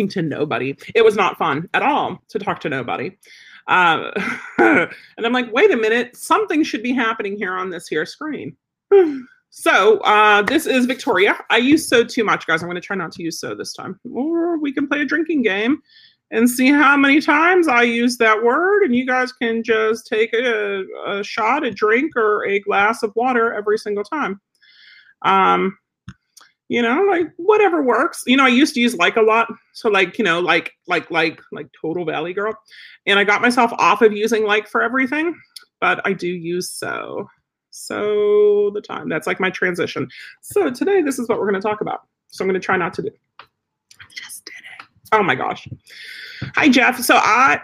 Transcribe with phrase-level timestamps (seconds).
[0.00, 0.76] talking to nobody.
[0.94, 3.16] It was not fun at all to talk to nobody.
[3.66, 4.10] Uh,
[4.58, 8.56] and I'm like, wait a minute, something should be happening here on this here screen.
[9.52, 11.36] So uh, this is Victoria.
[11.50, 12.62] I use so too much, guys.
[12.62, 13.98] I'm going to try not to use so this time.
[14.14, 15.82] Or we can play a drinking game
[16.30, 18.84] and see how many times I use that word.
[18.84, 23.10] And you guys can just take a, a shot, a drink, or a glass of
[23.16, 24.40] water every single time.
[25.22, 25.76] Um,
[26.70, 28.22] you know, like whatever works.
[28.28, 29.52] You know, I used to use like a lot.
[29.72, 32.54] So like, you know, like like like like total valley girl.
[33.06, 35.36] And I got myself off of using like for everything,
[35.80, 37.28] but I do use so.
[37.70, 39.08] So the time.
[39.08, 40.08] That's like my transition.
[40.42, 42.02] So today this is what we're going to talk about.
[42.28, 43.10] So I'm going to try not to do.
[43.40, 44.86] I just did it.
[45.10, 45.66] Oh my gosh.
[46.54, 47.00] Hi Jeff.
[47.00, 47.60] So I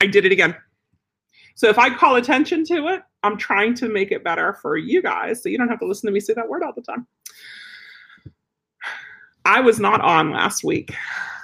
[0.00, 0.56] I did it again.
[1.54, 5.02] So if I call attention to it, I'm trying to make it better for you
[5.02, 7.06] guys so you don't have to listen to me say that word all the time.
[9.50, 10.94] I was not on last week.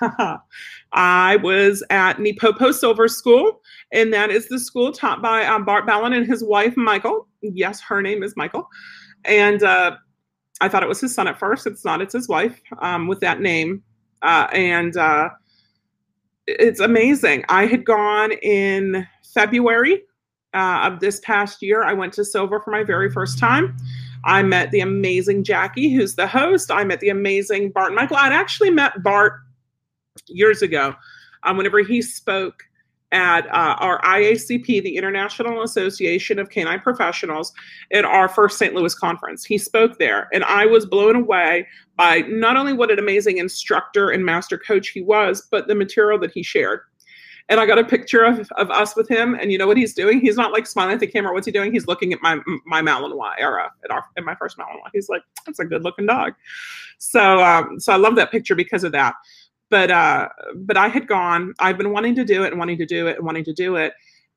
[0.92, 3.60] I was at NePoPo Silver School,
[3.92, 7.26] and that is the school taught by um, Bart Bellon and his wife, Michael.
[7.42, 8.68] Yes, her name is Michael.
[9.24, 9.96] And uh,
[10.60, 11.66] I thought it was his son at first.
[11.66, 13.82] It's not, it's his wife um, with that name.
[14.22, 15.30] Uh, and uh,
[16.46, 17.44] it's amazing.
[17.48, 19.04] I had gone in
[19.34, 20.04] February
[20.54, 21.82] uh, of this past year.
[21.82, 23.76] I went to Silver for my very first time.
[24.26, 26.70] I met the amazing Jackie, who's the host.
[26.70, 28.16] I met the amazing Bart Michael.
[28.16, 29.40] I'd actually met Bart
[30.26, 30.94] years ago
[31.44, 32.64] um, whenever he spoke
[33.12, 37.52] at uh, our IACP, the International Association of Canine Professionals,
[37.92, 38.74] at our first St.
[38.74, 39.44] Louis conference.
[39.44, 44.10] He spoke there, and I was blown away by not only what an amazing instructor
[44.10, 46.80] and master coach he was, but the material that he shared.
[47.48, 49.94] And I got a picture of, of us with him, and you know what he's
[49.94, 50.20] doing?
[50.20, 51.32] He's not like smiling at the camera.
[51.32, 51.72] What's he doing?
[51.72, 54.90] He's looking at my my Malinois era at our my first Malinois.
[54.92, 56.34] He's like, "That's a good looking dog."
[56.98, 59.14] So um, so I love that picture because of that
[59.70, 62.86] but uh but i had gone i've been wanting to do it and wanting to
[62.86, 63.92] do it and wanting to do it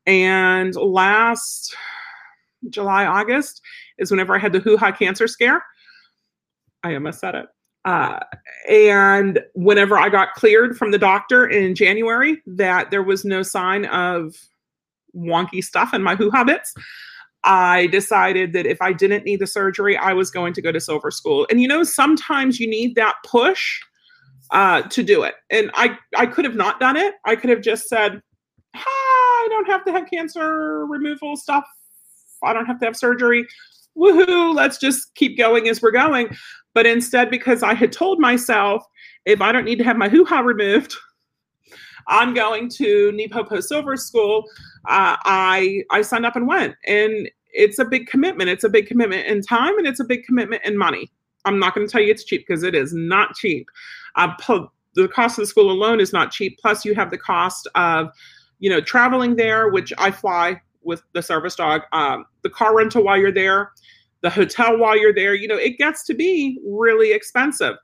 [0.06, 1.76] and last
[2.70, 3.62] july august
[3.98, 5.64] is whenever i had the hoo-ha cancer scare
[6.84, 7.46] i almost said it
[7.86, 8.20] uh,
[8.70, 13.86] and whenever i got cleared from the doctor in january that there was no sign
[13.86, 14.36] of
[15.16, 16.74] wonky stuff in my hoo-ha bits
[17.44, 20.80] I decided that if I didn't need the surgery, I was going to go to
[20.80, 21.48] silver school.
[21.50, 23.80] And you know, sometimes you need that push
[24.52, 25.36] uh, to do it.
[25.50, 27.16] And I, I could have not done it.
[27.26, 28.22] I could have just said,
[28.76, 31.66] Ha, I don't have to have cancer removal stuff.
[32.44, 33.46] I don't have to have surgery.
[33.98, 36.36] Woohoo, let's just keep going as we're going.
[36.74, 38.86] But instead, because I had told myself,
[39.26, 40.96] if I don't need to have my hoo ha removed,
[42.08, 44.44] I'm going to NePoPo Silver School.
[44.88, 48.50] Uh, I I signed up and went, and it's a big commitment.
[48.50, 51.12] It's a big commitment in time, and it's a big commitment in money.
[51.46, 53.68] I'm not going to tell you it's cheap because it is not cheap.
[54.16, 54.32] Uh,
[54.96, 56.60] the cost of the school alone is not cheap.
[56.60, 58.10] Plus, you have the cost of,
[58.60, 63.04] you know, traveling there, which I fly with the service dog, um, the car rental
[63.04, 63.72] while you're there,
[64.22, 65.34] the hotel while you're there.
[65.34, 67.76] You know, it gets to be really expensive.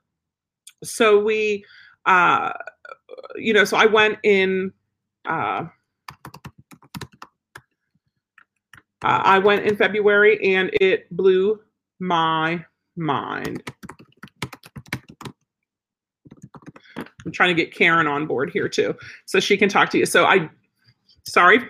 [0.84, 1.64] So we,
[2.04, 2.52] uh,
[3.36, 4.72] you know, so I went in.
[5.28, 5.66] Uh,
[9.04, 11.60] uh, I went in February and it blew
[12.00, 12.64] my
[12.96, 13.62] mind.
[16.96, 18.94] I'm trying to get Karen on board here too,
[19.26, 20.06] so she can talk to you.
[20.06, 20.48] So I,
[21.24, 21.68] sorry,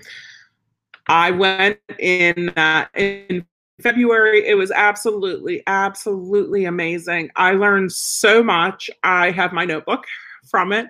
[1.08, 3.44] I went in uh, in
[3.82, 4.46] February.
[4.46, 7.30] It was absolutely, absolutely amazing.
[7.36, 8.90] I learned so much.
[9.02, 10.04] I have my notebook
[10.50, 10.86] from it.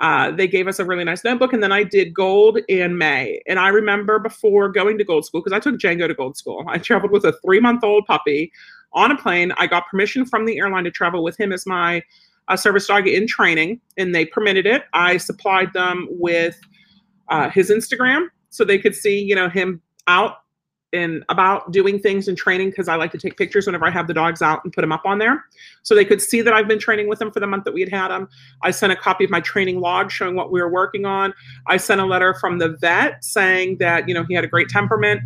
[0.00, 3.40] Uh, they gave us a really nice notebook, and then I did gold in May.
[3.46, 6.64] And I remember before going to gold school, because I took Django to gold school,
[6.68, 8.50] I traveled with a three month old puppy
[8.92, 9.52] on a plane.
[9.56, 12.02] I got permission from the airline to travel with him as my
[12.48, 14.84] a service dog in training, and they permitted it.
[14.92, 16.60] I supplied them with
[17.28, 20.38] uh, his Instagram so they could see, you know, him out
[20.94, 24.06] and about doing things and training because I like to take pictures whenever I have
[24.06, 25.44] the dogs out and put them up on there.
[25.82, 27.80] So they could see that I've been training with them for the month that we
[27.80, 28.28] had had them.
[28.62, 31.34] I sent a copy of my training log showing what we were working on.
[31.66, 34.68] I sent a letter from the vet saying that, you know, he had a great
[34.68, 35.20] temperament.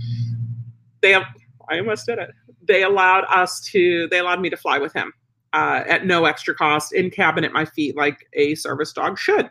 [1.02, 2.30] They, I almost did it.
[2.62, 5.12] They allowed us to, they allowed me to fly with him
[5.52, 9.50] uh, at no extra cost in cabin at my feet like a service dog should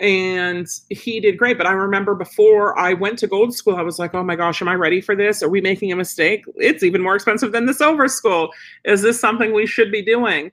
[0.00, 3.98] and he did great but i remember before i went to gold school i was
[3.98, 6.82] like oh my gosh am i ready for this are we making a mistake it's
[6.82, 8.50] even more expensive than the silver school
[8.84, 10.50] is this something we should be doing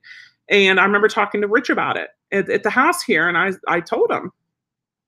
[0.48, 3.50] and i remember talking to rich about it at, at the house here and i
[3.68, 4.30] i told him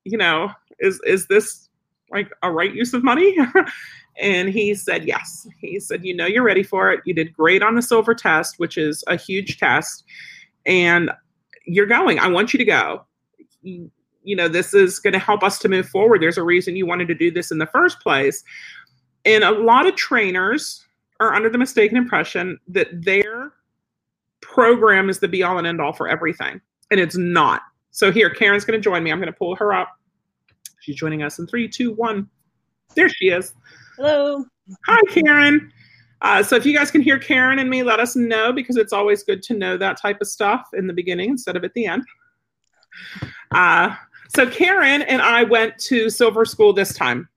[0.03, 0.49] you know
[0.79, 1.69] is is this
[2.11, 3.37] like a right use of money
[4.19, 5.47] And he said, yes.
[5.59, 7.01] He said, you know, you're ready for it.
[7.05, 10.03] You did great on the silver test, which is a huge test.
[10.65, 11.11] And
[11.65, 12.19] you're going.
[12.19, 13.05] I want you to go.
[14.23, 16.21] You, know, this is going to help us to move forward.
[16.21, 18.43] There's a reason you wanted to do this in the first place.
[19.25, 20.85] And a lot of trainers
[21.19, 23.53] are under the mistaken impression that their
[24.41, 26.59] program is the be all and end all for everything.
[26.89, 27.61] And it's not.
[27.91, 29.11] So here, Karen's going to join me.
[29.11, 29.89] I'm going to pull her up.
[30.81, 32.29] She's joining us in three, two, one.
[32.95, 33.53] There she is.
[33.97, 34.45] Hello.
[34.87, 35.71] Hi, Karen.
[36.21, 38.93] Uh, so if you guys can hear Karen and me, let us know because it's
[38.93, 41.85] always good to know that type of stuff in the beginning instead of at the
[41.85, 42.03] end.
[43.51, 43.95] Uh,
[44.33, 47.27] so Karen and I went to Silver School this time.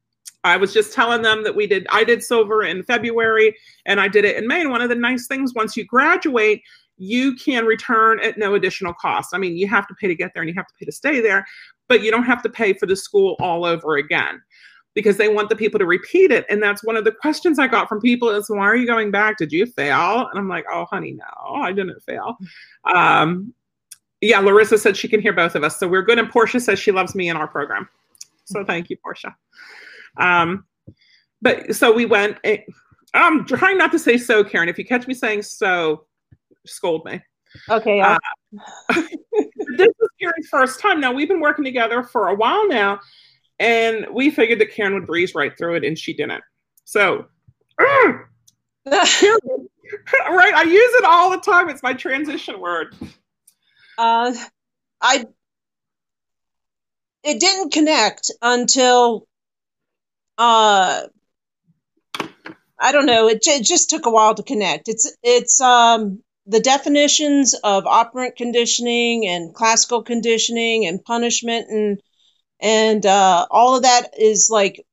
[0.45, 3.57] I was just telling them that we did, I did Silver in February
[3.87, 4.61] and I did it in May.
[4.61, 6.63] And one of the nice things, once you graduate,
[6.97, 9.35] you can return at no additional cost.
[9.35, 10.93] I mean, you have to pay to get there and you have to pay to
[10.93, 11.45] stay there,
[11.89, 14.41] but you don't have to pay for the school all over again
[14.95, 16.47] because they want the people to repeat it.
[16.49, 19.11] And that's one of the questions I got from people is, why are you going
[19.11, 19.39] back?
[19.39, 20.29] Did you fail?
[20.29, 22.37] And I'm like, oh, honey, no, I didn't fail.
[22.85, 23.53] Um,
[24.25, 25.79] yeah, Larissa said she can hear both of us.
[25.79, 26.19] So we're good.
[26.19, 27.89] And Portia says she loves me in our program.
[28.45, 29.37] So thank you, Portia.
[30.17, 30.65] Um,
[31.43, 32.59] but so we went, eh,
[33.13, 34.69] I'm trying not to say so, Karen.
[34.69, 36.07] If you catch me saying so,
[36.67, 37.21] scold me.
[37.69, 38.01] Okay.
[38.01, 38.19] Uh,
[38.95, 41.01] this is Karen's first time.
[41.01, 43.01] Now we've been working together for a while now,
[43.59, 46.43] and we figured that Karen would breeze right through it, and she didn't.
[46.85, 47.27] So,
[47.79, 48.25] Karen,
[48.87, 50.55] right?
[50.55, 51.69] I use it all the time.
[51.69, 52.97] It's my transition word.
[53.99, 54.33] Uh,
[55.03, 55.27] I
[57.25, 59.27] it didn't connect until
[60.39, 61.03] uh
[62.79, 63.29] I don't know.
[63.29, 64.89] It, it just took a while to connect.
[64.89, 72.01] It's it's um the definitions of operant conditioning and classical conditioning and punishment and
[72.61, 74.85] and uh, all of that is like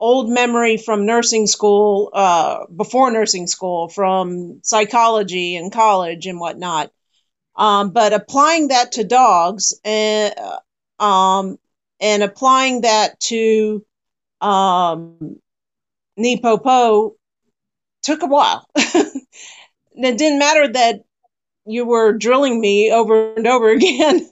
[0.00, 6.90] old memory from nursing school, uh, before nursing school, from psychology and college and whatnot.
[7.56, 11.58] Um, but applying that to dogs and uh, um,
[12.00, 13.84] and applying that to
[14.40, 15.38] um,
[16.18, 17.12] NePoPo
[18.02, 18.66] took a while.
[18.76, 21.04] it didn't matter that
[21.66, 24.30] you were drilling me over and over again.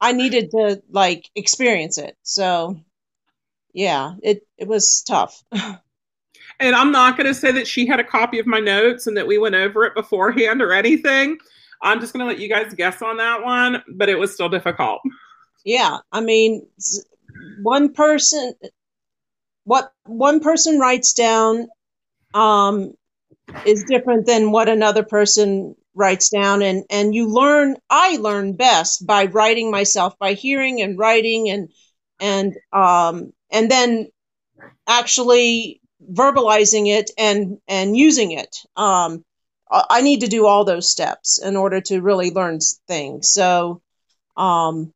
[0.00, 2.16] I needed to like experience it.
[2.22, 2.80] So
[3.72, 5.42] yeah, it it was tough.
[5.52, 5.80] and
[6.60, 9.26] I'm not going to say that she had a copy of my notes and that
[9.26, 11.38] we went over it beforehand or anything.
[11.84, 14.48] I'm just going to let you guys guess on that one, but it was still
[14.48, 15.00] difficult.
[15.64, 16.66] Yeah, I mean,
[17.62, 18.54] one person
[19.64, 21.68] what one person writes down
[22.34, 22.92] um
[23.66, 29.06] is different than what another person writes down and and you learn i learn best
[29.06, 31.68] by writing myself by hearing and writing and
[32.20, 34.08] and um and then
[34.86, 35.80] actually
[36.12, 39.24] verbalizing it and and using it um
[39.90, 43.80] i need to do all those steps in order to really learn things so
[44.36, 44.92] um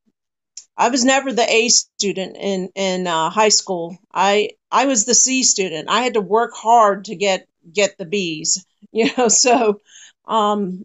[0.77, 5.15] i was never the a student in in uh, high school i i was the
[5.15, 9.81] c student i had to work hard to get get the b's you know so
[10.27, 10.85] um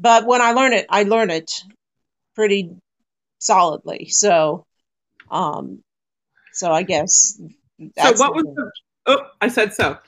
[0.00, 1.52] but when I learn it, I learn it
[2.34, 2.70] pretty
[3.38, 4.06] solidly.
[4.06, 4.66] So,
[5.30, 5.82] um,
[6.54, 7.38] so I guess.
[7.98, 8.70] so what was the,
[9.06, 9.98] oh, I said so.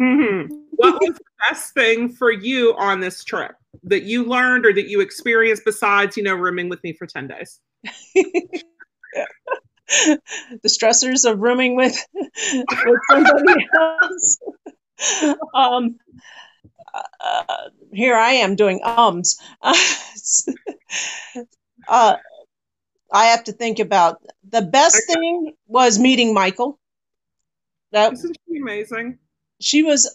[0.00, 0.61] Mm-hmm.
[0.82, 3.52] What was the best thing for you on this trip
[3.84, 7.28] that you learned or that you experienced besides, you know, rooming with me for 10
[7.28, 7.60] days?
[8.14, 8.62] the
[10.66, 13.66] stressors of rooming with, with somebody
[14.02, 14.38] else.
[15.54, 15.96] um,
[17.20, 19.38] uh, here I am doing ums.
[19.62, 19.74] uh,
[23.12, 26.78] I have to think about the best thing was meeting Michael.
[27.92, 29.18] That isn't she amazing?
[29.60, 30.12] She was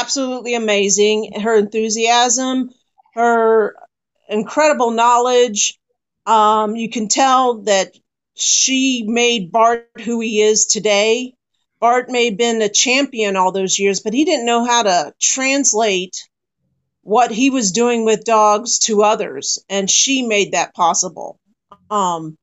[0.00, 1.40] absolutely amazing.
[1.40, 2.70] Her enthusiasm,
[3.14, 3.76] her
[4.28, 5.78] incredible knowledge.
[6.26, 7.94] Um, you can tell that
[8.34, 11.34] she made Bart who he is today.
[11.80, 15.14] Bart may have been a champion all those years, but he didn't know how to
[15.20, 16.28] translate
[17.02, 21.38] what he was doing with dogs to others, and she made that possible.
[21.90, 22.36] Um,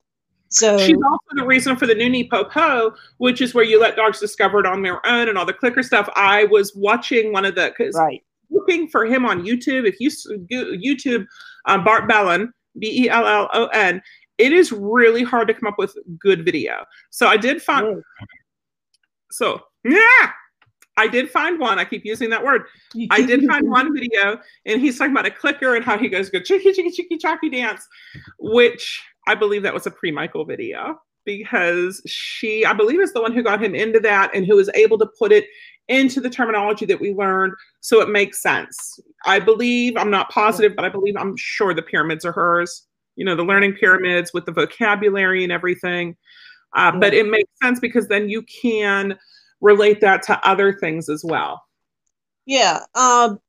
[0.49, 4.19] so she's also the reason for the new NePoPo, which is where you let dogs
[4.19, 6.09] discover it on their own and all the clicker stuff.
[6.15, 8.23] I was watching one of the because right.
[8.49, 9.87] looking for him on YouTube.
[9.87, 10.09] If you
[10.49, 11.25] YouTube
[11.65, 14.01] um, Bart Bellon, B E L L O N,
[14.37, 16.85] it is really hard to come up with good video.
[17.09, 18.01] So I did find.
[19.31, 20.31] So, yeah,
[20.95, 21.77] I did find one.
[21.77, 22.63] I keep using that word.
[23.11, 26.29] I did find one video, and he's talking about a clicker and how he goes,
[26.29, 27.87] go chicky, chicky, chicky, chocky dance,
[28.39, 33.21] which I believe that was a pre Michael video because she, I believe, is the
[33.21, 35.45] one who got him into that and who was able to put it
[35.89, 38.99] into the terminology that we learned so it makes sense.
[39.25, 42.87] I believe, I'm not positive, but I believe, I'm sure the pyramids are hers.
[43.17, 46.15] you know, the learning pyramids with the vocabulary and everything.
[46.75, 46.99] Uh, yeah.
[46.99, 49.17] But it makes sense because then you can
[49.59, 51.61] relate that to other things as well.
[52.45, 52.79] Yeah.
[52.95, 53.39] Um,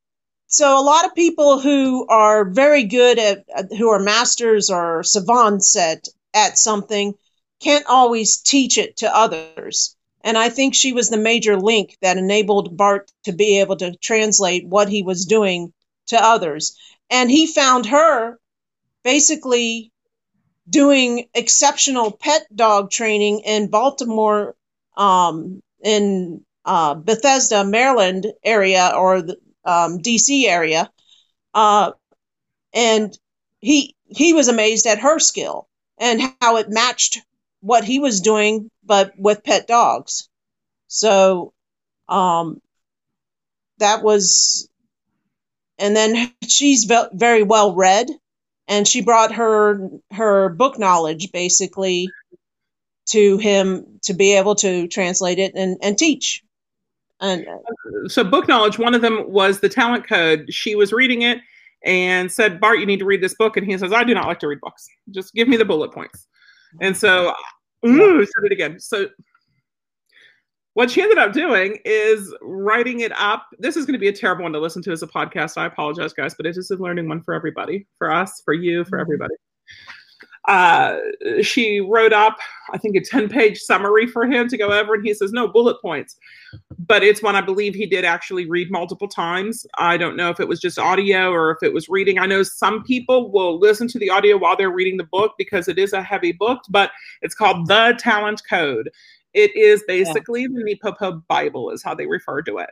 [0.49, 3.45] so a lot of people who are very good at,
[3.77, 7.13] who are masters or savants at, at something
[7.61, 9.95] can't always teach it to others.
[10.21, 13.95] And I think she was the major link that enabled Bart to be able to
[13.97, 15.71] translate what he was doing
[16.07, 16.75] to others.
[17.11, 18.39] And he found her
[19.03, 19.91] basically
[20.67, 24.55] doing exceptional pet dog training in Baltimore,
[24.97, 30.89] um, in uh, Bethesda, Maryland area or the um, DC area,
[31.53, 31.91] uh,
[32.73, 33.17] and
[33.59, 35.67] he he was amazed at her skill
[35.99, 37.19] and how it matched
[37.61, 40.29] what he was doing, but with pet dogs.
[40.87, 41.53] So,
[42.07, 42.61] um,
[43.79, 44.69] that was,
[45.77, 48.09] and then she's ve- very well read,
[48.67, 52.09] and she brought her her book knowledge basically
[53.07, 56.43] to him to be able to translate it and, and teach.
[57.21, 57.45] And
[58.07, 58.79] so, book knowledge.
[58.79, 60.53] One of them was the talent code.
[60.53, 61.39] She was reading it
[61.83, 64.27] and said, "Bart, you need to read this book." And he says, "I do not
[64.27, 64.87] like to read books.
[65.11, 66.27] Just give me the bullet points."
[66.81, 67.33] And so,
[67.85, 68.79] ooh, said it again.
[68.79, 69.09] So,
[70.75, 73.47] what she ended up doing is writing it up.
[73.59, 75.57] This is going to be a terrible one to listen to as a podcast.
[75.57, 78.85] I apologize, guys, but it is a learning one for everybody, for us, for you,
[78.85, 79.01] for mm-hmm.
[79.01, 79.35] everybody
[80.49, 80.97] uh,
[81.43, 82.39] she wrote up,
[82.73, 84.95] I think, a 10 page summary for him to go over.
[84.95, 86.17] And he says, no, bullet points.
[86.79, 89.67] But it's one I believe he did actually read multiple times.
[89.77, 92.17] I don't know if it was just audio or if it was reading.
[92.17, 95.67] I know some people will listen to the audio while they're reading the book because
[95.67, 96.91] it is a heavy book, but
[97.21, 98.89] it's called The Talent Code.
[99.35, 100.47] It is basically yeah.
[100.51, 102.71] the NePoPo Bible, is how they refer to it.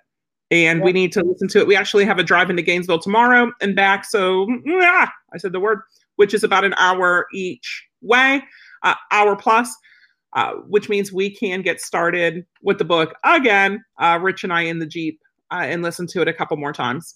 [0.49, 0.85] And yeah.
[0.85, 1.67] we need to listen to it.
[1.67, 4.03] We actually have a drive into Gainesville tomorrow and back.
[4.03, 5.81] So, yeah, I said the word
[6.17, 8.43] which is about an hour each way,
[8.83, 9.73] uh, hour plus,
[10.35, 14.63] uh, which means we can get started with the book again, uh, Rich and I
[14.63, 15.19] in the Jeep,
[15.51, 17.15] uh, and listen to it a couple more times.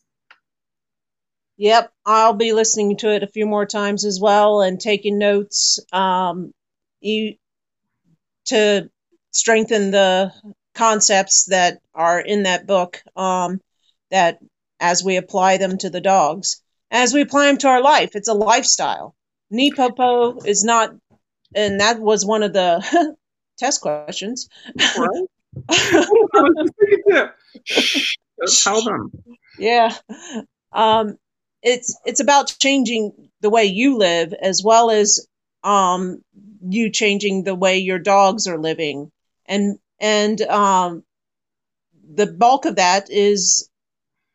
[1.58, 5.80] Yep, I'll be listening to it a few more times as well and taking notes
[5.94, 6.54] um,
[7.02, 7.36] you,
[8.46, 8.90] to
[9.32, 10.32] strengthen the
[10.74, 13.60] concepts that are in that book um,
[14.10, 14.40] that
[14.80, 16.62] as we apply them to the dogs
[16.92, 18.12] as we apply them to our life.
[18.16, 19.16] It's a lifestyle.
[19.52, 20.94] NePoPo is not,
[21.56, 23.16] and that was one of the
[23.58, 24.48] test questions.
[24.98, 25.26] Right.
[28.64, 29.12] Tell them.
[29.58, 29.96] Yeah.
[30.72, 31.18] Um,
[31.62, 35.28] it's it's about changing the way you live as well as
[35.64, 36.24] um,
[36.62, 39.12] you changing the way your dogs are living
[39.46, 41.04] and and um,
[42.14, 43.70] the bulk of that is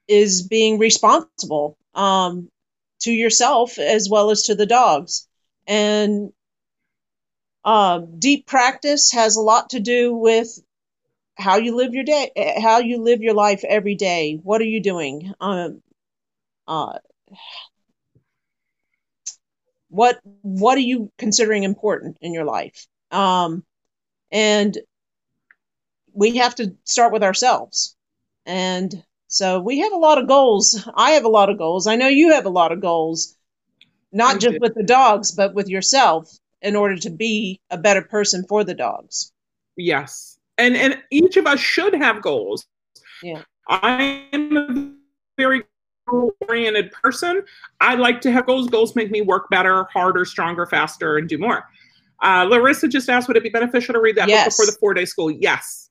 [0.08, 2.48] is being responsible um,
[3.00, 5.26] to yourself as well as to the dogs.
[5.66, 6.32] And
[7.64, 10.48] um, deep practice has a lot to do with
[11.36, 12.30] how you live your day,
[12.62, 14.38] how you live your life every day.
[14.42, 15.34] What are you doing?
[15.40, 15.82] Um,
[16.68, 16.98] uh,
[19.88, 22.86] what what are you considering important in your life?
[23.10, 23.64] Um,
[24.30, 24.76] and
[26.12, 27.96] we have to start with ourselves.
[28.46, 28.94] And
[29.36, 30.88] so we have a lot of goals.
[30.96, 31.86] I have a lot of goals.
[31.86, 33.36] I know you have a lot of goals,
[34.10, 38.46] not just with the dogs, but with yourself in order to be a better person
[38.48, 39.32] for the dogs.
[39.76, 40.38] Yes.
[40.56, 42.66] And and each of us should have goals.
[43.22, 43.42] Yeah.
[43.68, 44.92] I am a
[45.36, 45.64] very
[46.06, 47.42] oriented person.
[47.82, 48.70] I like to have goals.
[48.70, 51.68] Goals make me work better, harder, stronger, faster, and do more.
[52.22, 54.44] Uh, Larissa just asked, would it be beneficial to read that yes.
[54.44, 55.30] book before the four day school?
[55.30, 55.85] Yes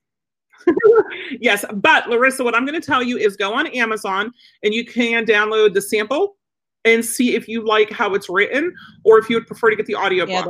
[1.40, 4.32] yes, but Larissa, what I'm going to tell you is go on Amazon
[4.64, 6.38] and you can download the sample
[6.86, 9.86] and see if you like how it's written or if you would prefer to get
[9.86, 10.46] the audio yeah,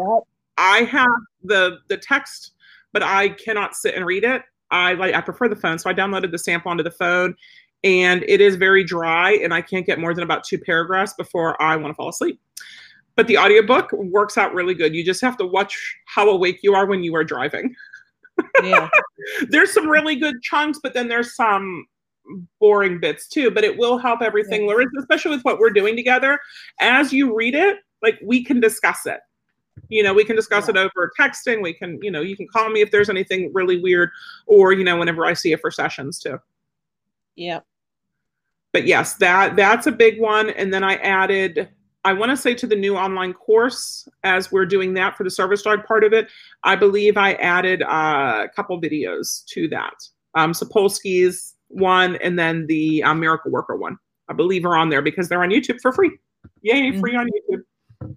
[0.58, 1.08] I have
[1.44, 2.52] the the text,
[2.94, 4.44] but I cannot sit and read it.
[4.72, 7.36] I like I prefer the phone, so I downloaded the sample onto the phone,
[7.84, 11.62] and it is very dry, and I can't get more than about two paragraphs before
[11.62, 12.40] I want to fall asleep.
[13.16, 14.94] But the audiobook works out really good.
[14.94, 17.74] You just have to watch how awake you are when you are driving.
[18.64, 18.90] Yeah.
[19.50, 21.86] there's some really good chunks, but then there's some
[22.60, 23.52] boring bits too.
[23.52, 24.70] But it will help everything, yeah.
[24.70, 26.40] Larissa, especially with what we're doing together.
[26.80, 29.20] As you read it, like we can discuss it.
[29.90, 30.72] You know, we can discuss yeah.
[30.72, 31.62] it over texting.
[31.62, 34.10] We can, you know, you can call me if there's anything really weird,
[34.48, 36.40] or you know, whenever I see it for sessions too.
[37.36, 37.60] Yeah.
[38.72, 40.50] But yes, that that's a big one.
[40.50, 41.70] And then I added
[42.06, 45.32] I want to say to the new online course, as we're doing that for the
[45.32, 46.30] service dog part of it,
[46.64, 49.96] I believe I added uh, a couple videos to that.
[50.36, 53.98] Um, Sapolsky's one and then the um, Miracle Worker one.
[54.30, 56.12] I believe are on there because they're on YouTube for free.
[56.62, 57.00] Yay, mm-hmm.
[57.00, 57.64] free on YouTube.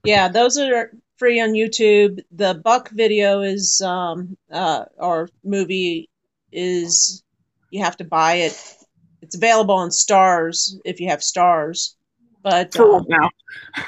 [0.05, 2.21] Yeah, those are free on YouTube.
[2.31, 6.09] The Buck video is um uh or movie
[6.53, 7.23] is
[7.71, 8.77] you have to buy it.
[9.23, 11.95] It's available on Starz if you have Starz.
[12.43, 13.31] But uh, now.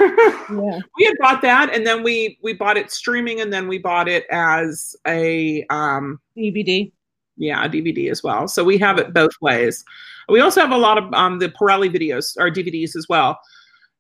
[0.01, 0.09] yeah,
[0.99, 4.09] we had bought that and then we we bought it streaming and then we bought
[4.09, 6.91] it as a um DVD.
[7.37, 8.49] yeah, a DVD as well.
[8.49, 9.85] So we have it both ways.
[10.29, 13.39] We also have a lot of um the Pirelli videos or DVDs as well.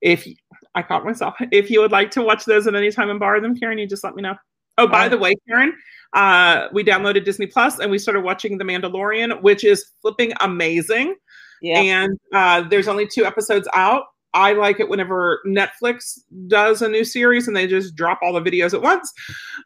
[0.00, 0.26] If
[0.74, 3.40] I caught myself, if you would like to watch those at any time and borrow
[3.40, 4.34] them, Karen, you just let me know.
[4.78, 5.74] Oh, by Um, the way, Karen,
[6.14, 11.16] uh, we downloaded Disney Plus and we started watching The Mandalorian, which is flipping amazing.
[11.60, 11.80] Yeah.
[11.80, 14.04] And uh, there's only two episodes out.
[14.32, 18.40] I like it whenever Netflix does a new series and they just drop all the
[18.50, 19.12] videos at once.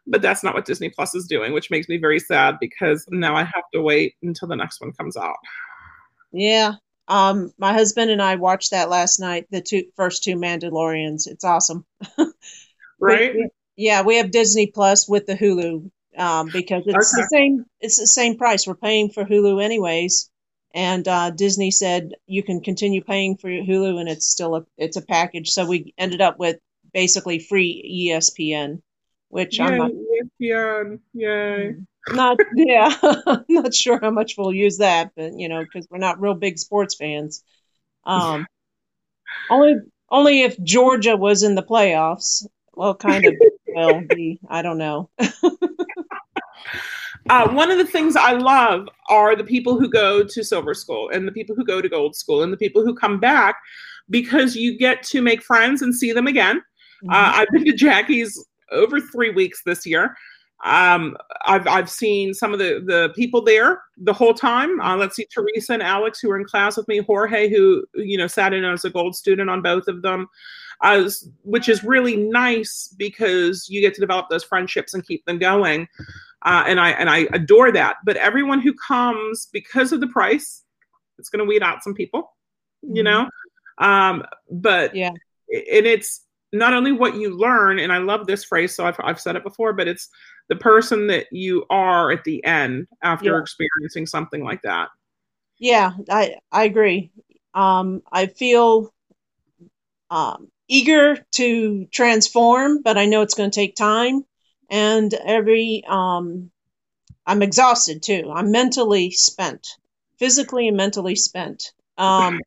[0.07, 3.35] But that's not what Disney Plus is doing, which makes me very sad because now
[3.35, 5.35] I have to wait until the next one comes out.
[6.31, 6.73] Yeah.
[7.07, 11.27] Um, my husband and I watched that last night, the two first two Mandalorians.
[11.27, 11.85] It's awesome.
[12.99, 13.33] Right?
[13.35, 17.21] We- yeah, we have Disney Plus with the Hulu um, because it's Okay.
[17.23, 17.65] the same.
[17.81, 18.65] It's the same price.
[18.65, 20.29] We're paying for Hulu anyways,
[20.75, 24.97] and uh, Disney said you can continue paying for Hulu, and it's still a it's
[24.97, 25.49] a package.
[25.49, 26.57] So we ended up with
[26.93, 28.81] basically free ESPN,
[29.29, 29.91] which I'm not,
[30.41, 30.99] ESPN.
[31.13, 31.75] Yay.
[32.09, 32.93] not yeah,
[33.47, 36.59] not sure how much we'll use that, but you know, because we're not real big
[36.59, 37.41] sports fans.
[38.03, 38.45] Um,
[39.49, 39.75] only
[40.09, 42.45] only if Georgia was in the playoffs.
[42.73, 43.35] Well, kind of
[43.69, 44.41] will be.
[44.49, 45.09] I don't know.
[47.29, 51.09] Uh, one of the things I love are the people who go to silver school
[51.09, 53.57] and the people who go to gold school and the people who come back
[54.09, 56.57] because you get to make friends and see them again.
[56.57, 57.09] Mm-hmm.
[57.09, 60.15] Uh, I've been to Jackie's over three weeks this year.
[60.63, 64.79] Um, I've I've seen some of the the people there the whole time.
[64.79, 68.17] Uh, let's see, Teresa and Alex who were in class with me, Jorge who you
[68.17, 70.27] know sat in as a gold student on both of them,
[70.81, 71.09] uh,
[71.43, 75.87] which is really nice because you get to develop those friendships and keep them going.
[76.45, 77.97] Uh, and I and I adore that.
[78.05, 80.63] But everyone who comes because of the price,
[81.19, 82.31] it's going to weed out some people,
[82.83, 83.29] you know.
[83.79, 85.09] Um, but Yeah.
[85.09, 86.21] and it's
[86.53, 89.43] not only what you learn, and I love this phrase, so I've I've said it
[89.43, 90.09] before, but it's
[90.49, 93.41] the person that you are at the end after Yeah.
[93.41, 94.89] experiencing something like that.
[95.57, 97.11] Yeah, I I agree.
[97.53, 98.93] Um, I feel
[100.09, 104.25] um, eager to transform, but I know it's going to take time.
[104.69, 106.51] And every um,
[107.25, 108.31] I'm exhausted too.
[108.33, 109.67] I'm mentally spent,
[110.19, 111.71] physically and mentally spent.
[111.97, 112.39] Um,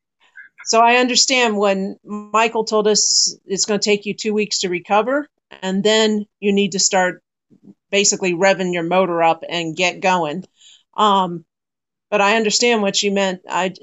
[0.64, 4.68] so I understand when Michael told us it's going to take you two weeks to
[4.68, 5.28] recover,
[5.62, 7.22] and then you need to start
[7.90, 10.44] basically revving your motor up and get going.
[10.96, 11.44] Um,
[12.10, 13.42] but I understand what you meant.
[13.48, 13.74] I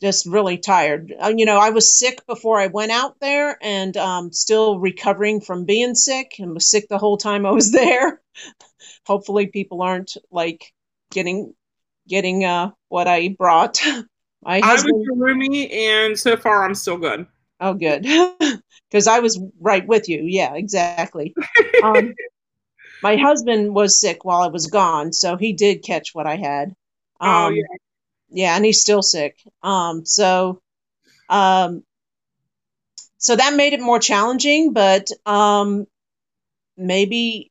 [0.00, 1.12] just really tired.
[1.20, 5.40] Uh, you know, I was sick before I went out there and um, still recovering
[5.40, 8.20] from being sick and was sick the whole time I was there.
[9.06, 10.72] Hopefully, people aren't like
[11.10, 11.54] getting
[12.08, 13.80] getting uh, what I brought.
[14.42, 15.04] My I was husband.
[15.04, 17.26] your roomie, and so far I'm still good.
[17.60, 18.06] Oh, good.
[18.90, 20.22] Because I was right with you.
[20.24, 21.34] Yeah, exactly.
[21.82, 22.14] Um,
[23.02, 26.68] my husband was sick while I was gone, so he did catch what I had.
[27.20, 27.62] Um, oh yeah,
[28.30, 29.36] yeah, and he's still sick.
[29.62, 30.60] Um, so,
[31.28, 31.82] um,
[33.18, 35.86] so that made it more challenging, but um,
[36.76, 37.50] maybe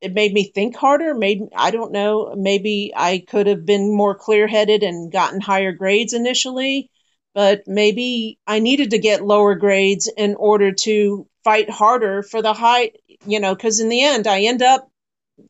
[0.00, 1.14] it made me think harder.
[1.14, 2.34] Made I don't know.
[2.36, 6.90] Maybe I could have been more clear headed and gotten higher grades initially,
[7.34, 12.52] but maybe I needed to get lower grades in order to fight harder for the
[12.52, 12.92] high.
[13.24, 14.90] You know, because in the end, I end up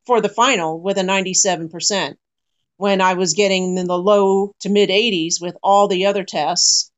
[0.06, 2.18] for the final with a ninety-seven percent
[2.76, 6.90] when I was getting in the low to mid 80s with all the other tests,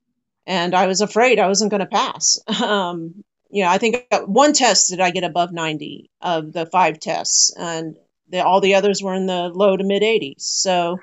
[0.46, 2.40] and I was afraid I wasn't going to pass.
[2.62, 7.00] Um, you know, I think one test did I get above 90 of the five
[7.00, 7.96] tests, and
[8.28, 10.40] the, all the others were in the low to mid 80s.
[10.40, 10.98] So,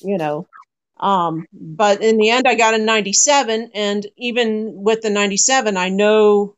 [0.00, 0.46] you know,
[1.00, 5.88] um, but in the end, I got a 97, and even with the 97, I
[5.88, 6.54] know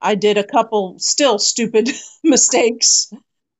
[0.00, 1.88] I did a couple still stupid
[2.22, 3.12] mistakes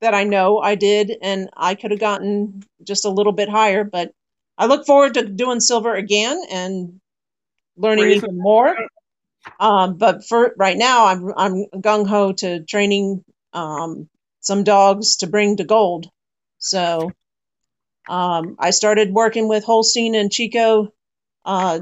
[0.03, 3.85] that I know I did, and I could have gotten just a little bit higher.
[3.85, 4.13] But
[4.59, 7.01] I look forward to doing silver again and
[7.77, 8.77] learning Reason- even more.
[9.59, 14.09] Um, but for right now, I'm I'm gung ho to training um,
[14.41, 16.09] some dogs to bring to gold.
[16.59, 17.11] So
[18.09, 20.93] um, I started working with Holstein and Chico,
[21.45, 21.81] uh,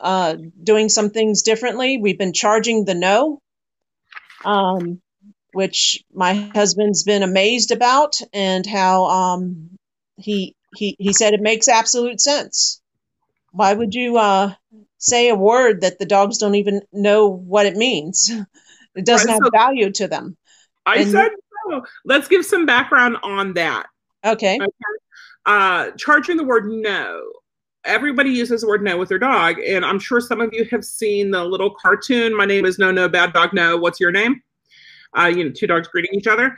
[0.00, 1.98] uh, doing some things differently.
[1.98, 3.40] We've been charging the no.
[4.44, 5.00] Um,
[5.52, 9.70] which my husband's been amazed about and how um,
[10.16, 12.80] he he he said it makes absolute sense.
[13.52, 14.54] Why would you uh,
[14.98, 18.30] say a word that the dogs don't even know what it means.
[18.94, 20.36] It doesn't right, have value to them.
[20.84, 21.28] I and said
[21.70, 21.84] so.
[22.04, 23.86] Let's give some background on that.
[24.24, 24.56] Okay.
[24.56, 24.70] okay.
[25.46, 27.22] Uh, charging the word no.
[27.84, 30.84] Everybody uses the word no with their dog, and I'm sure some of you have
[30.84, 32.36] seen the little cartoon.
[32.36, 33.76] My name is No No Bad Dog No.
[33.76, 34.42] What's your name?
[35.16, 36.56] Uh, you know, two dogs greeting each other.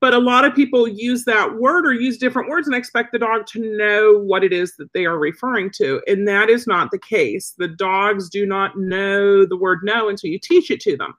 [0.00, 3.18] But a lot of people use that word or use different words and expect the
[3.18, 6.02] dog to know what it is that they are referring to.
[6.06, 7.54] And that is not the case.
[7.58, 11.14] The dogs do not know the word no until you teach it to them.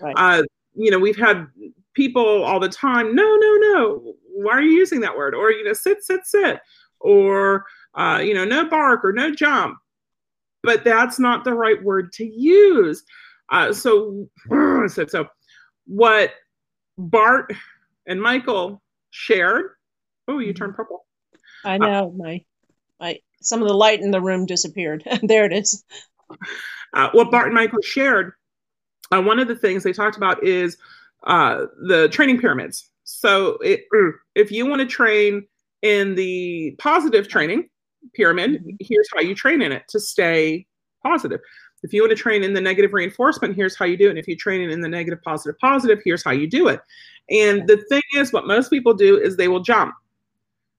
[0.00, 0.14] Right.
[0.16, 0.42] uh,
[0.74, 1.46] you know we've had
[1.94, 5.34] people all the time no no no why are you using that word?
[5.34, 6.60] Or you know sit sit sit.
[7.00, 9.78] Or uh, you know no bark or no jump.
[10.62, 13.02] But that's not the right word to use.
[13.50, 14.28] Uh, so
[14.88, 15.26] so so
[15.86, 16.32] what
[16.98, 17.52] bart
[18.06, 19.72] and Michael shared.
[20.28, 20.82] Oh, you turned mm-hmm.
[20.82, 21.06] purple.
[21.64, 22.44] I know uh, my
[23.00, 25.04] my some of the light in the room disappeared.
[25.22, 25.84] there it is.
[26.92, 28.32] Uh, what Bart and Michael shared.
[29.12, 30.76] Uh, one of the things they talked about is
[31.24, 32.90] uh, the training pyramids.
[33.04, 35.46] So it, mm, if you want to train
[35.82, 37.68] in the positive training
[38.14, 38.70] pyramid, mm-hmm.
[38.80, 40.66] here's how you train in it to stay
[41.04, 41.40] positive.
[41.82, 44.10] If you want to train in the negative reinforcement, here's how you do it.
[44.10, 46.80] And if you train in the negative, positive, positive, here's how you do it.
[47.30, 49.94] And the thing is, what most people do is they will jump.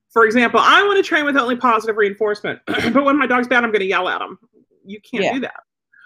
[0.09, 3.63] For example, I want to train with only positive reinforcement, but when my dog's bad,
[3.63, 4.39] I'm going to yell at him.
[4.85, 5.33] You can't yeah.
[5.33, 5.59] do that.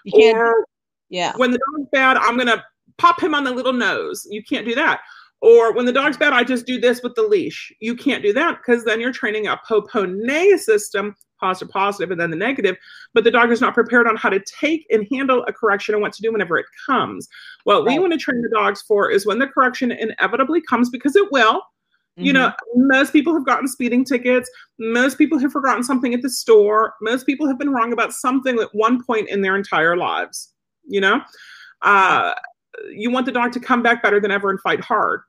[0.04, 0.66] You can't, or
[1.08, 2.62] yeah, when the dog's bad, I'm going to
[2.98, 4.26] pop him on the little nose.
[4.30, 5.00] You can't do that.
[5.40, 7.72] Or when the dog's bad, I just do this with the leash.
[7.80, 12.30] You can't do that because then you're training a Popone system, positive, positive, and then
[12.30, 12.76] the negative.
[13.12, 16.02] But the dog is not prepared on how to take and handle a correction and
[16.02, 17.28] what to do whenever it comes.
[17.64, 17.88] What right.
[17.88, 21.30] we want to train the dogs for is when the correction inevitably comes, because it
[21.30, 21.56] will.
[21.56, 22.24] Mm-hmm.
[22.24, 22.86] You know, mm-hmm.
[22.88, 24.50] most people have gotten speeding tickets.
[24.78, 26.94] Most people have forgotten something at the store.
[27.02, 30.52] Most people have been wrong about something at one point in their entire lives.
[30.86, 31.20] You know,
[31.82, 32.32] uh,
[32.90, 35.22] you want the dog to come back better than ever and fight hard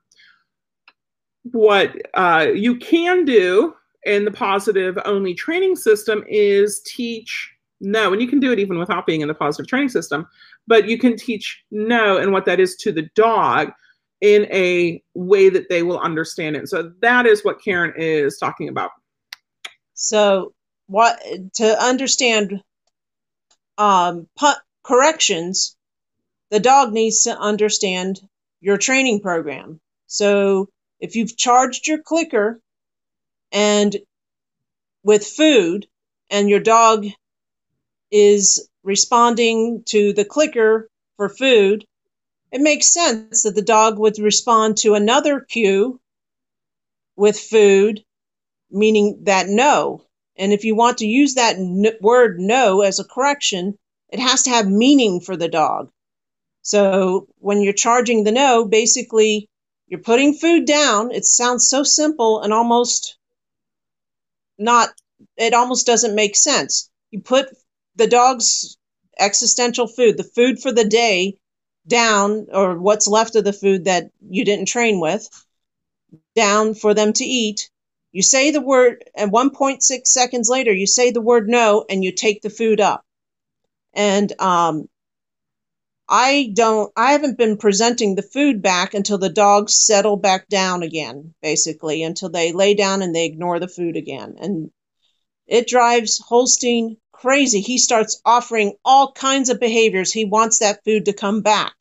[1.52, 8.22] what uh, you can do in the positive only training system is teach no, and
[8.22, 10.26] you can do it even without being in the positive training system,
[10.66, 13.72] but you can teach no and what that is to the dog
[14.20, 16.68] in a way that they will understand it.
[16.68, 18.90] So that is what Karen is talking about.
[19.94, 20.54] So,
[20.86, 21.20] what
[21.54, 22.62] to understand
[23.78, 25.76] um, pu- corrections,
[26.50, 28.20] the dog needs to understand
[28.60, 29.80] your training program.
[30.06, 30.68] So,
[31.00, 32.60] if you've charged your clicker
[33.54, 33.96] and
[35.04, 35.86] with food
[36.30, 37.06] and your dog
[38.12, 41.86] is responding to the clicker for food,
[42.52, 46.00] it makes sense that the dog would respond to another cue
[47.16, 48.04] with food,
[48.70, 50.02] meaning that no.
[50.36, 53.78] And if you want to use that n- word no as a correction,
[54.10, 55.90] it has to have meaning for the dog.
[56.62, 59.48] So when you're charging the no, basically
[59.88, 61.12] you're putting food down.
[61.12, 63.18] It sounds so simple and almost
[64.58, 64.90] not,
[65.36, 66.90] it almost doesn't make sense.
[67.10, 67.46] You put
[67.96, 68.76] the dog's
[69.18, 71.38] existential food, the food for the day,
[71.86, 75.28] down, or what's left of the food that you didn't train with,
[76.34, 77.70] down for them to eat.
[78.12, 82.12] You say the word, and 1.6 seconds later, you say the word no, and you
[82.12, 83.04] take the food up.
[83.94, 84.88] And um,
[86.08, 90.82] I don't, I haven't been presenting the food back until the dogs settle back down
[90.82, 94.36] again, basically, until they lay down and they ignore the food again.
[94.38, 94.70] And
[95.46, 97.60] it drives Holstein crazy.
[97.60, 100.12] He starts offering all kinds of behaviors.
[100.12, 101.74] He wants that food to come back.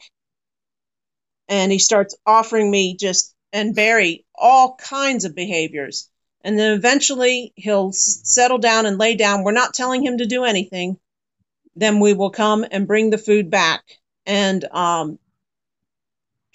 [1.49, 6.09] And he starts offering me just, and Barry, all kinds of behaviors.
[6.45, 9.43] And then eventually he'll settle down and lay down.
[9.43, 10.97] We're not telling him to do anything.
[11.75, 13.83] Then we will come and bring the food back
[14.25, 15.19] and um,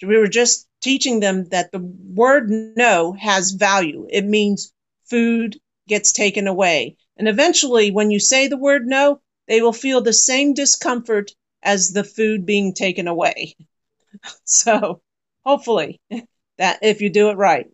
[0.01, 4.07] we were just teaching them that the word no has value.
[4.09, 4.73] It means
[5.05, 6.95] food gets taken away.
[7.17, 11.91] And eventually, when you say the word no, they will feel the same discomfort as
[11.91, 13.55] the food being taken away.
[14.45, 15.01] so,
[15.45, 15.99] hopefully,
[16.57, 17.67] that if you do it right,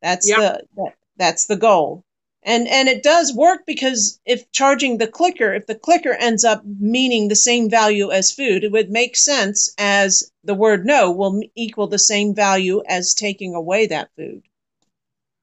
[0.00, 0.38] that's yep.
[0.38, 2.04] the that, that's the goal
[2.42, 6.62] and and it does work because if charging the clicker if the clicker ends up
[6.64, 11.40] meaning the same value as food it would make sense as the word no will
[11.54, 14.42] equal the same value as taking away that food.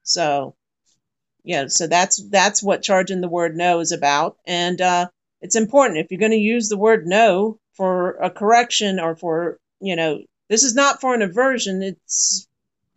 [0.02, 0.54] So
[1.44, 4.36] yeah so that's that's what charging the word no is about.
[4.46, 5.08] And uh,
[5.40, 9.58] it's important if you're going to use the word no for a correction or for
[9.80, 12.48] you know this is not for an aversion it's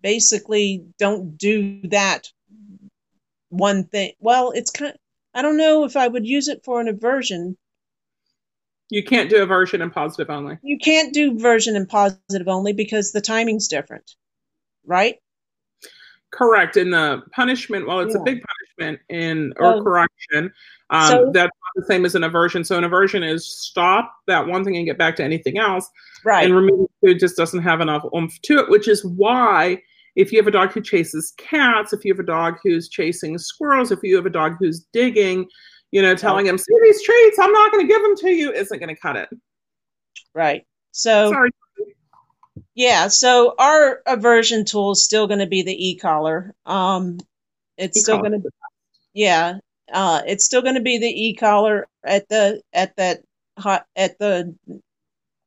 [0.02, 2.32] basically don't do that
[3.52, 4.14] one thing.
[4.20, 4.92] Well, it's kind.
[4.92, 4.98] Of,
[5.34, 7.58] I don't know if I would use it for an aversion.
[8.90, 10.58] You can't do aversion and positive only.
[10.64, 14.16] You can't do version and positive only because the timing's different,
[14.86, 15.16] right?
[16.32, 16.76] Correct.
[16.78, 18.22] In the punishment, well, it's Yeah.
[18.22, 18.44] a big
[18.78, 20.52] punishment in or correction.
[20.90, 22.64] Um, so- that's not the same as an aversion.
[22.66, 25.90] So an aversion is stop that one thing and get back to anything else.
[26.26, 26.46] Right.
[26.46, 29.82] And removing food just doesn't have enough oomph to it, which is why
[30.16, 33.38] if you have a dog who chases cats, if you have a dog who's chasing
[33.38, 35.48] squirrels, if you have a dog who's digging,
[35.92, 38.52] you know, telling him, see these treats, I'm not going to give them to you,
[38.52, 39.30] isn't going to cut it.
[40.34, 40.66] right.
[40.92, 41.52] So Sorry.
[42.76, 46.54] yeah, so our aversion tool is still going to be the e-collar.
[46.66, 47.20] Um,
[47.78, 48.30] it's still E-collar.
[48.30, 48.50] going to,
[49.14, 49.60] yeah,
[49.92, 53.22] uh, it's still going to be the e-collar at the at that
[53.96, 54.56] at the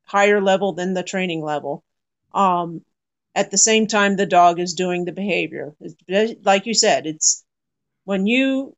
[0.04, 1.84] higher level than the training level.
[2.32, 2.82] Um,
[3.34, 5.74] at the same time, the dog is doing the behavior.
[6.42, 7.44] Like you said, it's
[8.04, 8.76] when you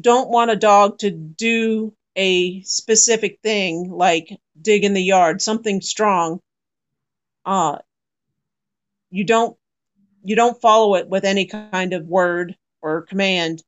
[0.00, 5.80] don't want a dog to do a specific thing like dig in the yard, something
[5.80, 6.40] strong.
[7.44, 7.78] Uh,
[9.10, 9.56] you don't
[10.22, 13.62] you don't follow it with any kind of word or command.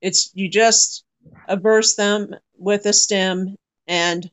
[0.00, 1.04] It's you just
[1.46, 4.28] averse them with a stim and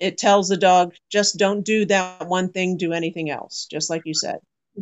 [0.00, 4.02] it tells the dog just don't do that one thing, do anything else, just like
[4.04, 4.38] you said.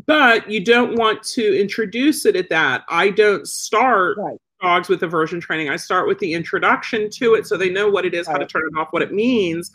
[0.06, 2.82] But you don't want to introduce it at that.
[2.88, 4.38] I don't start Right.
[4.62, 5.68] dogs with aversion training.
[5.68, 8.46] I start with the introduction to it so they know what it is, how to
[8.46, 9.70] turn it off, what it means.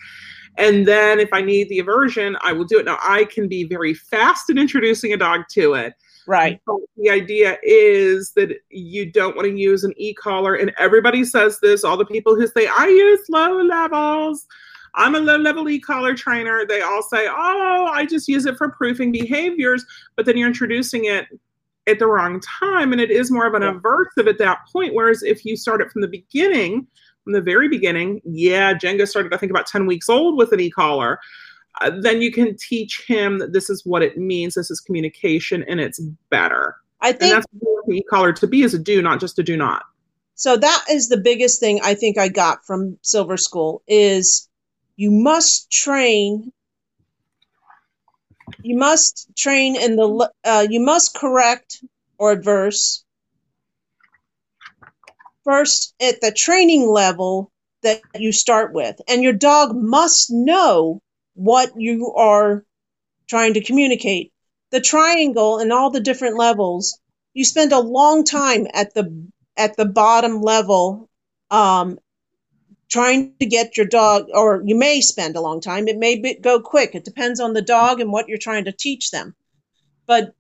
[0.57, 2.85] And then if I need the aversion, I will do it.
[2.85, 5.93] Now, I can be very fast in introducing a dog to it.
[6.25, 6.59] Right.
[6.65, 10.55] But the idea is that you don't want to use an e-collar.
[10.55, 14.45] And everybody says this, all the people who say, I use low levels.
[14.97, 16.65] I'm a low level e-collar trainer.
[16.67, 19.85] They all say, oh, I just use it for proofing behaviors.
[20.15, 21.27] But then you're introducing it
[21.87, 22.91] at the wrong time.
[22.91, 24.93] And it is more of an aversive at that point.
[24.93, 26.87] Whereas if you start it from the beginning,
[27.23, 30.59] from the very beginning, yeah, Django started, I think, about 10 weeks old with an
[30.59, 31.19] e-collar.
[31.79, 34.55] Uh, then you can teach him that this is what it means.
[34.55, 35.99] This is communication, and it's
[36.31, 36.75] better.
[37.01, 39.43] I And think that's what the e-collar to be is a do, not just a
[39.43, 39.83] do not.
[40.35, 44.47] so that is the biggest thing I think I got from Silver School is
[44.97, 46.51] you must train
[48.63, 51.83] you must train in the uh, you must correct
[52.17, 53.05] or adverse.
[55.45, 57.51] First at the training level
[57.83, 61.01] that you start with and your dog must know
[61.35, 62.65] what you are
[63.29, 64.33] trying to communicate.
[64.71, 66.99] The triangle and all the different levels
[67.33, 71.09] you spend a long time at the at the bottom level
[71.51, 71.99] um,
[72.89, 76.35] trying to get your dog or you may spend a long time it may be,
[76.35, 76.95] go quick.
[76.95, 79.35] It depends on the dog and what you're trying to teach them.
[80.05, 80.33] But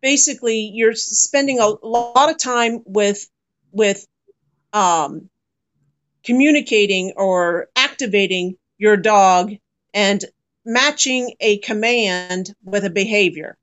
[0.00, 3.28] basically you're spending a lot of time with
[3.72, 4.06] with
[4.72, 5.28] um,
[6.24, 9.52] communicating or activating your dog
[9.94, 10.24] and
[10.64, 13.56] matching a command with a behavior.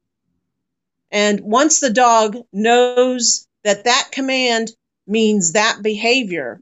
[1.11, 4.71] And once the dog knows that that command
[5.07, 6.61] means that behavior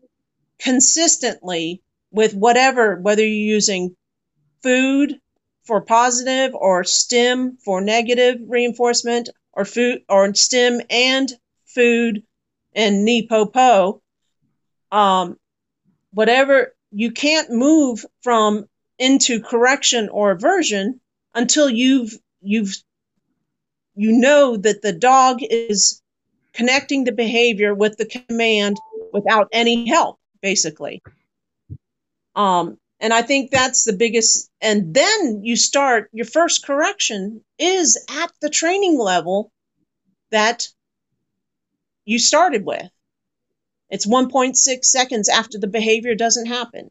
[0.59, 3.95] consistently with whatever, whether you're using
[4.63, 5.19] food
[5.63, 11.31] for positive or stim for negative reinforcement or food or stim and
[11.65, 12.23] food
[12.73, 14.01] and NePoPo,
[14.91, 15.37] um,
[16.11, 18.65] whatever, you can't move from
[18.97, 20.99] into correction or aversion
[21.33, 22.77] until you've you've
[23.95, 26.01] you know that the dog is
[26.53, 28.77] connecting the behavior with the command
[29.11, 30.17] without any help
[30.49, 31.01] basically.
[32.35, 37.87] Um and i think that's the biggest and then you start your first correction is
[38.21, 39.51] at the training level
[40.31, 40.67] that
[42.11, 42.89] you started with.
[43.89, 46.85] It's 1.6 seconds after the behavior doesn't happen.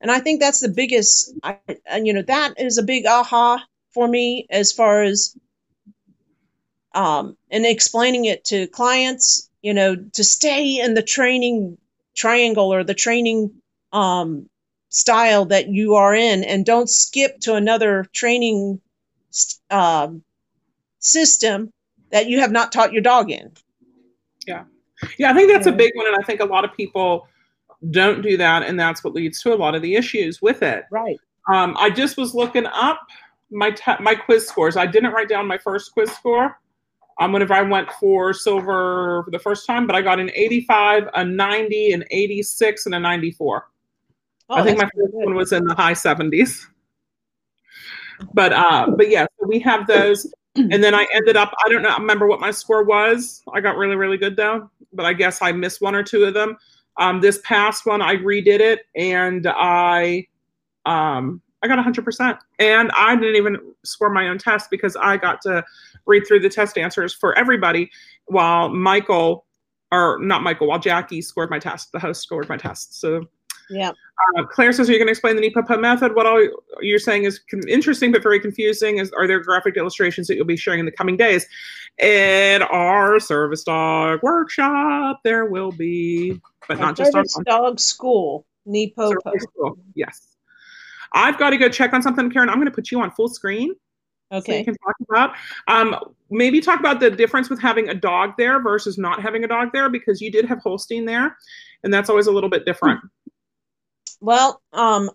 [0.00, 3.64] And i think that's the biggest I, and you know that is a big aha
[3.94, 5.34] for me as far as
[6.94, 11.78] um, and explaining it to clients, you know, to stay in the training
[12.14, 13.50] triangle or the training
[13.92, 14.48] um,
[14.88, 18.80] style that you are in, and don't skip to another training
[19.70, 20.22] um,
[20.98, 21.72] system
[22.10, 23.52] that you have not taught your dog in.
[24.46, 24.64] Yeah,
[25.18, 27.28] Yeah, I think that's a big one, and I think a lot of people
[27.90, 30.84] don't do that, and that's what leads to a lot of the issues with it.
[30.90, 31.18] Right.
[31.52, 33.00] Um, I just was looking up
[33.50, 34.76] my te- my quiz scores.
[34.76, 36.58] I didn't write down my first quiz score.
[37.20, 41.08] Um, whenever I went for silver for the first time, but I got an 85,
[41.14, 43.68] a 90, an 86, and a 94.
[44.48, 45.24] Oh, I think my first good.
[45.24, 46.66] one was in the high 70s.
[48.34, 51.52] But uh, but yeah, so we have those, and then I ended up.
[51.64, 51.88] I don't know.
[51.88, 53.42] I remember what my score was.
[53.52, 56.34] I got really really good though, but I guess I missed one or two of
[56.34, 56.56] them.
[56.98, 60.28] Um, this past one, I redid it, and I
[60.86, 62.38] um, I got 100%.
[62.58, 65.64] And I didn't even score my own test because I got to
[66.06, 67.90] read through the test answers for everybody
[68.26, 69.46] while Michael,
[69.90, 71.92] or not Michael, while Jackie scored my test.
[71.92, 73.00] The host scored my test.
[73.00, 73.26] So,
[73.70, 73.90] yeah.
[74.36, 76.14] Uh, Claire says, Are you going to explain the NEPOPO method?
[76.14, 76.46] What all
[76.80, 78.98] you're saying is interesting but very confusing.
[78.98, 81.46] Is Are there graphic illustrations that you'll be sharing in the coming days?
[81.98, 88.46] In our service dog workshop, there will be, but not just our dog school.
[89.40, 89.78] School.
[89.94, 90.28] Yes.
[91.14, 92.48] I've got to go check on something, Karen.
[92.48, 93.74] I'm going to put you on full screen.
[94.32, 94.52] Okay.
[94.52, 95.34] So you can talk about
[95.68, 99.48] um, maybe talk about the difference with having a dog there versus not having a
[99.48, 101.36] dog there because you did have Holstein there,
[101.84, 103.00] and that's always a little bit different.
[104.20, 105.10] Well, um,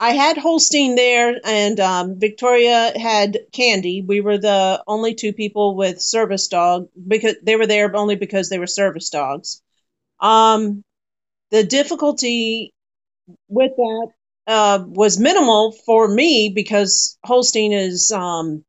[0.00, 4.02] I had Holstein there, and um, Victoria had Candy.
[4.02, 8.48] We were the only two people with service dog because they were there only because
[8.48, 9.62] they were service dogs.
[10.20, 10.84] Um,
[11.50, 12.74] the difficulty
[13.48, 14.08] with that
[14.48, 18.64] uh, was minimal for me because Holstein is um,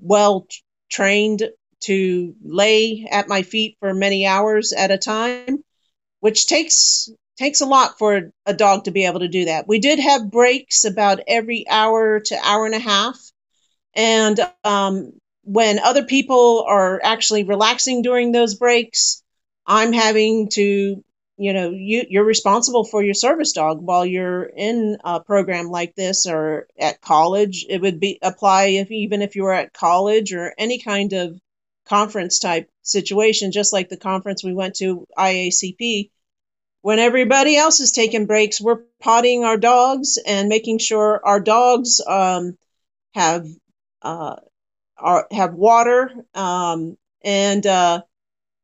[0.00, 0.46] well
[0.90, 1.48] trained
[1.82, 5.44] to lay at my feet for many hours at a time,
[6.20, 6.92] which takes
[7.38, 9.66] takes a lot for a dog to be able to do that.
[9.68, 13.18] We did have breaks about every hour to hour and a half,
[13.94, 15.12] and um,
[15.44, 19.22] when other people are actually relaxing during those breaks,
[19.66, 21.04] I'm having to
[21.36, 25.94] you know you you're responsible for your service dog while you're in a program like
[25.94, 27.66] this or at college.
[27.68, 31.40] It would be apply if even if you were at college or any kind of
[31.86, 36.10] conference type situation just like the conference we went to IACP
[36.80, 42.00] when everybody else is taking breaks we're potting our dogs and making sure our dogs
[42.06, 42.56] um,
[43.14, 43.46] have
[44.00, 44.36] uh,
[44.96, 48.02] are, have water um, and uh,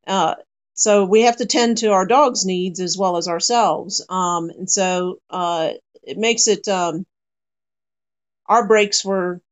[0.07, 0.35] uh,
[0.81, 4.03] so we have to tend to our dog's needs as well as ourselves.
[4.09, 7.05] Um, and so uh, it makes it um,
[8.47, 9.43] our breaks were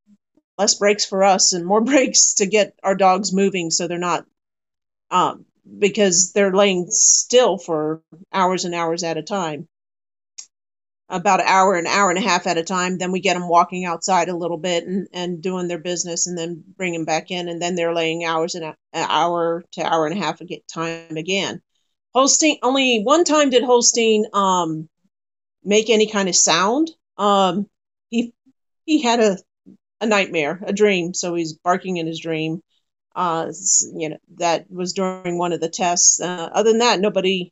[0.58, 4.26] less breaks for us and more breaks to get our dogs moving so they're not
[5.10, 5.46] um,
[5.78, 9.68] because they're laying still for hours and hours at a time
[11.08, 12.98] about an hour, an hour and a half at a time.
[12.98, 16.36] Then we get them walking outside a little bit and, and doing their business and
[16.36, 17.48] then bring them back in.
[17.48, 21.16] And then they're laying hours and an hour to hour and a half of time
[21.16, 21.62] again.
[22.14, 24.88] Holstein, only one time did Holstein um,
[25.64, 26.90] make any kind of sound.
[27.16, 27.68] Um,
[28.10, 28.34] he,
[28.84, 29.38] he had a,
[30.00, 31.14] a nightmare, a dream.
[31.14, 32.60] So he's barking in his dream.
[33.16, 33.50] Uh,
[33.94, 36.20] you know, that was during one of the tests.
[36.20, 37.50] Uh, other than that, nobody,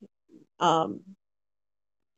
[0.61, 1.01] um,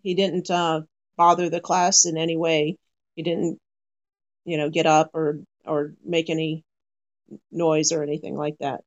[0.03, 0.83] he didn't, uh,
[1.19, 2.79] bother the class in any way.
[3.17, 3.59] He didn't,
[4.47, 6.65] you know, get up or or make any
[7.53, 8.83] noise or anything like that.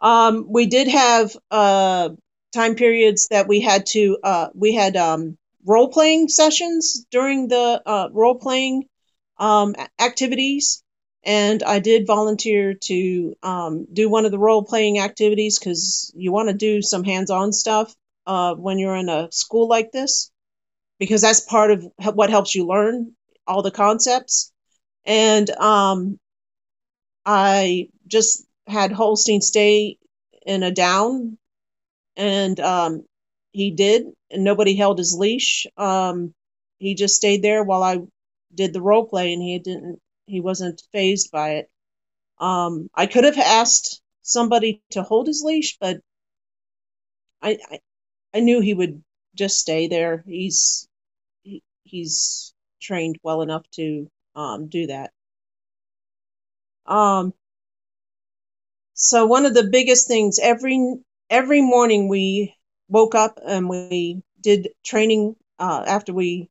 [0.00, 2.10] Um, we did have uh,
[2.54, 7.82] time periods that we had to uh, we had um, role playing sessions during the
[7.84, 8.86] uh, role playing
[9.38, 10.82] um, activities,
[11.24, 16.32] and I did volunteer to um, do one of the role playing activities because you
[16.32, 17.94] want to do some hands on stuff
[18.26, 20.30] uh, when you're in a school like this
[20.98, 23.12] because that's part of what helps you learn
[23.46, 24.52] all the concepts.
[25.06, 26.18] And um,
[27.26, 29.98] I just had Holstein stay
[30.46, 31.38] in a down,
[32.16, 33.06] and um,
[33.52, 35.66] he did, and nobody held his leash.
[35.76, 36.34] Um,
[36.78, 38.00] he just stayed there while I
[38.54, 40.00] did the role play, and he didn't.
[40.26, 41.70] He wasn't phased by it.
[42.38, 46.00] Um, I could have asked somebody to hold his leash, but
[47.42, 47.80] I, I,
[48.34, 49.04] I knew he would
[49.36, 50.24] just stay there.
[50.26, 50.87] He's
[51.88, 55.12] he's trained well enough to um, do that.
[56.86, 57.32] Um,
[58.94, 60.96] so one of the biggest things every
[61.30, 62.54] every morning we
[62.88, 66.48] woke up and we did training uh, after we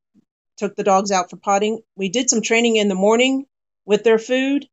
[0.57, 1.81] took the dogs out for potting.
[1.95, 3.45] We did some training in the morning
[3.85, 4.67] with their food,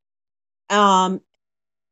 [0.70, 1.20] um,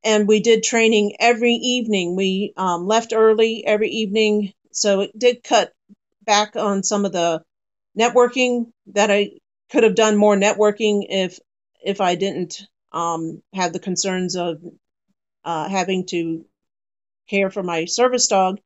[0.05, 2.17] and we did training every evening.
[2.17, 5.73] We um, left early every evening, so it did cut
[6.25, 7.43] back on some of the
[7.99, 9.33] networking that I
[9.71, 11.39] could have done more networking if
[11.85, 12.63] if I didn't
[12.93, 14.63] um, have the concerns of
[15.45, 16.45] uh, having to
[17.29, 18.61] care for my service dog.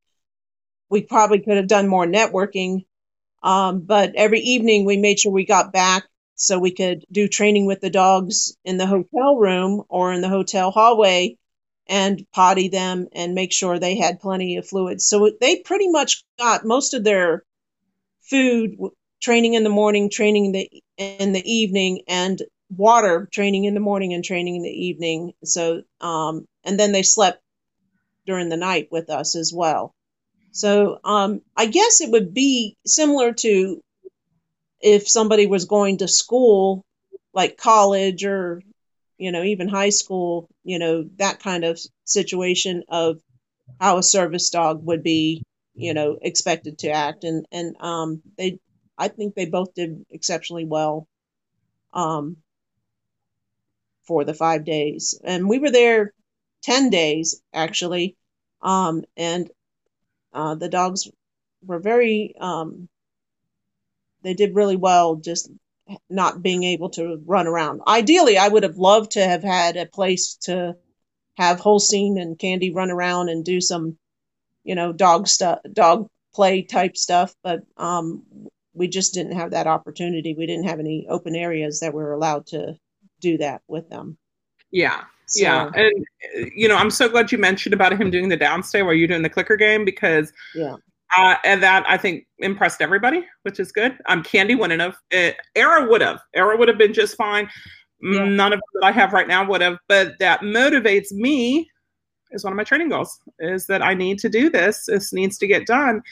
[0.90, 2.84] We probably could have done more networking,
[3.42, 6.04] um, but every evening we made sure we got back
[6.36, 10.28] so we could do training with the dogs in the hotel room or in the
[10.28, 11.36] hotel hallway
[11.88, 15.06] and potty them and make sure they had plenty of fluids.
[15.08, 17.42] So they pretty much got most of their
[18.22, 18.76] food
[19.26, 23.80] training in the morning, training in the in the evening, and water training in the
[23.80, 25.32] morning and training in the evening.
[25.42, 27.42] So, um, and then they slept
[28.24, 29.92] during the night with us as well.
[30.52, 33.80] So, um, I guess it would be similar to
[34.80, 36.84] if somebody was going to school,
[37.34, 38.62] like college or,
[39.18, 43.20] you know, even high school, you know, that kind of situation of
[43.80, 45.42] how a service dog would be,
[45.74, 47.24] you know, expected to act.
[47.24, 48.60] And, and, um, they,
[48.98, 51.08] I think they both did exceptionally well,
[51.92, 52.38] um,
[54.06, 55.18] for the five days.
[55.24, 56.12] And we were there
[56.62, 58.16] 10 days actually.
[58.62, 59.50] Um, and,
[60.32, 61.08] uh, the dogs
[61.64, 62.88] were very, um,
[64.22, 65.50] they did really well just
[66.10, 67.80] not being able to run around.
[67.86, 70.76] Ideally, I would have loved to have had a place to
[71.36, 73.98] have Holstein and Candy run around and do some,
[74.64, 78.24] you know, dog stuff, dog play type stuff, but um,
[78.76, 80.34] we just didn't have that opportunity.
[80.34, 82.76] We didn't have any open areas that were allowed to
[83.20, 84.18] do that with them.
[84.70, 85.04] Yeah.
[85.28, 85.42] So.
[85.42, 85.92] Yeah, and
[86.54, 89.22] you know, I'm so glad you mentioned about him doing the downstay while you're doing
[89.22, 90.76] the clicker game because yeah,
[91.16, 93.98] uh, and that I think impressed everybody, which is good.
[94.06, 94.96] Um, Candy wouldn't have.
[95.12, 96.20] Uh, Era would have.
[96.34, 97.50] Era would have been just fine.
[98.00, 98.24] Yeah.
[98.24, 99.78] None of that I have right now would have.
[99.88, 101.68] But that motivates me.
[102.30, 103.18] Is one of my training goals.
[103.40, 104.84] Is that I need to do this.
[104.86, 106.02] This needs to get done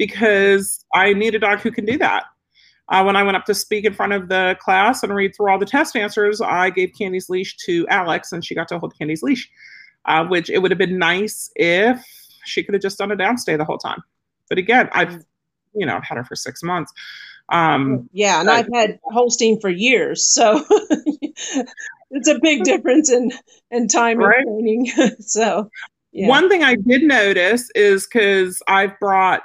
[0.00, 2.24] because I need a dog who can do that.
[2.88, 5.50] Uh, when I went up to speak in front of the class and read through
[5.50, 8.96] all the test answers, I gave Candy's leash to Alex, and she got to hold
[8.98, 9.50] Candy's leash.
[10.06, 12.02] Uh, which it would have been nice if
[12.46, 14.02] she could have just done a downstay the whole time.
[14.48, 15.22] But again, I've
[15.74, 16.90] you know I've had her for six months.
[17.50, 23.32] Um, yeah, and I've had Holstein for years, so it's a big difference in
[23.70, 24.38] in time right?
[24.38, 25.16] and training.
[25.20, 25.68] so,
[26.12, 26.28] yeah.
[26.28, 29.42] one thing I did notice is because I've brought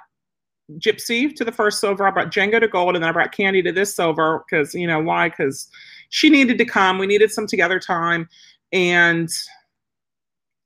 [0.73, 3.61] Gypsy to the first silver, I brought Django to gold, and then I brought Candy
[3.61, 5.29] to this silver because you know why?
[5.29, 5.69] Because
[6.09, 6.97] she needed to come.
[6.97, 8.27] We needed some together time,
[8.71, 9.29] and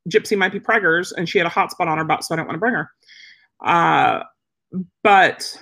[0.10, 2.38] Gypsy might be preggers, and she had a hot spot on her butt, so I
[2.38, 2.92] didn't want to bring her.
[3.64, 4.24] Uh,
[5.04, 5.58] but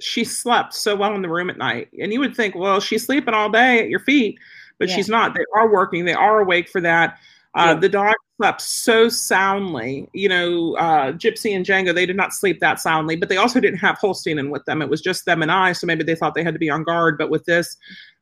[0.00, 1.88] she slept so well in the room at night.
[2.00, 4.38] And you would think, well, she's sleeping all day at your feet,
[4.78, 4.96] but yeah.
[4.96, 5.34] she's not.
[5.34, 7.18] They are working, they are awake for that.
[7.54, 7.74] Uh, yeah.
[7.74, 10.08] The dog slept so soundly.
[10.12, 13.60] You know, uh, Gypsy and Django, they did not sleep that soundly, but they also
[13.60, 14.82] didn't have Holstein in with them.
[14.82, 15.72] It was just them and I.
[15.72, 17.16] So maybe they thought they had to be on guard.
[17.18, 17.76] But with this,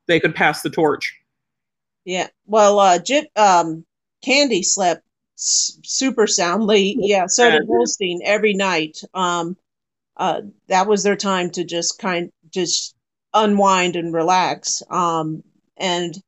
[0.06, 1.14] they could pass the torch.
[2.04, 2.28] Yeah.
[2.46, 3.84] Well, uh, Gyp, um,
[4.22, 5.02] Candy slept
[5.36, 6.96] super soundly.
[6.98, 9.02] Yeah, so did Holstein every night.
[9.14, 9.56] Um,
[10.16, 12.94] uh, that was their time to just kind just
[13.34, 14.82] unwind and relax.
[14.90, 15.42] Um,
[15.76, 16.20] and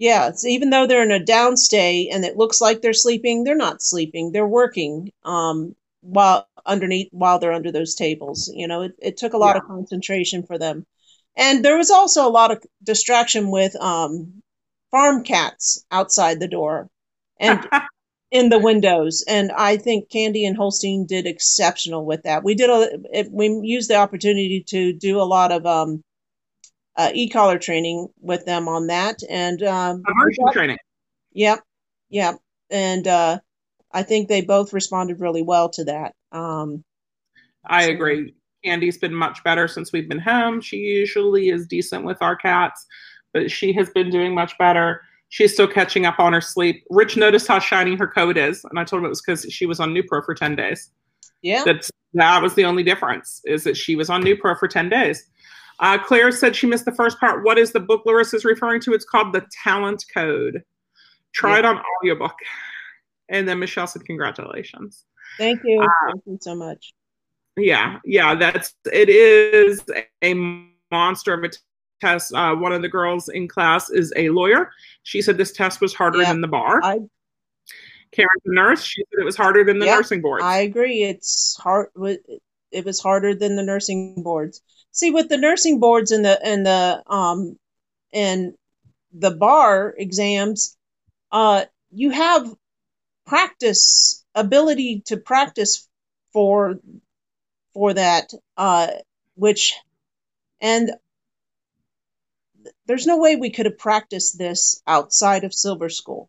[0.00, 3.82] yeah, even though they're in a downstay and it looks like they're sleeping, they're not
[3.82, 4.32] sleeping.
[4.32, 8.50] They're working um, while underneath while they're under those tables.
[8.52, 9.60] You know, it, it took a lot yeah.
[9.60, 10.86] of concentration for them.
[11.36, 14.42] And there was also a lot of distraction with um,
[14.90, 16.88] farm cats outside the door.
[17.38, 17.68] And
[18.30, 22.70] in the windows and i think candy and holstein did exceptional with that we did
[22.70, 26.00] a we used the opportunity to do a lot of um
[26.96, 30.78] uh, e-collar training with them on that and um immersion training
[31.32, 31.60] yep
[32.08, 32.36] yep
[32.70, 33.38] and uh
[33.92, 36.84] i think they both responded really well to that um
[37.66, 37.90] i so.
[37.90, 42.36] agree Andy's been much better since we've been home she usually is decent with our
[42.36, 42.86] cats
[43.32, 46.84] but she has been doing much better she's still catching up on her sleep.
[46.90, 49.64] Rich noticed how shiny her coat is, and I told him it was because she
[49.64, 50.90] was on Nupro for ten days.
[51.40, 54.90] Yeah, that's that was the only difference is that she was on Nupro for ten
[54.90, 55.26] days.
[55.80, 57.42] Uh, Claire said she missed the first part.
[57.42, 58.92] What is the book Larissa is referring to?
[58.92, 60.62] It's called The Talent Code.
[61.32, 61.58] Try yeah.
[61.60, 62.34] it on audiobook.
[63.28, 65.04] And then Michelle said, "Congratulations."
[65.38, 65.80] Thank you.
[65.80, 66.92] Uh, Thank you so much.
[67.56, 69.82] Yeah, yeah, that's it is
[70.22, 70.34] a
[70.90, 71.50] monster of a
[72.00, 72.34] test.
[72.34, 74.70] Uh, one of the girls in class is a lawyer.
[75.02, 76.80] She said this test was harder yeah, than the bar.
[76.82, 76.98] I,
[78.12, 78.82] Karen's a nurse.
[78.82, 80.44] She said it was harder than the yeah, nursing boards.
[80.44, 81.04] I agree.
[81.04, 81.88] It's hard.
[82.72, 84.62] It was harder than the nursing boards.
[84.92, 87.58] See, with the nursing boards and the and the um
[88.12, 88.54] and
[89.12, 90.76] the bar exams,
[91.32, 92.52] uh, you have
[93.26, 95.88] practice ability to practice
[96.32, 96.78] for
[97.72, 98.88] for that, uh,
[99.36, 99.74] which
[100.60, 100.90] and
[102.86, 106.28] there's no way we could have practiced this outside of Silver School.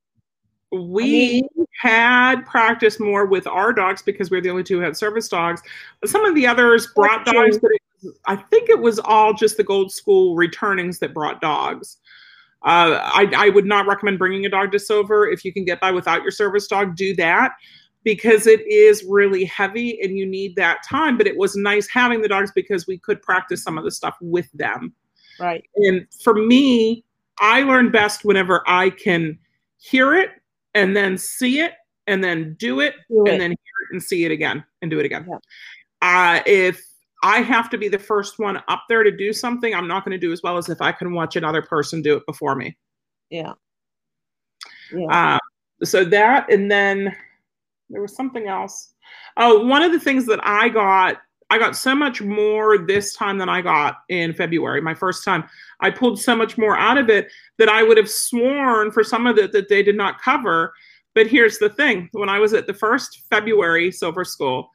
[0.72, 4.78] We I mean, had practiced more with our dogs because we are the only two
[4.78, 5.62] who had service dogs.
[6.05, 7.72] Some of the others brought dogs, but
[8.26, 11.97] I think it was all just the Gold School returnings that brought dogs.
[12.64, 15.28] Uh, I, I would not recommend bringing a dog to Silver.
[15.28, 17.54] If you can get by without your service dog, do that
[18.04, 21.18] because it is really heavy and you need that time.
[21.18, 24.16] But it was nice having the dogs because we could practice some of the stuff
[24.22, 24.93] with them.
[25.39, 25.64] Right.
[25.76, 27.04] And for me,
[27.39, 29.39] I learn best whenever I can
[29.80, 30.30] hear it
[30.76, 31.74] and then see it
[32.08, 34.99] and then do it, do and then hear it and see it again and do
[34.99, 35.26] it again.
[35.28, 35.38] Yeah.
[36.02, 36.84] Uh, if
[37.24, 40.12] I have to be the first one up there to do something, I'm not going
[40.12, 42.76] to do as well as if I can watch another person do it before me.
[43.30, 43.54] Yeah.
[44.94, 45.36] yeah.
[45.36, 45.40] Uh,
[45.86, 47.16] so that, and then
[47.90, 48.94] there was something else.
[49.38, 51.18] Oh, one of the things that I got,
[51.50, 55.44] I got so much more this time than I got in February, my first time.
[55.82, 59.28] I pulled so much more out of it that I would have sworn for some
[59.28, 60.74] of it that they did not cover.
[61.14, 64.72] But here's the thing when I was at the first February Silver School,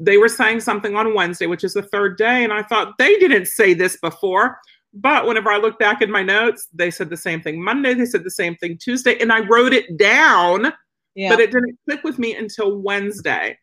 [0.00, 2.42] they were saying something on Wednesday, which is the third day.
[2.42, 4.58] And I thought they didn't say this before.
[4.92, 7.62] But whenever I look back in my notes, they said the same thing.
[7.62, 8.76] Monday, they said the same thing.
[8.78, 10.72] Tuesday, and I wrote it down,
[11.14, 11.28] yeah.
[11.28, 13.56] but it didn't click with me until Wednesday.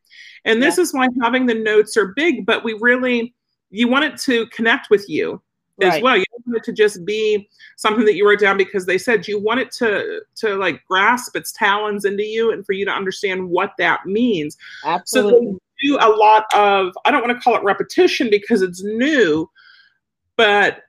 [0.45, 0.83] And this yeah.
[0.83, 3.33] is why having the notes are big, but we really,
[3.71, 5.41] you want it to connect with you
[5.81, 5.95] right.
[5.95, 6.15] as well.
[6.15, 9.27] You don't want it to just be something that you wrote down because they said
[9.27, 12.91] you want it to to like grasp its talons into you and for you to
[12.91, 14.57] understand what that means.
[14.85, 15.53] Absolutely.
[15.53, 19.49] So do a lot of I don't want to call it repetition because it's new,
[20.35, 20.79] but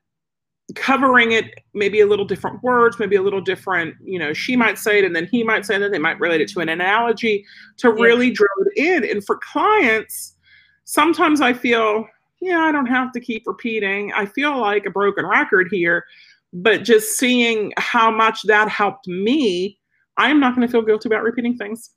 [0.75, 4.77] covering it maybe a little different words maybe a little different you know she might
[4.77, 7.45] say it and then he might say that they might relate it to an analogy
[7.79, 8.03] to yeah.
[8.03, 9.11] really drill it in.
[9.11, 10.37] And for clients
[10.85, 12.07] sometimes i feel
[12.43, 14.13] yeah i don't have to keep repeating.
[14.15, 16.05] I feel like a broken record here
[16.53, 19.79] but just seeing how much that helped me
[20.19, 21.91] i'm not going to feel guilty about repeating things.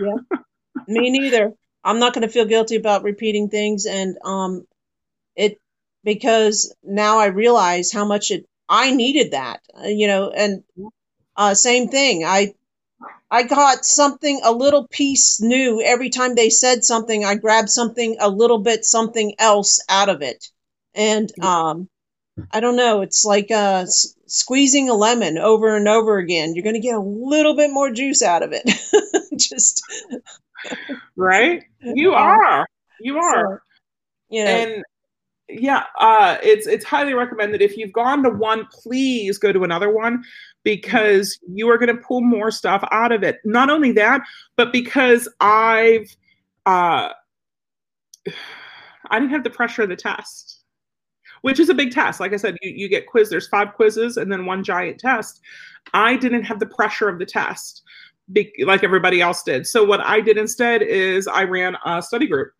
[0.00, 0.38] Yeah.
[0.88, 1.52] Me neither
[1.84, 4.66] i'm not going to feel guilty about repeating things and um
[5.36, 5.60] it
[6.04, 10.64] because now I realize how much it I needed that, you know, and
[11.36, 12.24] uh, same thing.
[12.24, 12.54] I
[13.30, 17.24] I got something a little piece new every time they said something.
[17.24, 20.46] I grabbed something a little bit something else out of it,
[20.94, 21.88] and um,
[22.52, 23.02] I don't know.
[23.02, 26.54] It's like uh, s- squeezing a lemon over and over again.
[26.54, 28.70] You're going to get a little bit more juice out of it.
[29.38, 29.82] Just
[31.16, 31.62] right.
[31.80, 32.66] You are.
[33.00, 33.62] You are.
[34.30, 34.84] So, know, and
[35.48, 37.60] yeah, uh, it's it's highly recommended.
[37.60, 40.24] If you've gone to one, please go to another one
[40.62, 43.38] because you are going to pull more stuff out of it.
[43.44, 44.22] Not only that,
[44.56, 46.16] but because I've
[46.66, 47.10] uh,
[49.10, 50.62] I didn't have the pressure of the test,
[51.42, 52.20] which is a big test.
[52.20, 53.28] Like I said, you, you get quiz.
[53.28, 55.40] There's five quizzes and then one giant test.
[55.92, 57.82] I didn't have the pressure of the test,
[58.32, 59.66] be- like everybody else did.
[59.66, 62.52] So what I did instead is I ran a study group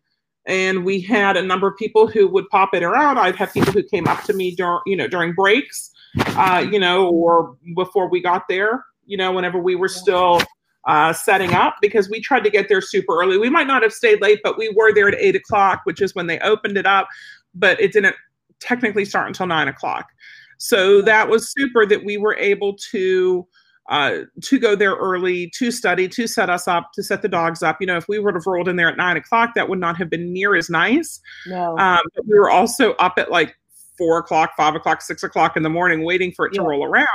[0.45, 3.17] and we had a number of people who would pop in or out.
[3.17, 5.91] I'd have people who came up to me during, you know, during breaks,
[6.35, 10.41] uh, you know, or before we got there, you know, whenever we were still
[10.85, 13.37] uh, setting up, because we tried to get there super early.
[13.37, 16.13] We might not have stayed late, but we were there at eight o'clock, which is
[16.13, 17.07] when they opened it up,
[17.55, 18.15] but it didn't
[18.59, 20.09] technically start until nine o'clock.
[20.57, 23.47] So that was super that we were able to
[23.89, 27.61] uh, to go there early, to study, to set us up, to set the dogs
[27.61, 27.77] up.
[27.79, 29.97] You know, if we would have rolled in there at nine o'clock, that would not
[29.97, 31.19] have been near as nice.
[31.47, 31.77] No.
[31.77, 33.55] Um, but we were also up at like
[33.97, 37.07] four o'clock, five o'clock, six o'clock in the morning, waiting for it to roll around,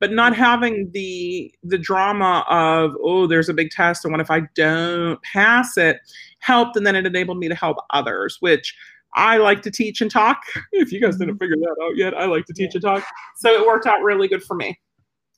[0.00, 4.30] but not having the the drama of oh, there's a big test, and what if
[4.30, 5.98] I don't pass it?
[6.40, 8.74] Helped, and then it enabled me to help others, which
[9.14, 10.42] I like to teach and talk.
[10.72, 11.44] If you guys didn't mm-hmm.
[11.44, 12.78] figure that out yet, I like to teach yeah.
[12.78, 13.04] and talk.
[13.36, 14.78] So it worked out really good for me.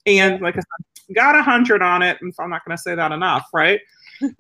[0.07, 2.19] And like I said, got a hundred on it.
[2.21, 3.81] And I'm not going to say that enough, right?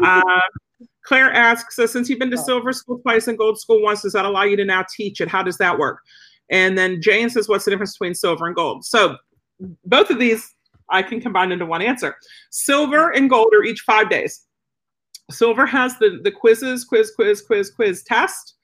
[0.02, 0.40] uh,
[1.04, 4.12] Claire asks, so since you've been to silver school twice and gold school once, does
[4.12, 5.28] that allow you to now teach it?
[5.28, 6.00] How does that work?
[6.50, 8.84] And then Jane says, what's the difference between silver and gold?
[8.84, 9.16] So
[9.84, 10.54] both of these
[10.88, 12.16] I can combine into one answer.
[12.50, 14.44] Silver and gold are each five days.
[15.30, 18.54] Silver has the, the quizzes, quiz, quiz, quiz, quiz test.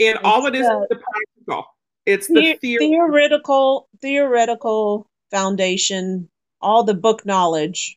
[0.00, 1.64] And all it is is the practical.
[2.06, 6.28] It's the, the theoretical, theoretical foundation
[6.66, 7.96] all the book knowledge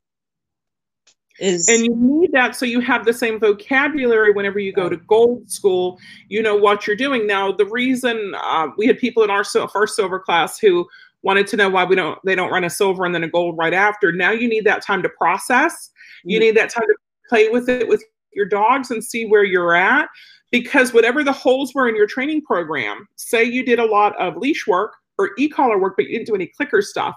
[1.40, 4.98] is and you need that so you have the same vocabulary whenever you go to
[4.98, 5.98] gold school.
[6.28, 7.26] You know what you're doing.
[7.26, 10.88] Now the reason uh, we had people in our first silver class who
[11.24, 13.58] wanted to know why we don't they don't run a silver and then a gold
[13.58, 14.12] right after.
[14.12, 15.90] Now you need that time to process.
[16.24, 16.46] You mm-hmm.
[16.46, 16.96] need that time to
[17.28, 18.04] play with it with
[18.34, 20.10] your dogs and see where you're at.
[20.52, 24.38] Because whatever the holes were in your training program say you did a lot of
[24.38, 27.16] leash work or e-collar work but you didn't do any clicker stuff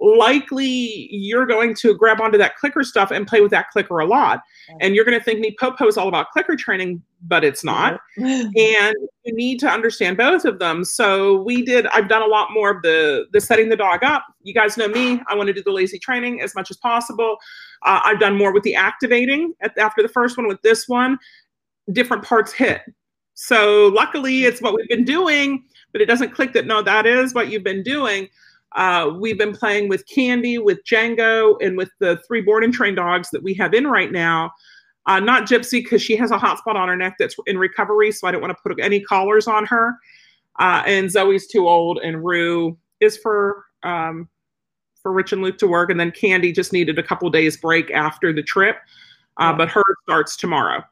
[0.00, 4.06] likely you're going to grab onto that clicker stuff and play with that clicker a
[4.06, 4.40] lot.
[4.80, 8.00] And you're going to think NePoPo is all about clicker training, but it's not.
[8.16, 8.94] and
[9.24, 10.84] you need to understand both of them.
[10.84, 14.24] So we did, I've done a lot more of the, the setting the dog up.
[14.42, 15.20] You guys know me.
[15.28, 17.36] I want to do the lazy training as much as possible.
[17.82, 20.48] Uh, I've done more with the activating at, after the first one.
[20.48, 21.18] With this one,
[21.92, 22.82] different parts hit.
[23.34, 27.34] So luckily it's what we've been doing, but it doesn't click that no, that is
[27.34, 28.28] what you've been doing.
[28.76, 32.94] Uh, we've been playing with Candy, with Django, and with the three board and train
[32.94, 34.52] dogs that we have in right now.
[35.06, 38.12] Uh, not Gypsy because she has a hot spot on her neck that's in recovery,
[38.12, 39.96] so I don't want to put any collars on her.
[40.58, 44.28] Uh, and Zoe's too old, and Rue is for um,
[45.02, 47.90] for Rich and Luke to work, and then Candy just needed a couple days break
[47.90, 48.76] after the trip,
[49.38, 50.84] uh, but her starts tomorrow,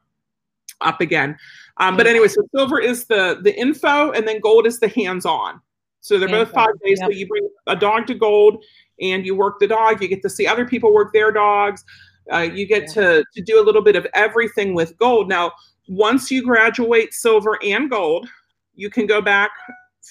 [0.81, 1.37] up again.
[1.77, 5.25] Um, but anyway, so silver is the the info, and then gold is the hands
[5.25, 5.61] on.
[6.01, 6.99] So they're both five days.
[7.01, 7.11] Yep.
[7.11, 8.63] So you bring a dog to gold,
[9.01, 10.01] and you work the dog.
[10.01, 11.83] You get to see other people work their dogs.
[12.31, 12.93] Uh, you get yeah.
[12.93, 15.27] to to do a little bit of everything with gold.
[15.27, 15.51] Now,
[15.87, 18.29] once you graduate silver and gold,
[18.75, 19.51] you can go back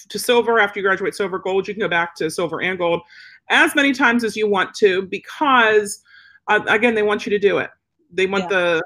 [0.07, 3.01] to silver after you graduate silver gold you can go back to silver and gold
[3.49, 6.01] as many times as you want to because
[6.47, 7.69] uh, again they want you to do it
[8.11, 8.49] they want yeah.
[8.49, 8.83] the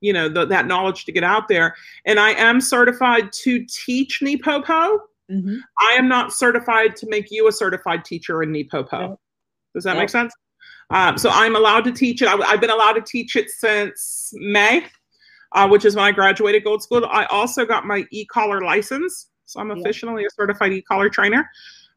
[0.00, 4.20] you know the, that knowledge to get out there and i am certified to teach
[4.22, 4.98] NePoPo
[5.30, 5.56] mm-hmm.
[5.80, 9.16] i am not certified to make you a certified teacher in NePoPo
[9.74, 10.32] does that make sense
[10.90, 14.32] um, so i'm allowed to teach it I, have been allowed to teach it since
[14.34, 14.86] may
[15.52, 19.60] uh, which is when i graduated gold school i also got my e-collar license so
[19.60, 21.48] I'm officially a certified e-collar trainer,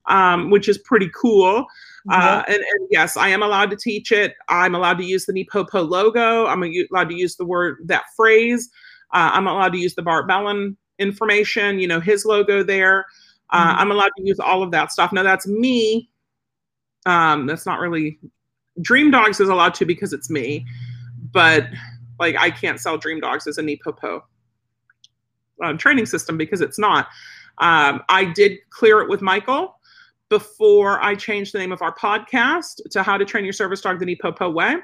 [0.05, 1.65] um, which is pretty cool.
[2.09, 4.35] Uh, and, and, yes, I am allowed to teach it.
[4.47, 6.45] I'm allowed to use the NePoPo logo.
[6.45, 8.69] I'm allowed to use the word that phrase.
[9.13, 11.79] Uh, I'm allowed to use the Bart Bellon information.
[11.79, 13.05] You know his logo there.
[13.49, 13.79] Uh, mm-hmm.
[13.81, 15.11] I'm allowed to use all of that stuff.
[15.11, 16.09] Now that's me.
[17.05, 18.19] Um, that's not really
[18.81, 20.65] Dream Dogs is allowed to because it's me,
[21.31, 21.67] but
[22.19, 24.21] like I can't sell Dream Dogs as a NePoPo
[25.63, 27.07] uh, training system because it's not.
[27.59, 29.75] Um, I did clear it with Michael
[30.29, 33.99] before I changed the name of our podcast to How to Train Your Service Dog
[33.99, 34.75] the NePoPo Way.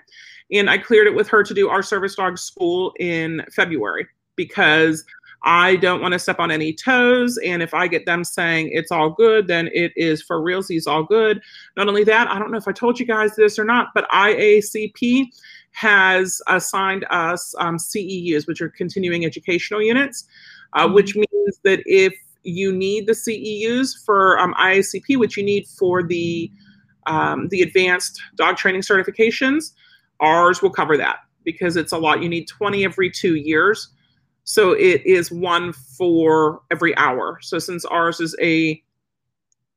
[0.52, 5.06] And I cleared it with her to do our service dog school in February because
[5.46, 7.38] I don't want to step on any toes.
[7.46, 11.04] And if I get them saying it's all good, then it is for realsies all
[11.04, 11.42] good.
[11.78, 14.10] Not only that, I don't know if I told you guys this or not, but
[14.10, 15.28] IACP
[15.72, 20.26] has assigned us um, CEUs, which are continuing educational units,
[20.74, 20.96] uh, mm-hmm.
[20.96, 26.04] which means that if you need the CEUs for um, IACP, which you need for
[26.04, 26.52] the
[27.08, 29.74] um, the advanced dog training certifications.
[30.20, 32.24] Ours will cover that because it's a lot.
[32.24, 33.90] You need 20 every two years.
[34.46, 37.40] So it is one for every hour.
[37.42, 38.82] So since ours is a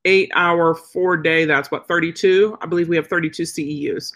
[0.05, 2.57] eight hour, four day, that's what, 32?
[2.61, 4.13] I believe we have 32 CEUs.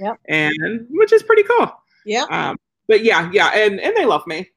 [0.00, 0.18] Yep.
[0.28, 1.72] And which is pretty cool.
[2.04, 2.24] Yeah.
[2.30, 2.58] Um,
[2.88, 3.50] but yeah, yeah.
[3.54, 4.50] And, and they love me.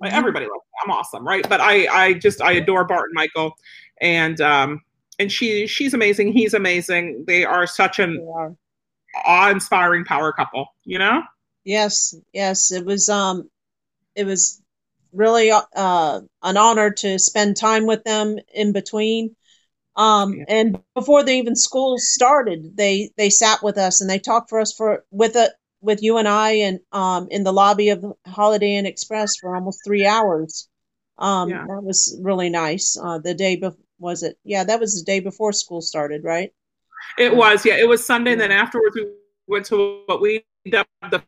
[0.00, 0.18] Like mm-hmm.
[0.18, 0.78] everybody loves me.
[0.84, 1.46] I'm awesome, right?
[1.48, 3.56] But I, I just I adore Bart and Michael,
[4.00, 4.82] and um,
[5.18, 6.32] and she she's amazing.
[6.32, 7.24] He's amazing.
[7.26, 8.18] They are such an
[9.24, 10.66] awe-inspiring power couple.
[10.84, 11.22] You know?
[11.64, 12.70] Yes, yes.
[12.72, 13.48] It was um,
[14.14, 14.60] it was
[15.16, 19.34] really uh an honor to spend time with them in between.
[19.96, 20.44] Um, yeah.
[20.48, 24.60] and before they even school started, they they sat with us and they talked for
[24.60, 28.12] us for with a with you and I and um, in the lobby of the
[28.26, 30.68] Holiday Inn Express for almost three hours.
[31.18, 31.64] Um, yeah.
[31.66, 32.98] That was really nice.
[33.02, 34.38] Uh, the day before, was it?
[34.44, 36.52] Yeah, that was the day before school started, right?
[37.18, 37.64] It was.
[37.64, 38.32] Yeah, it was Sunday.
[38.32, 39.06] And then afterwards, we
[39.46, 41.22] went to what we dubbed the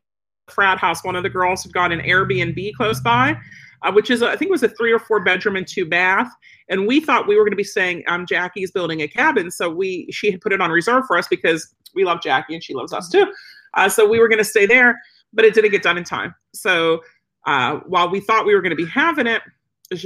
[0.49, 1.05] frat house.
[1.05, 3.39] One of the girls had got an Airbnb close by,
[3.83, 6.31] uh, which is, I think, it was a three or four bedroom and two bath.
[6.69, 9.71] And we thought we were going to be saying, Um, Jackie's building a cabin, so
[9.71, 12.75] we she had put it on reserve for us because we love Jackie and she
[12.75, 13.33] loves us too.
[13.75, 14.99] Uh, so we were going to stay there,
[15.33, 16.35] but it didn't get done in time.
[16.55, 17.01] So
[17.47, 19.43] uh, while we thought we were going to be having it,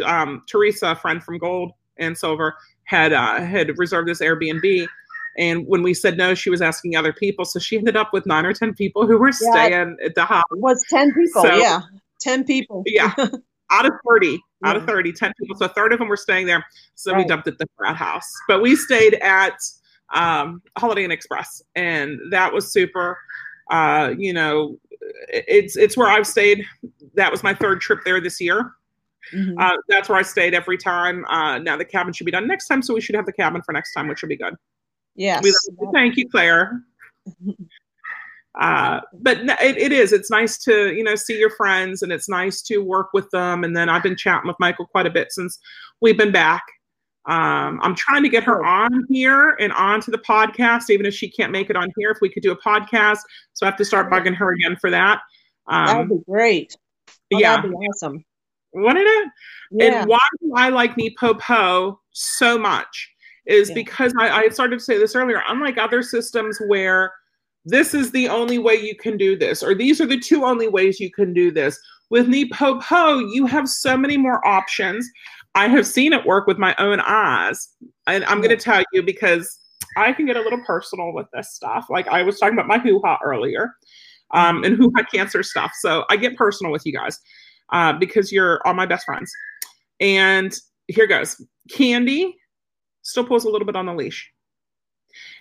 [0.04, 2.54] um, Teresa, a friend from Gold and Silver,
[2.84, 4.86] had uh, had reserved this Airbnb.
[5.38, 7.44] And when we said no, she was asking other people.
[7.44, 10.24] So she ended up with nine or ten people who were yeah, staying at the
[10.24, 10.44] house.
[10.50, 11.42] Was ten people?
[11.42, 11.80] So, yeah,
[12.20, 12.82] ten people.
[12.86, 13.14] yeah,
[13.72, 14.70] out of thirty, yeah.
[14.70, 15.56] out of 30, 10 people.
[15.56, 16.64] So a third of them were staying there.
[16.94, 17.18] So right.
[17.18, 18.30] we dumped at the frat house.
[18.46, 19.58] But we stayed at
[20.14, 23.18] um, Holiday Inn Express, and that was super.
[23.70, 24.78] Uh, you know,
[25.28, 26.64] it's it's where I've stayed.
[27.14, 28.72] That was my third trip there this year.
[29.32, 29.58] Mm-hmm.
[29.58, 31.24] Uh, that's where I stayed every time.
[31.26, 33.62] Uh, now the cabin should be done next time, so we should have the cabin
[33.62, 34.54] for next time, which would be good.
[35.14, 35.44] Yes.
[35.92, 36.82] thank you, Claire.
[38.60, 40.12] uh, but it, it is.
[40.12, 43.64] It's nice to you know see your friends, and it's nice to work with them.
[43.64, 45.58] And then I've been chatting with Michael quite a bit since
[46.00, 46.62] we've been back.
[47.26, 51.30] Um, I'm trying to get her on here and onto the podcast, even if she
[51.30, 52.10] can't make it on here.
[52.10, 53.20] If we could do a podcast,
[53.52, 55.20] so I have to start bugging her again for that.
[55.68, 56.76] Um, that'd be great.
[57.32, 58.24] Oh, yeah, that'd be awesome.
[58.74, 59.28] Wouldn't it?
[59.70, 60.00] Yeah.
[60.00, 63.10] And why do I like NePoPo so much
[63.46, 63.74] is yeah.
[63.74, 65.42] because I, I started to say this earlier.
[65.48, 67.12] Unlike other systems where
[67.64, 70.68] this is the only way you can do this, or these are the two only
[70.68, 71.78] ways you can do this.
[72.10, 75.08] With NePoPo, you have so many more options.
[75.54, 77.68] I have seen it work with my own eyes.
[78.06, 79.58] And I'm going to tell you because
[79.96, 81.86] I can get a little personal with this stuff.
[81.88, 83.74] Like I was talking about my hoo ha earlier.
[84.32, 85.72] um, and who had cancer stuff.
[85.80, 87.18] So I get personal with you guys
[87.72, 89.30] uh, because you're all my best friends.
[90.00, 90.54] And
[90.88, 91.40] here goes.
[91.70, 92.36] Candy
[93.02, 94.30] still pulls a little bit on the leash,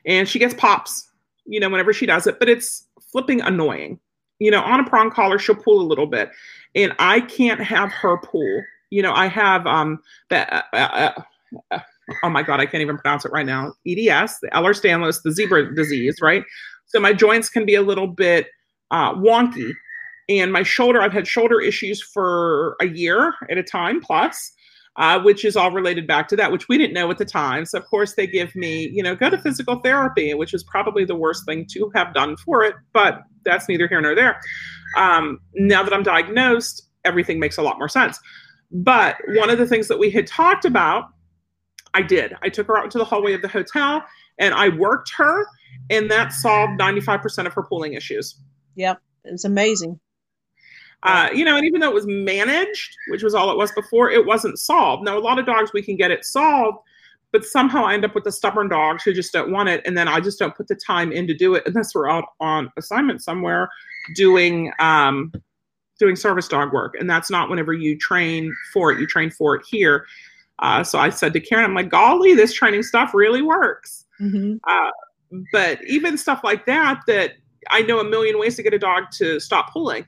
[0.05, 1.09] and she gets pops,
[1.45, 3.99] you know, whenever she does it, but it's flipping annoying.
[4.39, 6.31] You know, on a prong collar, she'll pull a little bit,
[6.75, 8.63] and I can't have her pull.
[8.89, 10.65] You know, I have um that.
[10.73, 11.11] Uh, uh,
[11.71, 11.79] uh,
[12.23, 13.73] oh my god, I can't even pronounce it right now.
[13.87, 16.43] EDS, the Ehlers-Danlos, the zebra disease, right?
[16.87, 18.47] So my joints can be a little bit
[18.89, 19.73] uh, wonky,
[20.27, 21.01] and my shoulder.
[21.01, 24.51] I've had shoulder issues for a year at a time plus.
[24.97, 27.65] Uh, which is all related back to that, which we didn't know at the time.
[27.65, 31.05] So, of course, they give me, you know, go to physical therapy, which is probably
[31.05, 34.41] the worst thing to have done for it, but that's neither here nor there.
[34.97, 38.19] Um, now that I'm diagnosed, everything makes a lot more sense.
[38.71, 41.05] But one of the things that we had talked about,
[41.93, 42.35] I did.
[42.41, 44.03] I took her out into the hallway of the hotel
[44.39, 45.45] and I worked her,
[45.89, 48.35] and that solved 95% of her pulling issues.
[48.75, 49.99] Yep, it's amazing.
[51.03, 54.11] Uh, you know, and even though it was managed, which was all it was before,
[54.11, 55.03] it wasn't solved.
[55.03, 56.77] Now, a lot of dogs we can get it solved,
[57.31, 59.97] but somehow I end up with the stubborn dogs who just don't want it, and
[59.97, 62.71] then I just don't put the time in to do it unless we're out on
[62.77, 63.69] assignment somewhere
[64.15, 65.31] doing um,
[65.97, 68.99] doing service dog work, and that's not whenever you train for it.
[68.99, 70.05] You train for it here.
[70.59, 74.05] Uh, so I said to Karen, I'm like, golly, this training stuff really works.
[74.19, 74.57] Mm-hmm.
[74.67, 74.91] Uh,
[75.51, 77.33] but even stuff like that, that
[77.71, 80.05] I know a million ways to get a dog to stop pulling.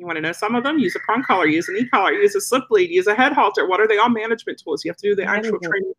[0.00, 0.78] You want to know some of them?
[0.78, 3.68] Use a prong collar, use an e-collar, use a slip lead, use a head halter.
[3.68, 4.82] What are they all management tools?
[4.82, 5.92] You have to do the actual training.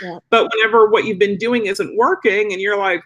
[0.00, 0.18] Yeah.
[0.30, 3.04] But whenever what you've been doing isn't working and you're like,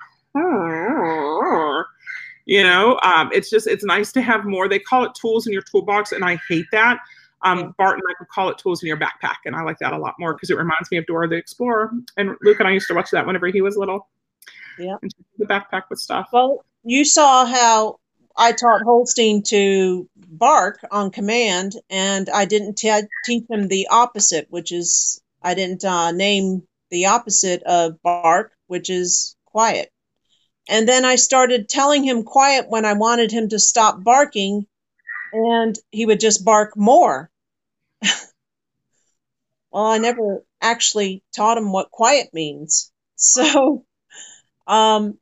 [2.46, 4.68] you know, um, it's just, it's nice to have more.
[4.68, 7.00] They call it tools in your toolbox, and I hate that.
[7.42, 7.70] Um, Yeah.
[7.76, 9.98] Bart and I would call it tools in your backpack, and I like that a
[9.98, 11.90] lot more because it reminds me of Dora the Explorer.
[12.16, 14.08] And Luke and I used to watch that whenever he was little.
[14.78, 14.94] Yeah.
[15.38, 16.28] The backpack with stuff.
[16.32, 17.98] Well, you saw how
[18.40, 24.46] I taught Holstein to bark on command, and I didn't te- teach him the opposite,
[24.48, 29.90] which is I didn't uh, name the opposite of bark, which is quiet.
[30.68, 34.68] And then I started telling him quiet when I wanted him to stop barking,
[35.32, 37.30] and he would just bark more.
[39.72, 42.92] well, I never actually taught him what quiet means.
[43.16, 43.84] So,
[44.68, 45.18] um,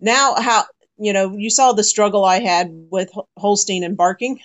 [0.00, 0.64] now how
[0.98, 4.40] you know you saw the struggle I had with Holstein and barking.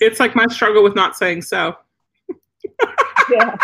[0.00, 1.76] It's like my struggle with not saying so.
[3.30, 3.56] Yeah.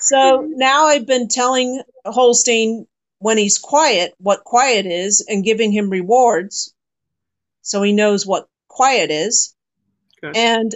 [0.00, 2.86] so now I've been telling Holstein
[3.20, 6.74] when he's quiet what quiet is and giving him rewards
[7.68, 9.54] so he knows what quiet is.
[10.22, 10.34] Good.
[10.34, 10.74] And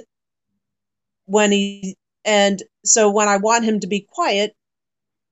[1.25, 4.55] when he and so when I want him to be quiet,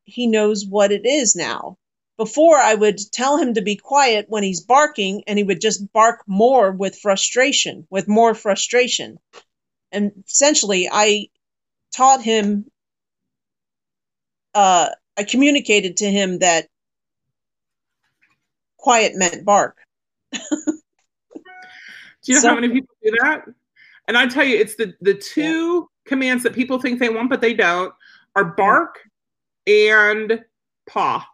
[0.04, 1.76] he knows what it is now.
[2.20, 5.90] Before I would tell him to be quiet when he's barking and he would just
[5.94, 9.18] bark more with frustration, with more frustration.
[9.90, 11.28] And essentially I
[11.96, 12.66] taught him
[14.54, 16.66] uh I communicated to him that
[18.76, 19.78] quiet meant bark.
[20.32, 20.40] Do
[22.26, 23.46] you know So- how many people do that?
[24.08, 27.40] And I tell you, it's the the two commands that people think they want but
[27.40, 27.94] they don't
[28.36, 28.98] are bark
[29.66, 30.44] and
[30.86, 31.26] paw.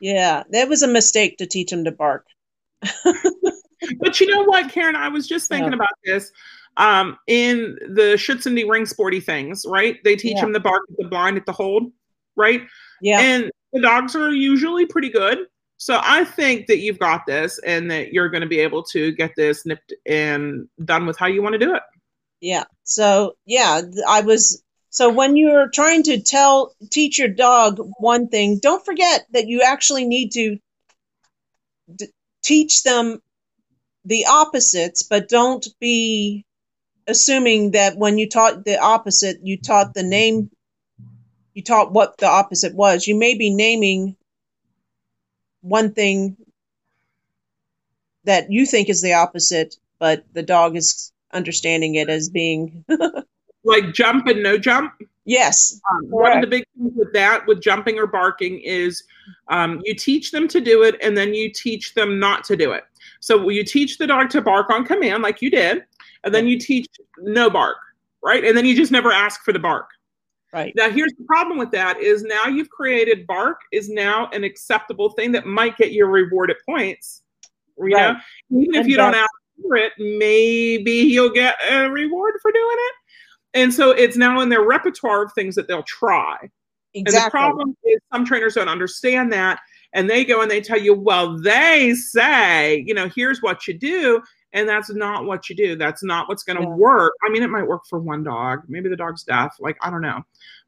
[0.00, 2.26] Yeah, that was a mistake to teach him to bark.
[4.00, 4.96] But you know what, Karen?
[4.96, 5.76] I was just thinking Yeah.
[5.76, 6.32] about this.
[6.78, 10.02] Um, in the Schutzendy ring sporty things, right?
[10.04, 10.42] They teach Yeah.
[10.42, 11.92] them the bark at the blind at the hold,
[12.34, 12.62] right?
[13.02, 13.20] Yeah.
[13.20, 15.38] And the dogs are usually pretty good.
[15.76, 19.12] So I think that you've got this and that you're going to be able to
[19.12, 21.82] get this nipped and done with how you want to do it.
[22.40, 22.64] Yeah.
[22.84, 24.62] So yeah, I was.
[24.94, 29.60] So when you're trying to tell teach your dog one thing, don't forget that you
[29.60, 30.58] actually need to
[31.92, 32.12] d-
[32.44, 33.20] teach them
[34.04, 36.46] the opposites, but don't be
[37.08, 40.48] assuming that when you taught the opposite, you taught the name.
[41.54, 43.08] You taught what the opposite was.
[43.08, 44.16] You may be naming
[45.60, 46.36] one thing
[48.22, 52.84] that you think is the opposite, but the dog is understanding it as being
[53.64, 54.92] Like jump and no jump.
[55.24, 59.02] yes, Um, one of the big things with that, with jumping or barking, is
[59.48, 62.72] um, you teach them to do it and then you teach them not to do
[62.72, 62.84] it.
[63.20, 65.84] So you teach the dog to bark on command, like you did,
[66.24, 66.86] and then you teach
[67.18, 67.78] no bark,
[68.22, 68.44] right?
[68.44, 69.88] And then you just never ask for the bark.
[70.52, 70.72] right.
[70.76, 75.10] Now, here's the problem with that: is now you've created bark is now an acceptable
[75.10, 77.22] thing that might get you rewarded points.
[77.78, 78.12] You Right.
[78.12, 79.30] know, even if And you don't ask
[79.62, 82.94] for it, maybe you'll get a reward for doing it.
[83.54, 86.36] And so it's now in their repertoire of things that they'll try.
[86.94, 89.60] And the problem is some trainers don't understand that
[89.94, 93.74] and they go and they tell you, well, they say, you know, here's what you
[93.74, 94.20] do.
[94.52, 95.74] And that's not what you do.
[95.76, 96.74] That's not what's going to Yeah.
[96.74, 97.12] work.
[97.24, 98.62] I mean, it might work for one dog.
[98.68, 99.56] Maybe the dog's deaf.
[99.58, 100.22] Like, I don't know.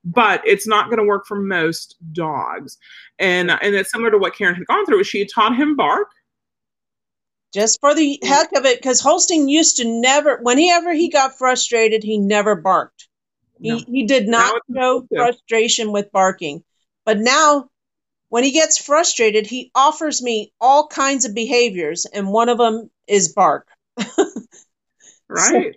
[0.05, 2.79] But it's not going to work for most dogs.
[3.19, 5.05] And and it's similar to what Karen had gone through.
[5.05, 6.09] She had taught him bark.
[7.53, 12.03] Just for the heck of it, because Holstein used to never, whenever he got frustrated,
[12.03, 13.09] he never barked.
[13.59, 13.77] No.
[13.77, 16.63] He, he did not show frustration with barking.
[17.05, 17.71] But now,
[18.29, 22.91] when he gets frustrated, he offers me all kinds of behaviors, and one of them
[23.07, 23.67] is bark.
[25.29, 25.75] Right.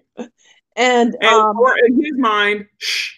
[0.76, 3.14] And, and um, or in his mind, shh.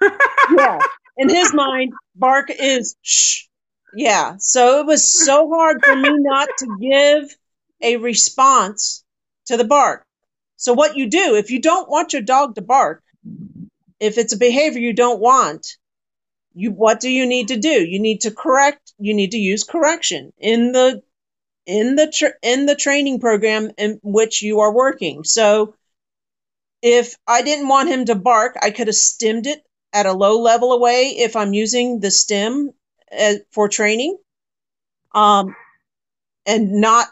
[0.56, 0.78] yeah,
[1.16, 3.44] in his mind, bark is shh.
[3.94, 4.36] Yeah.
[4.38, 7.36] So it was so hard for me not to give
[7.82, 9.04] a response
[9.46, 10.06] to the bark.
[10.56, 13.02] So what you do, if you don't want your dog to bark,
[13.98, 15.76] if it's a behavior you don't want,
[16.54, 17.84] you what do you need to do?
[17.84, 21.02] You need to correct, you need to use correction in the
[21.66, 25.24] in the tr- in the training program in which you are working.
[25.24, 25.74] So
[26.82, 29.62] if I didn't want him to bark, I could have stimmed it
[29.92, 32.72] at a low level away if I'm using the stim
[33.16, 34.18] uh, for training.
[35.14, 35.54] Um,
[36.44, 37.08] and not,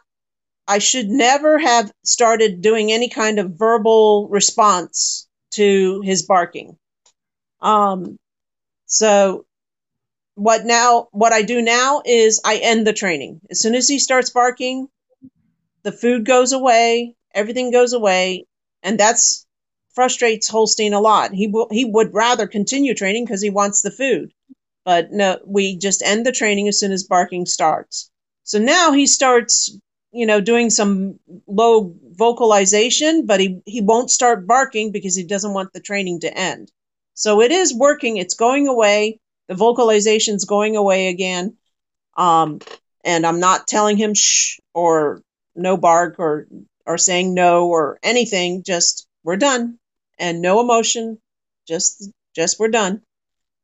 [0.70, 6.78] I should never have started doing any kind of verbal response to his barking.
[7.60, 8.16] Um,
[8.86, 9.46] so
[10.36, 13.40] what now, what I do now is I end the training.
[13.50, 14.88] As soon as he starts barking,
[15.82, 18.46] the food goes away, everything goes away,
[18.84, 19.44] and that's
[19.94, 21.34] frustrates Holstein a lot.
[21.34, 24.32] He he would rather continue training because he wants the food.
[24.84, 28.08] But no, we just end the training as soon as barking starts.
[28.44, 29.76] So now he starts,
[30.12, 35.54] you know, doing some low vocalization, but he, he won't start barking because he doesn't
[35.54, 36.70] want the training to end.
[37.14, 39.20] So it is working, it's going away.
[39.48, 41.56] The vocalization's going away again.
[42.16, 42.60] Um,
[43.04, 45.22] and I'm not telling him shh or
[45.54, 46.46] no bark or
[46.86, 49.78] or saying no or anything, just we're done
[50.18, 51.18] and no emotion
[51.70, 53.00] just just we're done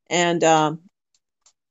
[0.09, 0.81] and um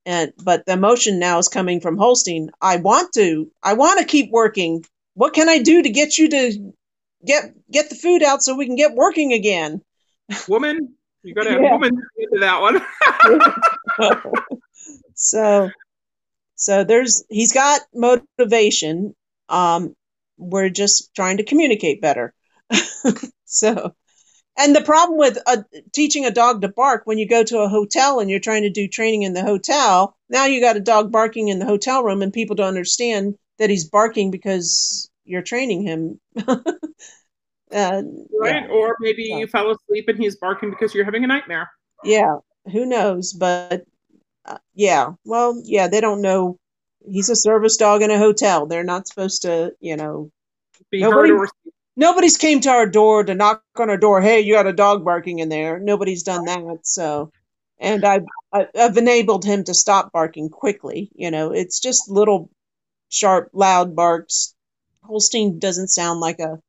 [0.06, 2.50] and but the emotion now is coming from holstein.
[2.62, 4.86] I want to i want to keep working.
[5.16, 6.74] What can i do to get you to
[7.26, 9.82] get get the food out so we can get working again?
[10.48, 11.72] Woman, you got to have Yeah.
[11.72, 12.82] woman into that one.
[15.16, 15.70] so
[16.56, 19.16] so there's he's got motivation.
[19.50, 19.96] Um
[20.38, 22.34] we're just trying to communicate better.
[23.46, 23.96] So
[24.58, 25.58] and the problem with uh,
[25.94, 28.70] teaching a dog to bark when you go to a hotel and you're trying to
[28.70, 32.22] do training in the hotel now you got a dog barking in the hotel room
[32.22, 38.02] and people don't understand that he's barking because you're training him uh,
[38.40, 38.70] right?
[38.70, 39.38] Or maybe Yeah.
[39.40, 41.70] you fell asleep and he's barking because you're having a nightmare.
[42.04, 42.38] yeah
[42.72, 43.86] who knows but
[44.46, 46.58] uh, yeah well yeah they don't know
[47.10, 50.30] he's a service dog in a hotel they're not supposed to you know
[50.92, 51.50] Be Nobody- heard or
[51.96, 55.04] nobody's came to our door to knock on our door hey you got a dog
[55.06, 57.32] barking in there nobody's done that so
[57.80, 58.24] and i've
[58.54, 62.50] I- i've enabled him to stop barking quickly you know it's just little
[63.10, 64.54] sharp loud barks
[65.04, 66.60] holstein doesn't sound like a,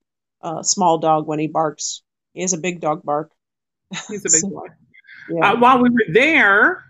[0.42, 2.02] a small dog when he barks
[2.34, 3.30] he has a big dog bark
[4.08, 4.66] he's a big So- boy.
[5.30, 6.84] yeah Uh, while we were there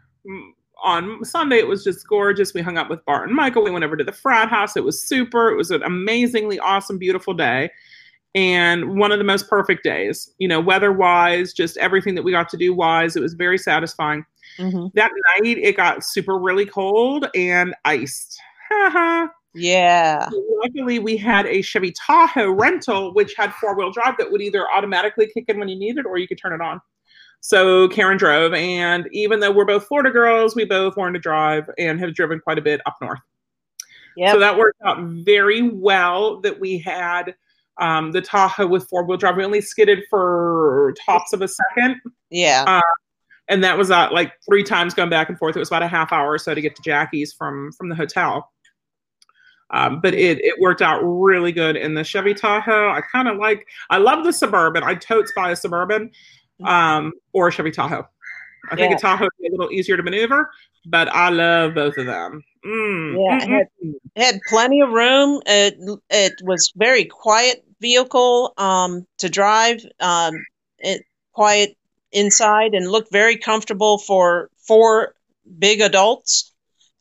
[0.84, 2.52] on Sunday, it was just gorgeous.
[2.52, 3.64] We hung out with Bart and Michael.
[3.64, 4.76] We went over to the frat house.
[4.76, 5.48] It was super.
[5.50, 7.70] It was an amazingly awesome, beautiful day.
[8.36, 12.32] And one of the most perfect days, you know, weather wise, just everything that we
[12.32, 13.16] got to do wise.
[13.16, 14.26] It was very satisfying.
[14.58, 14.92] Mhm.
[14.92, 15.10] That
[15.40, 18.38] night, it got super really cold and iced.
[18.70, 19.28] Haha.
[19.54, 20.28] yeah
[20.62, 24.66] Luckily, we had a Chevy Tahoe rental, which had four wheel drive that would either
[24.70, 26.80] automatically kick in when you needed it or you could turn it on.
[27.40, 28.52] So Karen drove.
[28.52, 32.40] And even though we're both Florida girls, we both learned to drive and have driven
[32.40, 33.20] quite a bit up north.
[34.16, 34.32] Yep.
[34.32, 37.34] So that worked out very well that we had
[37.78, 39.36] um, the Tahoe with four wheel drive.
[39.36, 42.00] We only skidded for tops of a second.
[42.30, 42.80] yeah
[43.48, 45.56] And that was uh, like three times going back and forth.
[45.56, 47.94] It was about a half hour or so to get to Jackie's from from the
[47.94, 48.50] hotel.
[49.70, 52.88] Um, but it it worked out really good in the Chevy Tahoe.
[52.88, 53.66] I kind of like.
[53.90, 54.82] I love the Suburban.
[54.84, 56.10] I totes buy a Suburban
[56.64, 58.06] um, or a Chevy Tahoe.
[58.70, 60.50] I think a Tahoe would be a little easier to maneuver,
[60.86, 62.42] but I love both of them.
[62.64, 63.92] Mm, Yeah, it mm.
[64.16, 65.40] It had plenty of room.
[65.46, 65.76] It
[66.10, 69.84] it was very quiet vehicle um, to drive.
[70.00, 70.34] Um,
[70.78, 71.02] it
[71.32, 71.76] quiet
[72.12, 75.14] inside and looked very comfortable for four
[75.58, 76.52] big adults.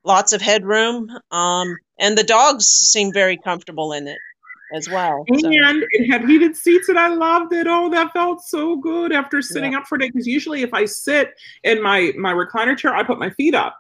[0.04, 4.20] Lots of headroom, um, and the dogs seemed very comfortable in it
[4.76, 5.26] as well.
[5.40, 7.66] So, And it had heated seats, and I loved it.
[7.68, 10.08] Oh, that felt so good after sitting up for a day.
[10.10, 13.76] Because usually, if I sit in my my recliner chair, I put my feet up,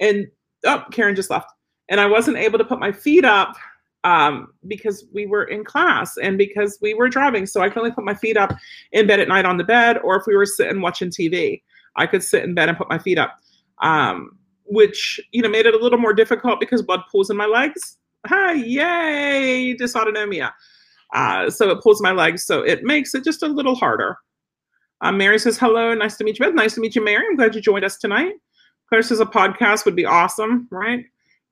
[0.00, 0.26] and
[0.66, 1.50] oh, Karen just left,
[1.88, 3.56] and I wasn't able to put my feet up
[4.04, 7.46] um, because we were in class and because we were driving.
[7.46, 8.54] So I could only put my feet up
[8.92, 11.62] in bed at night on the bed, or if we were sitting watching TV,
[11.96, 13.36] I could sit in bed and put my feet up,
[13.82, 17.46] um, which you know made it a little more difficult because blood pools in my
[17.46, 17.98] legs.
[18.26, 20.52] Hi, yay, dysautonomia.
[21.14, 24.16] Uh, so it pulls my legs, so it makes it just a little harder.
[25.02, 26.54] Um, Mary says, hello, nice to meet you, Beth.
[26.54, 27.24] Nice to meet you, Mary.
[27.26, 28.34] I'm glad you joined us tonight.
[28.88, 31.04] Claire says a podcast would be awesome, right?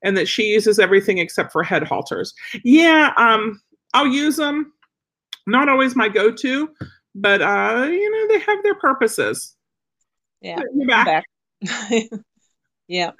[0.03, 2.33] And that she uses everything except for head halters.
[2.63, 3.61] Yeah, um,
[3.93, 4.73] I'll use them.
[5.45, 6.69] Not always my go-to,
[7.15, 9.55] but uh, you know, they have their purposes.
[10.41, 10.61] Yeah.
[10.87, 11.25] Back.
[11.61, 12.03] back.
[12.87, 13.11] yeah.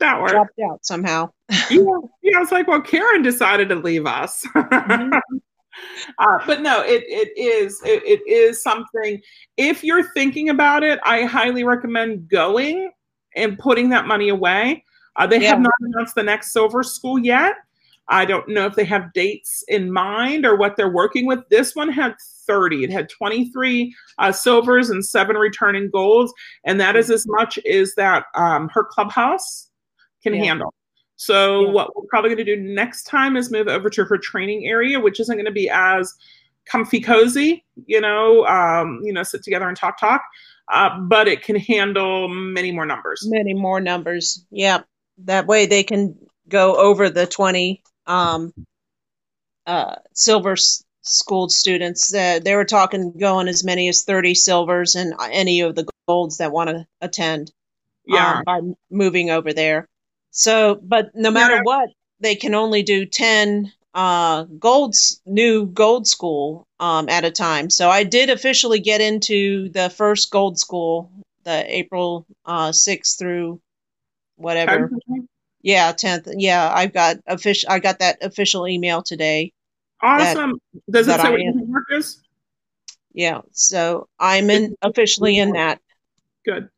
[0.00, 0.32] That worked.
[0.32, 1.30] Dropped out somehow.
[1.70, 1.82] yeah,
[2.22, 4.46] yeah, I was like, well, Karen decided to leave us.
[4.56, 5.20] Mhm.
[6.18, 9.20] Uh, but no, it it is it, it is something.
[9.56, 12.90] If you're thinking about it, I highly recommend going
[13.36, 14.82] and putting that money away.
[15.18, 15.48] Uh, they Yeah.
[15.50, 17.56] have not announced the next silver school yet.
[18.10, 21.40] I don't know if they have dates in mind or what they're working with.
[21.50, 22.14] This one had
[22.46, 22.84] 30.
[22.84, 26.32] It had 23 uh, silvers and seven returning golds,
[26.64, 29.68] and that is as much as that um, her clubhouse
[30.22, 30.44] can Yeah.
[30.44, 30.72] handle.
[31.16, 31.72] So Yeah.
[31.72, 34.98] what we're probably going to do next time is move over to her training area,
[34.98, 36.14] which isn't going to be as
[36.64, 40.22] comfy cozy, you know, um, you know, sit together and talk talk,
[40.72, 43.26] uh, but it can handle many more numbers.
[43.28, 44.46] Many more numbers.
[44.50, 44.80] Yeah.
[45.24, 46.16] That way they can
[46.48, 48.52] go over the 20 um,
[49.66, 52.12] uh, silver s- school students.
[52.12, 56.38] Uh, they were talking going as many as 30 silvers and any of the golds
[56.38, 57.50] that want to attend
[58.06, 58.60] Yeah, um, by
[58.90, 59.88] moving over there.
[60.30, 61.62] So, but no matter Yeah.
[61.62, 61.90] what,
[62.20, 67.70] they can only do 10 uh, golds, new gold school um, at a time.
[67.70, 71.10] So I did officially get into the first gold school,
[71.44, 73.60] the April uh, 6th through
[74.38, 74.90] whatever.
[75.62, 76.32] Yeah, 10th.
[76.36, 77.70] Yeah, I've got official.
[77.70, 79.52] I got that official email today.
[80.02, 80.60] awesome.
[80.90, 82.22] Does it say what your work is?
[83.12, 85.80] Yeah, so I'm in officially in that.
[86.44, 86.68] Good.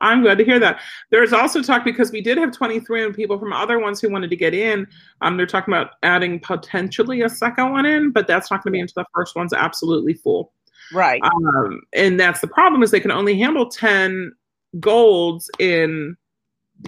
[0.00, 0.80] I'm glad to hear that.
[1.10, 4.28] There's also talk because we did have 23 and people from other ones who wanted
[4.30, 4.86] to get in.
[5.22, 8.76] Um, they're talking about adding potentially a second one in, but that's not going to
[8.76, 10.52] be until the first one's absolutely full.
[10.92, 11.22] Right.
[11.22, 14.32] Um, and that's the problem is they can only handle 10
[14.80, 16.16] golds in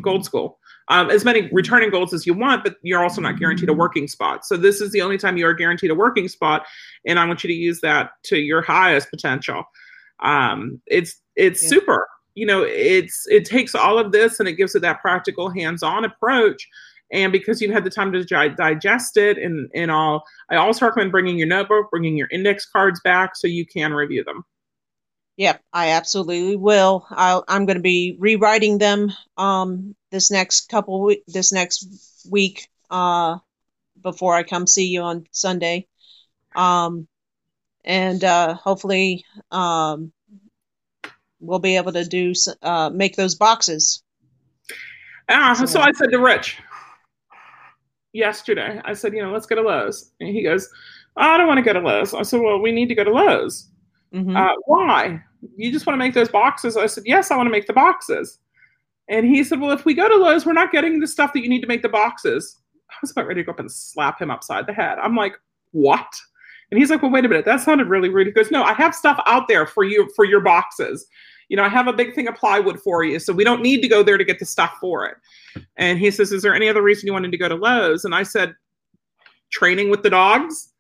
[0.02, 0.58] gold school.
[0.88, 4.06] Um, as many returning golds as you want, but you're also not guaranteed a working
[4.06, 4.46] spot.
[4.46, 6.64] So this is the only time you are guaranteed a working spot,
[7.04, 9.64] and I want you to use that to your highest potential.
[10.20, 11.68] Um, it's it's Yeah.
[11.70, 12.08] super.
[12.34, 16.04] You know, it's it takes all of this and it gives it that practical, hands-on
[16.04, 16.68] approach.
[17.12, 20.86] And because you've had the time to di- digest it and and all, I also
[20.86, 24.44] recommend bringing your notebook, bringing your index cards back so you can review them.
[25.36, 27.06] Yep, I absolutely will.
[27.10, 32.68] I'll, I'm going to be rewriting them um, this next couple week, this next week
[32.90, 33.36] uh,
[34.02, 35.88] before I come see you on Sunday,
[36.54, 37.06] um,
[37.84, 40.10] and uh, hopefully um,
[41.38, 42.32] we'll be able to do
[42.62, 44.02] uh, make those boxes.
[45.28, 46.56] Ah, So- so I said to Rich
[48.12, 50.12] yesterday, I said, you know, let's go to Lowe's.
[50.20, 50.70] And he goes,
[51.16, 52.14] I don't want to go to Lowe's.
[52.14, 53.68] I said, well, we need to go to Lowe's.
[54.12, 55.22] hmm Uh, why?
[55.56, 56.76] You just want to make those boxes?
[56.76, 58.38] I said, yes, I want to make the boxes.
[59.08, 61.42] And he said, well, if we go to Lowe's, we're not getting the stuff that
[61.42, 62.56] you need to make the boxes.
[62.90, 64.98] I was about ready to go up and slap him upside the head.
[64.98, 65.34] I'm like,
[65.72, 66.12] what?
[66.70, 67.44] And he's like, well, wait a minute.
[67.44, 68.26] That sounded really rude.
[68.26, 71.06] He goes, no, I have stuff out there for you for your boxes.
[71.48, 73.80] You know, I have a big thing of plywood for you, so we don't need
[73.82, 75.16] to go there to get the stuff for it.
[75.76, 78.04] And he says, is there any other reason you wanted to go to Lowe's?
[78.04, 78.54] And I said,
[79.50, 80.72] training with the dogs.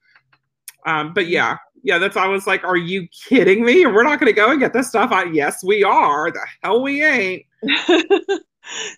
[0.84, 3.86] Um, but yeah, yeah, that's I was like, are you kidding me?
[3.86, 5.12] We're not going to go and get this stuff.
[5.12, 6.32] I yes, we are.
[6.32, 7.44] The hell we ain't.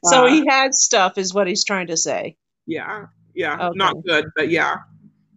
[0.05, 2.37] so Uh, he has stuff, is what he's trying to say.
[2.67, 3.77] Yeah, yeah, Okay.
[3.77, 4.77] not good, but yeah,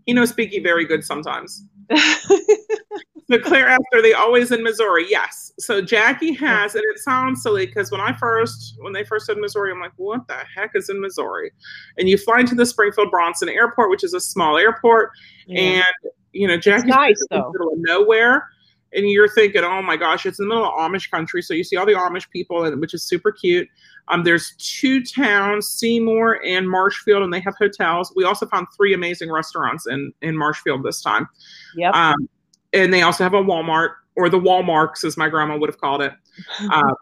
[0.06, 1.66] he knows Speaky very good sometimes.
[1.90, 5.06] the Claire asked, are they always in Missouri?
[5.10, 5.52] Yes.
[5.60, 9.38] So Jackie has, and it sounds silly because when I first, when they first said
[9.38, 11.52] Missouri, I'm like, what the heck is in Missouri?
[11.98, 15.12] And you fly into the Springfield Branson Airport, which is a small airport,
[15.48, 15.60] Yeah.
[15.84, 17.52] and you know Jackie's nice, in the though.
[17.52, 18.50] middle of nowhere,
[18.94, 21.64] and you're thinking, oh my gosh, it's in the middle of Amish country, so you
[21.64, 23.68] see all the Amish people, and which is super cute.
[24.08, 28.12] Um, there's two towns, Seymour and Marshfield, and they have hotels.
[28.16, 31.28] We also found three amazing restaurants in in Marshfield this time.
[31.76, 31.94] Yep.
[31.94, 32.30] Um,
[32.74, 36.02] and they also have a Walmart or the Walmarts, as my grandma would have called
[36.02, 36.14] it.
[36.72, 36.96] Um,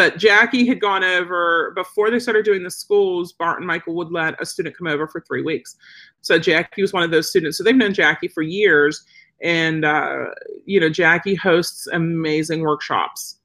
[0.00, 3.34] but Jackie had gone over before they started doing the schools.
[3.34, 5.76] Bart and Michael would let a student come over for three weeks.
[6.22, 7.58] So Jackie was one of those students.
[7.58, 9.04] So they've known Jackie for years,
[9.42, 10.28] and uh,
[10.64, 13.40] you know Jackie hosts amazing workshops.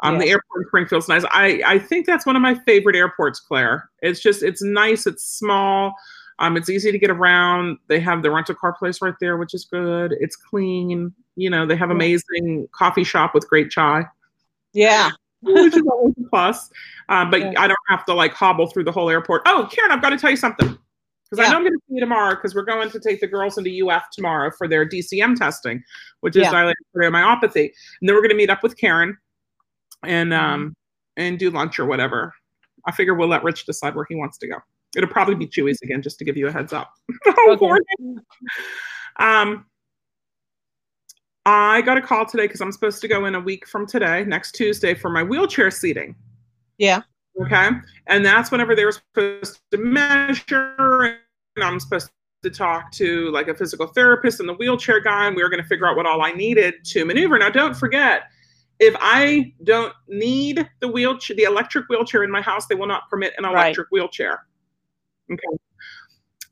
[0.00, 0.18] Um.
[0.18, 1.24] The airport in Springfield's nice.
[1.30, 3.90] I, I think that's one of my favorite airports, Claire.
[4.00, 5.06] It's just, it's nice.
[5.06, 5.92] It's small.
[6.38, 7.76] Um, it's easy to get around.
[7.88, 10.14] They have the rental car place right there, which is good.
[10.20, 11.12] It's clean.
[11.36, 14.04] You know, they have amazing coffee shop with great chai,
[14.72, 15.10] Yeah.
[15.42, 16.70] Which is always a plus.
[17.08, 17.52] Um, but Yeah.
[17.58, 19.42] I don't have to like hobble through the whole airport.
[19.46, 20.76] Oh, Karen, I've got to tell you something.
[21.30, 23.26] Because I know I'm going to see you tomorrow because we're going to take the
[23.26, 25.82] girls into UF tomorrow for their DCM testing,
[26.20, 26.50] which is Yeah.
[26.52, 27.70] dilated cardiomyopathy.
[28.00, 29.16] And then we're going to meet up with Karen
[30.02, 30.44] and Mm-hmm.
[30.44, 30.76] um
[31.16, 32.32] and do lunch or whatever.
[32.86, 34.56] I figure we'll let Rich decide where he wants to go.
[34.96, 36.92] It'll probably be Chuy's again, just to give you a heads up.
[37.48, 37.68] Okay.
[39.18, 39.66] Um,
[41.48, 44.24] I got a call today because I'm supposed to go in a week from today,
[44.24, 46.14] next Tuesday, for my wheelchair seating.
[46.76, 47.02] Yeah.
[47.40, 47.70] Okay.
[48.06, 51.18] And that's whenever they were supposed to measure,
[51.56, 52.10] and I'm supposed
[52.42, 55.62] to talk to like a physical therapist and the wheelchair guy, and we were going
[55.62, 57.38] to figure out what all I needed to maneuver.
[57.38, 58.24] Now, don't forget,
[58.78, 63.08] if I don't need the wheelchair, the electric wheelchair in my house, they will not
[63.08, 63.52] permit an Right.
[63.52, 64.44] electric wheelchair.
[65.32, 65.58] Okay.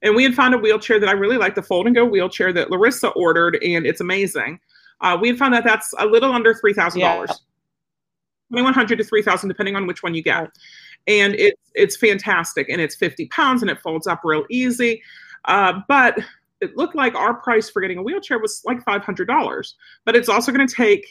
[0.03, 2.53] And we had found a wheelchair that I really like, the fold and go wheelchair
[2.53, 4.59] that Larissa ordered, and it's amazing.
[5.01, 7.31] Uh, we found that that's a little under three thousand dollars,
[8.51, 10.39] twenty one hundred to three thousand, depending on which one you get.
[10.41, 10.51] Right.
[11.09, 15.03] And it's it's fantastic, and it's fifty pounds, and it folds up real easy.
[15.45, 16.19] Uh, but
[16.61, 20.17] it looked like our price for getting a wheelchair was like five hundred dollars, but
[20.17, 21.07] it's also going to take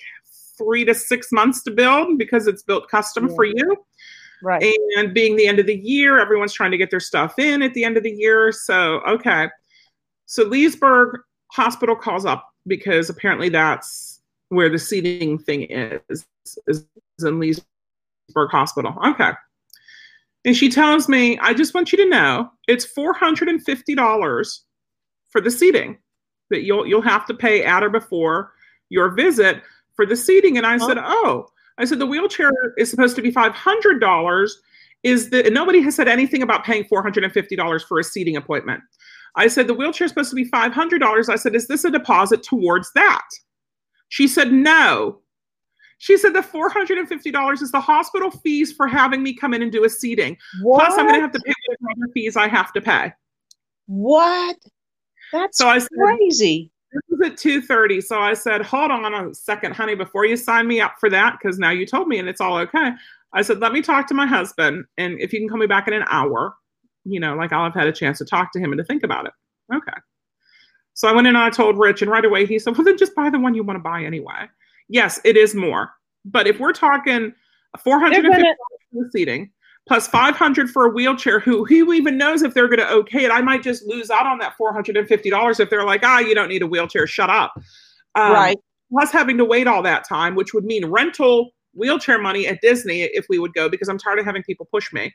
[0.57, 3.35] three to six months to build because it's built custom Yeah.
[3.35, 3.77] for you
[4.41, 4.73] Right.
[4.97, 7.73] and being the end of the year, everyone's trying to get their stuff in at
[7.73, 8.51] the end of the year.
[8.51, 9.49] So, okay.
[10.25, 11.19] So, Leesburg
[11.51, 16.25] Hospital calls up because apparently that's where the seating thing is,
[16.67, 16.85] is
[17.23, 18.95] in Leesburg Hospital.
[19.05, 19.31] Okay.
[20.45, 24.59] And she tells me, I just want you to know it's $450
[25.29, 25.97] for the seating
[26.51, 28.51] that you'll you'll have to pay at or before
[28.89, 29.61] your visit
[29.95, 30.57] for the seating.
[30.57, 31.47] And I said, Oh, oh.
[31.77, 34.61] I said the wheelchair is supposed to be five hundred dollars.
[35.03, 38.03] Is that nobody has said anything about paying four hundred and fifty dollars for a
[38.03, 38.81] seating appointment?
[39.37, 41.29] I said the wheelchair is supposed to be five hundred dollars.
[41.29, 43.25] I said, is this a deposit towards that?
[44.09, 45.19] She said no.
[45.97, 49.33] She said the four hundred and fifty dollars is the hospital fees for having me
[49.33, 50.37] come in and do a seating.
[50.61, 50.79] What?
[50.85, 53.13] Plus, I'm going to have to pay whatever other fees I have to pay.
[53.87, 54.57] What?
[55.31, 56.71] That's So I said, crazy.
[56.93, 60.67] this was at 2.30 so i said hold on a second honey before you sign
[60.67, 62.91] me up for that because now you told me and it's all okay
[63.33, 65.87] i said let me talk to my husband and if you can call me back
[65.87, 66.55] in an hour
[67.05, 69.03] you know like i'll have had a chance to talk to him and to think
[69.03, 69.33] about it.
[69.73, 69.97] Okay.
[70.93, 72.97] So i went in and i told rich and right away he said well then
[72.97, 74.47] just buy the one you want to buy anyway.
[74.89, 75.91] Yes it is more.
[76.25, 77.33] But if we're talking
[77.83, 78.55] 450 They're
[78.91, 79.51] for the seating
[79.87, 83.31] plus 500 for a wheelchair who who even knows if they're going to okay it?
[83.31, 86.63] I might just lose out on that $450 if they're like ah you don't need
[86.63, 87.07] a wheelchair.
[87.07, 87.53] Shut up.
[88.15, 88.57] Um, right.
[88.91, 93.01] plus having to wait all that time which would mean rental wheelchair money at disney
[93.01, 95.13] if we would go because i'm tired of having people push me.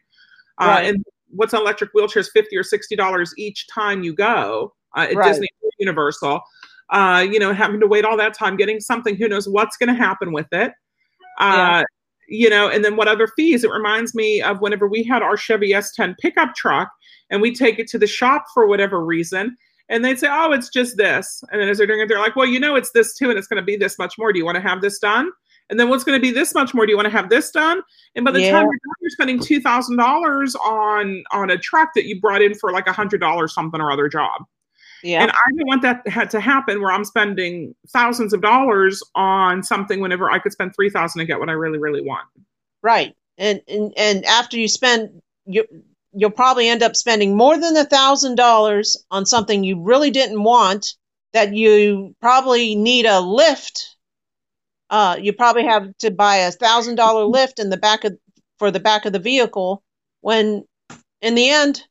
[0.59, 4.73] Uh, and what's an electric wheelchair is 50 or 60 dollars each time you go
[4.97, 5.29] uh, at Right.
[5.29, 6.41] disney universal
[6.91, 9.89] uh, you know having to wait all that time getting something who knows what's going
[9.89, 10.73] to happen with it
[11.39, 11.83] uh,
[12.31, 13.65] you know, and then what other fees?
[13.65, 16.89] It reminds me of whenever we had our Chevy S10 pickup truck
[17.29, 19.57] and we take it to the shop for whatever reason,
[19.89, 22.37] and they'd say, "Oh, it's just this," and then as they're doing it, they're like,
[22.37, 24.33] "Well, you know, it's this too, and it's going to be this much more.
[24.33, 25.31] Do you want to have this done?"
[25.71, 26.85] And then what's going to be this much more?
[26.85, 27.81] Do you want to have this done?
[28.17, 28.51] And by the Yeah.
[28.51, 32.43] time you're done, you're spending two thousand dollars on on a truck that you brought
[32.43, 34.43] in for like a hundred dollars something or other job.
[35.03, 35.23] Yeah.
[35.23, 39.63] And I don't want that had to happen where I'm spending thousands of dollars on
[39.63, 42.27] something whenever I could spend three thousand and get what I really, really want.
[42.83, 43.15] Right.
[43.39, 45.65] And and and after you spend you
[46.13, 50.43] you'll probably end up spending more than a thousand dollars on something you really didn't
[50.43, 50.95] want
[51.33, 53.97] that you probably need a lift.
[54.91, 58.19] Uh, you probably have to buy a thousand dollar lift in the back of
[58.59, 59.83] for the back of the vehicle
[60.21, 60.65] when
[61.23, 61.83] in the end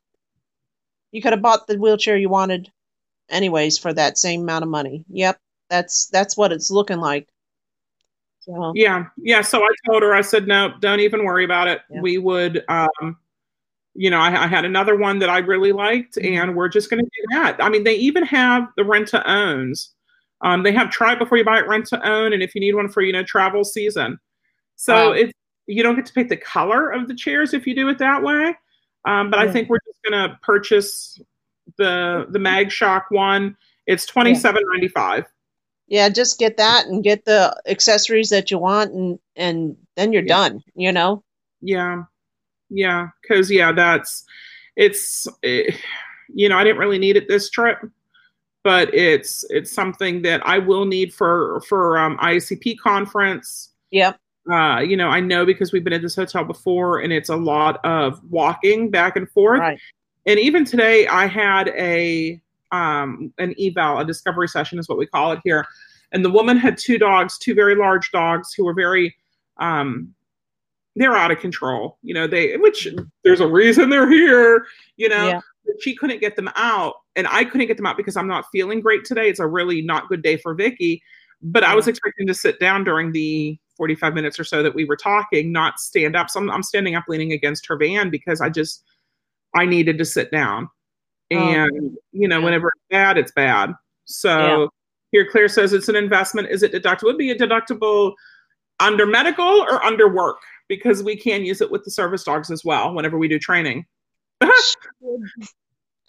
[1.12, 2.70] you could have bought the wheelchair you wanted
[3.30, 5.06] anyways for that same amount of money.
[5.10, 5.40] Yep.
[5.70, 7.28] That's that's what it's looking like.
[8.42, 9.42] So Yeah, yeah.
[9.42, 11.82] So I told her, I said, no, don't even worry about it.
[11.90, 12.02] Yeah.
[12.02, 13.18] We would, um,
[13.96, 16.42] you know, I, I had another one that I really liked, Mhm.
[16.42, 17.62] and we're just going to do that.
[17.64, 19.94] I mean, they even have the rent to owns.
[20.42, 22.76] Um, they have try before you buy it, rent to own, and if you need
[22.76, 24.20] one for you know travel season.
[24.76, 25.12] So Wow.
[25.14, 25.34] it's
[25.68, 28.24] you don't get to pick the color of the chairs if you do it that
[28.24, 28.56] way.
[29.06, 31.22] Um, but I think we're just going to purchase
[31.78, 33.56] the the Mag Shock one.
[33.86, 35.26] It's twenty seven ninety five.
[35.88, 40.22] yeah just get that and get the accessories that you want and and then you're
[40.24, 40.50] Yeah.
[40.50, 41.24] done you know
[41.62, 42.04] Yeah,
[42.70, 44.26] yeah, because yeah, that's
[44.76, 45.72] it's eh,
[46.34, 47.80] you know I didn't really need it this trip,
[48.64, 53.70] but it's it's something that I will need for for um, ICP conference.
[53.92, 54.20] yep
[54.52, 57.36] Uh, you know, I know because we've been at this hotel before and it's a
[57.36, 59.60] lot of walking back and forth.
[59.60, 59.80] Right.
[60.26, 62.42] And even today I had a
[62.72, 65.66] um an eval, a discovery session is what we call it here.
[66.12, 69.16] And the woman had two dogs, two very large dogs who were very
[69.58, 70.14] um
[70.96, 71.98] they're out of control.
[72.04, 72.88] You know, they which
[73.24, 74.66] there's a reason they're here,
[74.98, 75.28] you know.
[75.28, 75.42] Yeah.
[75.80, 78.82] She couldn't get them out and I couldn't get them out because I'm not feeling
[78.82, 79.30] great today.
[79.30, 81.02] It's a really not good day for Vicky.
[81.42, 84.84] But I was expecting to sit down during the 45 minutes or so that we
[84.84, 86.30] were talking, not stand up.
[86.30, 88.84] So I'm, I'm standing up leaning against her van because I just
[89.56, 90.68] I needed to sit down.
[91.32, 92.46] Oh, And you know, yeah.
[92.46, 93.74] whenever it's bad, it's bad.
[94.06, 94.68] So Yeah.
[95.12, 96.50] here Claire says it's an investment.
[96.50, 97.04] Is it deductible?
[97.04, 98.14] Would be a deductible
[98.82, 102.66] under medical or under work because we can use it with the service dogs as
[102.66, 103.86] well whenever we do training.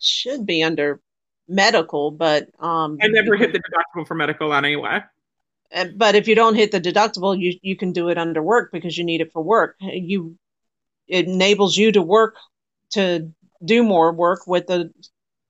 [0.00, 1.00] should, be under
[1.48, 5.00] medical, but um, I never hit the deductible for medical anyway.
[5.70, 8.70] and- But if you don't hit the deductible, you you can do it under work
[8.72, 9.76] because you need it for work.
[9.80, 10.36] You
[11.08, 12.36] it enables you to work
[12.90, 13.30] to
[13.64, 14.92] do more work with the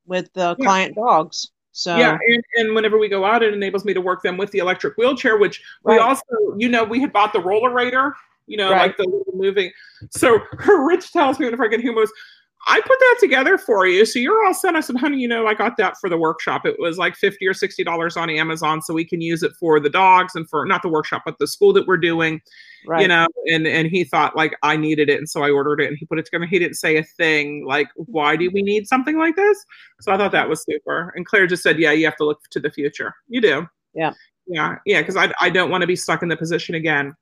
[0.07, 0.65] with the Yeah.
[0.65, 1.51] client dogs.
[1.73, 4.51] So Yeah, and, and whenever we go out, it enables me to work them with
[4.51, 6.25] the electric wheelchair, which we also,
[6.59, 8.17] you know, we had bought the roller rater,
[8.47, 8.89] you know, Right.
[8.89, 9.71] like the little moving.
[10.11, 12.11] So her Rich tells me whenever I get home, goes,
[12.67, 14.05] I put that together for you.
[14.05, 14.77] So you're all set.
[14.77, 16.67] I said, honey, you know, I got that for the workshop.
[16.67, 18.83] It was like 50 or $60 on Amazon.
[18.83, 21.47] So we can use it for the dogs and for not the workshop, but the
[21.47, 22.41] school that we're doing,
[22.87, 23.01] right.
[23.01, 25.19] you know, and, and he thought like I needed it.
[25.19, 26.45] And so I ordered it and he put it together.
[26.45, 29.65] He didn't say a thing like, why do we need something like this?
[30.03, 31.15] So I thought that was super.
[31.17, 33.15] And Claire just said, yeah, you have to look to the future.
[33.29, 33.67] You do.
[33.95, 34.13] Yeah.
[34.47, 34.77] Yeah.
[34.85, 35.03] Yeah.
[35.03, 37.15] Cause I, I don't want to be stuck in the position again.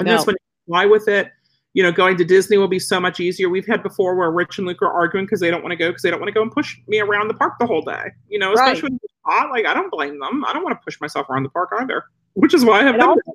[0.00, 0.16] And No.
[0.16, 0.36] this one,
[0.66, 1.32] fly with it.
[1.76, 3.50] You know, going to Disney will be so much easier.
[3.50, 5.88] We've had before where Rich and Luke are arguing because they don't want to go
[5.90, 8.12] because they don't want to go and push me around the park the whole day.
[8.30, 8.68] You know, Right.
[8.72, 9.50] especially when it's hot.
[9.50, 10.42] Like I don't blame them.
[10.46, 12.04] I don't want to push myself around the park either.
[12.32, 13.32] Which is why I have And done also-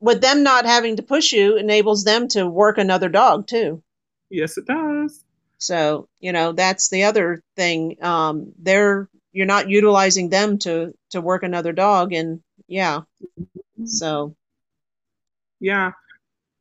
[0.00, 3.82] with them not having to push you enables them to work another dog too.
[4.28, 5.24] Yes, it does.
[5.56, 7.96] So, you know, that's the other thing.
[8.04, 13.00] Um, they're you're not utilizing them to to work another dog, and yeah.
[13.86, 14.36] So,
[15.60, 15.92] Yeah.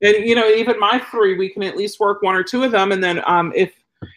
[0.01, 2.71] And you know, even my three, we can at least work one or two of
[2.71, 2.91] them.
[2.91, 3.71] And then um if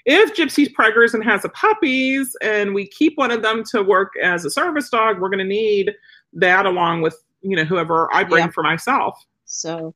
[0.07, 4.13] if Gypsy's preggers and has a puppies and we keep one of them to work
[4.23, 5.93] as a service dog, we're gonna need
[6.33, 8.51] that along with, you know, whoever I bring Yeah.
[8.51, 9.23] for myself.
[9.45, 9.95] so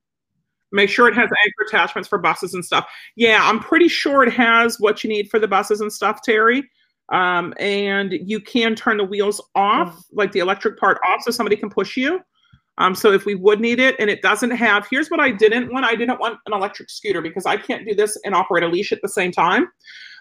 [0.71, 2.87] Make sure it has anchor attachments for buses and stuff.
[3.17, 6.63] Yeah, I'm pretty sure it has what you need for the buses and stuff, Terry.
[7.11, 11.57] Um, and you can turn the wheels off, like the electric part off, so somebody
[11.57, 12.21] can push you.
[12.79, 15.73] Um, so if we would need it, and it doesn't have, here's what I didn't
[15.73, 15.85] want.
[15.85, 18.93] I didn't want an electric scooter because I can't do this and operate a leash
[18.93, 19.67] at the same time.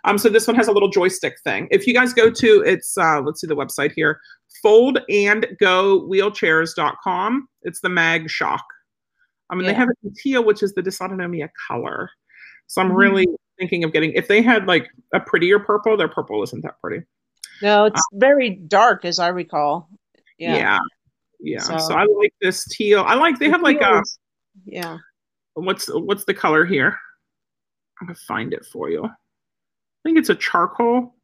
[0.06, 1.68] Um, so this one has a little joystick thing.
[1.72, 4.20] If you guys go to it's uh, let's see the website here,
[4.66, 7.48] foldandgowheelchairs.com.
[7.64, 8.64] It's the Mag Shock.
[9.50, 12.10] I mean, they have it in teal, which is the dysautonomia color.
[12.68, 12.98] So I'm Mhm.
[12.98, 13.28] really
[13.58, 17.06] thinking of getting if they had like a prettier purple, their purple isn't that pretty.
[17.62, 19.90] no, it's very dark as I recall.
[20.38, 20.56] Yeah.
[20.56, 20.80] Yeah.
[21.40, 21.60] Yeah.
[21.62, 23.04] So, So- I like this teal.
[23.06, 24.20] I like they The have like a is-
[24.66, 24.98] yeah.
[25.54, 26.98] what's what's the color here?
[28.02, 29.06] I'm gonna find it for you.
[29.06, 29.10] I
[30.04, 31.16] think it's a charcoal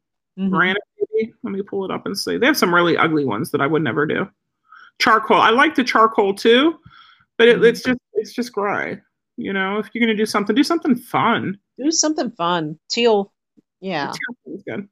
[0.50, 0.82] granite.
[1.12, 1.34] Maybe.
[1.44, 2.38] Let me pull it up and see.
[2.38, 4.28] They have some really ugly ones that I would never do.
[5.00, 5.38] Charcoal.
[5.38, 6.80] I like the charcoal too,
[7.38, 7.66] but it, Mhm.
[7.68, 9.00] it's just it's just gray.
[9.38, 11.58] You know, if you're gonna do something, do something fun.
[11.78, 12.80] Do something fun.
[12.90, 13.34] Teal.
[13.82, 14.12] Yeah.
[14.12, 14.88] Teal is good.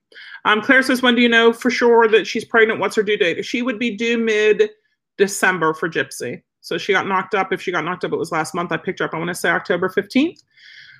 [0.45, 2.79] Um, Claire says, when do you know for sure that she's pregnant?
[2.79, 3.45] What's her due date?
[3.45, 4.69] She would be due mid
[5.17, 6.43] December for Gypsy.
[6.61, 7.51] So she got knocked up.
[7.51, 8.71] If she got knocked up, it was last month.
[8.71, 9.13] I picked her up.
[9.13, 10.41] I want to say October 15th.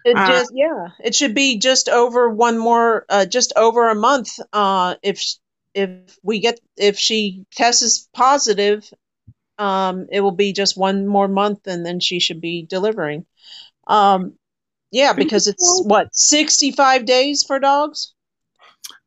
[0.04, 3.96] It Uh, just yeah, it should be just over one more, uh, just over a
[3.96, 4.40] month.
[4.52, 5.24] Uh, if
[5.76, 8.92] if we get if she tests positive,
[9.60, 13.28] um, it will be just one more month, and then she should be delivering.
[13.86, 14.34] Um,
[14.92, 18.14] yeah, because it's what sixty five days for dogs.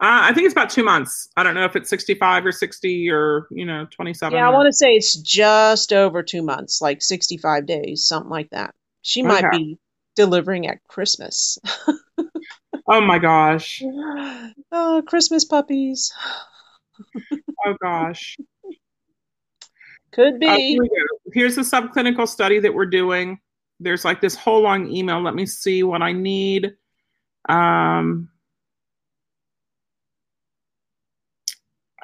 [0.01, 1.29] Uh, I think it's about two months.
[1.37, 4.37] I don't know if it's 65 or 60 or, you know, 27.
[4.37, 8.05] Yeah, I or- want to say it's just over two months, like sixty five days,
[8.05, 8.75] something like that.
[9.03, 9.57] She might Okay.
[9.57, 9.79] be
[10.17, 11.59] delivering at Christmas.
[12.87, 13.83] Oh my gosh.
[14.73, 16.13] oh, Christmas puppies.
[17.67, 18.37] Oh gosh.
[20.13, 20.73] Could Uh, be.
[20.75, 21.07] here.
[21.33, 23.39] Here's the subclinical study that we're doing.
[23.81, 25.23] There's like this whole long email.
[25.23, 26.75] Let me see what I need.
[27.49, 28.29] Um,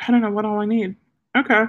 [0.06, 0.96] I don't know what all I need.
[1.36, 1.64] Okay.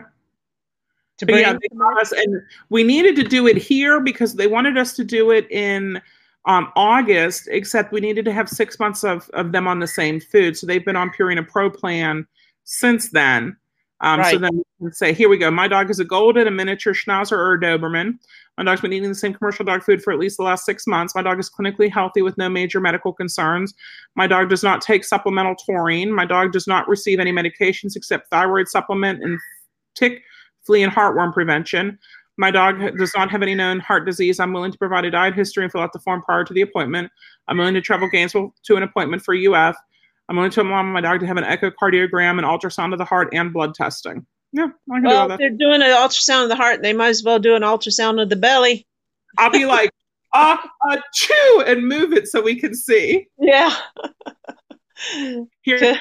[1.18, 1.58] to bring yeah,
[2.00, 5.50] us, and we needed to do it here because they wanted us to do it
[5.52, 6.02] in
[6.46, 10.20] um, August, except we needed to have six months of, of them on the same
[10.20, 10.58] food.
[10.58, 12.26] So they've been on Purina Pro plan
[12.64, 13.56] since then.
[14.02, 15.50] Um, So then we can say, here we go.
[15.52, 18.18] My dog is a golden, a miniature Schnauzer or a Doberman.
[18.58, 20.86] My dog's been eating the same commercial dog food for at least the last six
[20.86, 21.16] months.
[21.16, 23.74] My dog is clinically healthy with no major medical concerns.
[24.16, 26.12] My dog does not take supplemental taurine.
[26.12, 29.40] My dog does not receive any medications except thyroid supplement and
[29.96, 30.22] tick,
[30.64, 31.98] flea, and heartworm prevention.
[32.38, 34.40] My dog does not have any known heart disease.
[34.40, 36.62] I'm willing to provide a diet history and fill out the form prior to the
[36.62, 37.12] appointment.
[37.48, 39.76] I'm willing to travel Gainesville to an appointment for UF.
[40.32, 43.28] I'm going to allow my dog to have an echocardiogram, an ultrasound of the heart,
[43.34, 44.26] and blood testing.
[44.54, 45.38] Yeah, I can do all Well, if that.
[45.40, 48.30] they're doing an ultrasound of the heart, they might as well do an ultrasound of
[48.30, 48.88] the belly.
[49.38, 49.92] I'll be like,
[50.34, 50.58] ah,
[50.90, 53.28] uh, chew, and move it so we can see.
[53.38, 53.76] Yeah.
[55.64, 55.96] Here, Okay.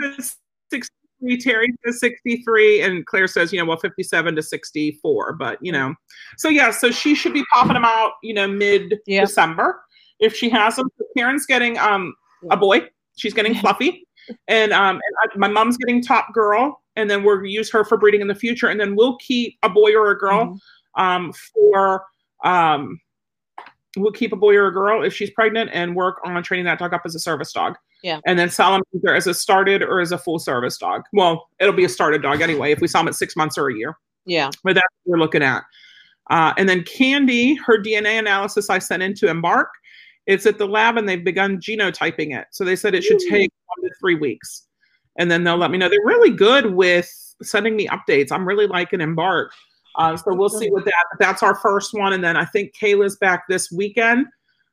[0.00, 0.36] says
[0.72, 5.34] 63, Terry says 63, and Claire says, you know, well, 57 to 64.
[5.34, 5.94] But, you know,
[6.38, 9.20] so yeah, so she should be popping them out, you know, mid Yeah.
[9.20, 9.80] December
[10.18, 10.88] if she has them.
[11.16, 12.14] Karen's getting um
[12.50, 14.06] a boy, she's getting fluffy.
[14.48, 17.98] And um, and I, my mom's getting top girl, and then we'll use her for
[17.98, 20.58] breeding in the future, and then we'll keep a boy or a girl Mhm.
[21.02, 22.04] um, for
[22.42, 22.98] um,
[23.96, 26.78] we'll keep a boy or a girl if she's pregnant and work on training that
[26.78, 27.76] dog up as a service dog.
[28.02, 28.20] Yeah.
[28.26, 31.02] And then sell him either as a started or as a full service dog.
[31.12, 33.68] Well, it'll be a started dog anyway if we sell him at six months or
[33.68, 33.96] a year.
[34.26, 34.50] Yeah.
[34.62, 35.62] But that's what we're looking at.
[36.28, 39.68] Uh, and then Candy, her DNA analysis I sent into Embark.
[40.26, 42.46] It's at the lab and they've begun genotyping it.
[42.50, 44.66] So they said it should take one to three weeks.
[45.18, 45.88] And then they'll let me know.
[45.88, 47.10] They're really good with
[47.42, 48.32] sending me updates.
[48.32, 49.52] I'm really liking Embark.
[49.96, 51.04] Uh, so we'll see what that.
[51.12, 54.26] But that's our first one, and then I think Kayla's back this weekend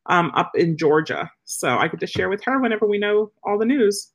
[0.07, 1.29] um, up in Georgia.
[1.45, 4.09] So I get to share with her whenever we know all the news.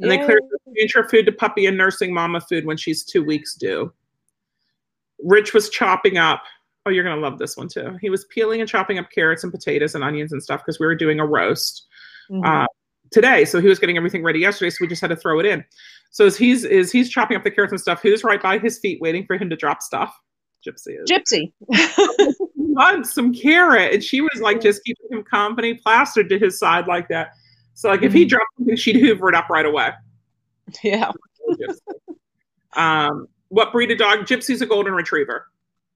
[0.00, 0.24] And Yay.
[0.24, 0.40] Claire
[0.76, 3.92] change her food to puppy and nursing mama food when she's two weeks due.
[5.22, 6.42] Rich was chopping up.
[6.86, 7.98] Oh, you're gonna love this one too.
[8.00, 10.86] He was peeling and chopping up carrots and potatoes and onions and stuff because we
[10.86, 11.86] were doing a roast
[12.30, 12.44] Mhm.
[12.46, 12.66] uh,
[13.10, 13.44] today.
[13.44, 15.64] So he was getting everything ready yesterday, so we just had to throw it in.
[16.10, 18.78] So as he's is he's chopping up the carrots and stuff, who's right by his
[18.78, 20.18] feet waiting for him to drop stuff?
[20.66, 21.10] Gypsy is.
[21.10, 21.52] Gypsy.
[22.56, 26.86] wants some carrot, and she was like just keeping him company, plastered to his side
[26.86, 27.32] like that.
[27.74, 28.28] So like if he Mhm.
[28.30, 29.90] dropped something, she'd hoover it up right away.
[30.82, 31.12] yeah.
[32.74, 34.20] um, what breed of dog?
[34.20, 35.46] Gypsy's a golden retriever.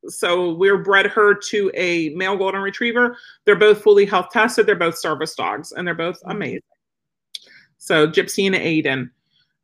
[0.09, 3.17] So we're bred her to a male golden retriever.
[3.45, 4.67] They're both fully health tested.
[4.67, 6.31] They're both service dogs, and they're both Mhm.
[6.33, 6.61] amazing.
[7.79, 9.11] So Gypsy and Aiden.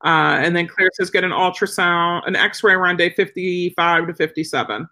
[0.04, 4.88] Uh, and then Claire says get an ultrasound, an X-ray around day 55 to 57.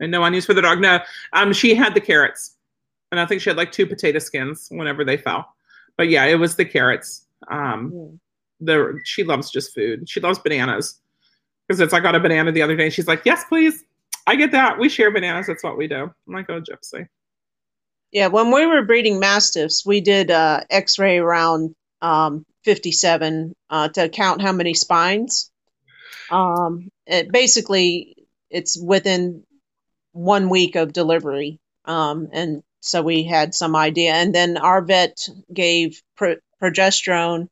[0.00, 0.80] And no unused for the dog.
[0.80, 1.00] No,
[1.32, 2.56] um, she had the carrots,
[3.10, 5.54] and I think she had like two potato skins whenever they fell.
[5.96, 7.26] But yeah, it was the carrots.
[7.48, 8.18] Um,
[8.60, 10.08] the she loves just food.
[10.08, 11.00] She loves bananas
[11.66, 12.84] because it's I got a banana the other day.
[12.86, 13.84] and She's like, "Yes, please."
[14.28, 14.78] I get that.
[14.78, 15.46] We share bananas.
[15.46, 16.02] That's what we do.
[16.02, 17.08] I'm like, "Oh, Gypsy."
[18.12, 24.10] Yeah, when we were breeding mastiffs, we did uh, X-ray around um, 57 uh, to
[24.10, 25.50] count how many spines.
[26.30, 29.44] Um, it basically, it's within
[30.12, 34.12] one week of delivery, um, and so we had some idea.
[34.12, 37.48] And then our vet gave pro- progesterone,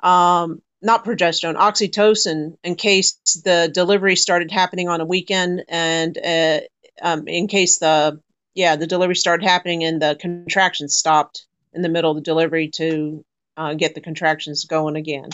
[0.00, 6.60] um, not progesterone, oxytocin, in case the delivery started happening on a weekend, and uh,
[7.00, 8.20] um, in case the
[8.54, 12.68] yeah, the delivery started happening and the contractions stopped in the middle of the delivery
[12.68, 13.24] to
[13.56, 15.30] uh, get the contractions going again.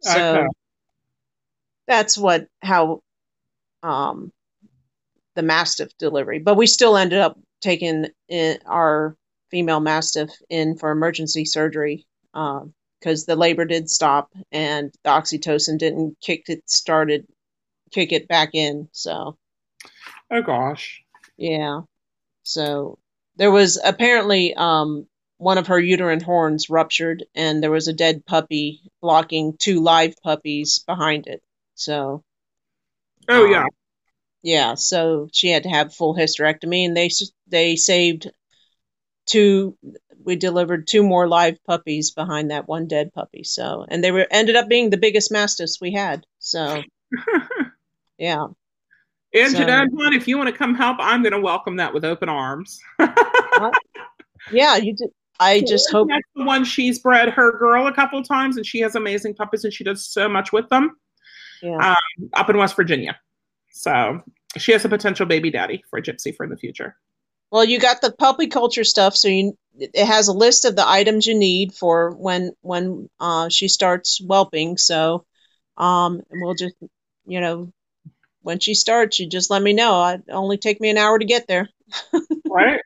[0.00, 0.48] So Okay.
[1.86, 3.02] that's what how
[3.82, 4.32] um,
[5.36, 6.38] the mastiff delivery.
[6.38, 9.16] But we still ended up taking in our
[9.50, 12.06] female mastiff in for emergency surgery
[13.02, 17.26] because the labor did stop and the oxytocin didn't kick it started
[17.92, 18.88] kick it back in.
[18.92, 19.36] So
[20.30, 21.04] Oh gosh.
[21.36, 21.82] yeah.
[22.44, 22.98] So
[23.36, 25.06] there was apparently um,
[25.38, 30.16] one of her uterine horns ruptured, and there was a dead puppy blocking two live
[30.22, 31.42] puppies behind it.
[31.74, 32.24] So
[33.28, 33.66] Oh Um, yeah.
[34.42, 37.10] yeah, so she had to have full hysterectomy, and they
[37.48, 38.30] they saved
[39.26, 39.76] two.
[40.24, 43.42] We delivered two more live puppies behind that one dead puppy.
[43.44, 46.24] So and they were ended up being the biggest mastiffs we had.
[46.38, 46.82] So
[48.18, 48.46] yeah,
[49.34, 52.04] and so- hon, if you want to come help, I'm going to welcome that with
[52.04, 52.78] open arms.
[54.52, 54.76] yeah.
[54.76, 55.10] You did.
[55.40, 56.08] I just hope.
[56.08, 59.64] that's the one she's bred her girl a couple times, and she has amazing puppies,
[59.64, 60.96] and she does so much with them
[61.62, 61.78] Yeah.
[61.78, 63.18] Um, up in West Virginia.
[63.72, 64.20] So
[64.56, 66.96] she has a potential baby daddy for Gypsy for in the future.
[67.52, 70.88] Well, you got the puppy culture stuff, so you it has a list of the
[70.88, 74.78] items you need for when when uh, she starts whelping.
[74.78, 75.26] So,
[75.76, 76.74] um, and we'll just
[77.26, 77.70] you know
[78.42, 80.04] when she starts, you just let me know.
[80.06, 81.68] It only take me an hour to get there.
[82.50, 82.80] Right?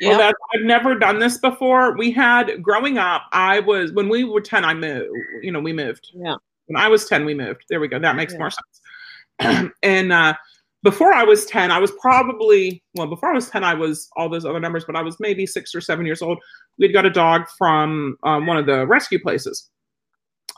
[0.00, 1.96] Yeah, Well, that's, I've never done this before.
[1.96, 3.22] We had growing up.
[3.32, 4.64] I was when we were ten.
[4.64, 5.08] I moved.
[5.42, 6.08] You know, we moved.
[6.14, 6.36] yeah,
[6.66, 7.64] When I was ten, we moved.
[7.68, 7.98] There we go.
[7.98, 8.38] That makes Yeah.
[8.38, 9.72] more sense.
[9.82, 10.34] and uh,
[10.82, 14.28] before I was 10, I was probably, well, before I was 10, I was all
[14.28, 16.38] those other numbers, but I was maybe six or seven years old.
[16.78, 19.68] We'd got a dog from um, one of the rescue places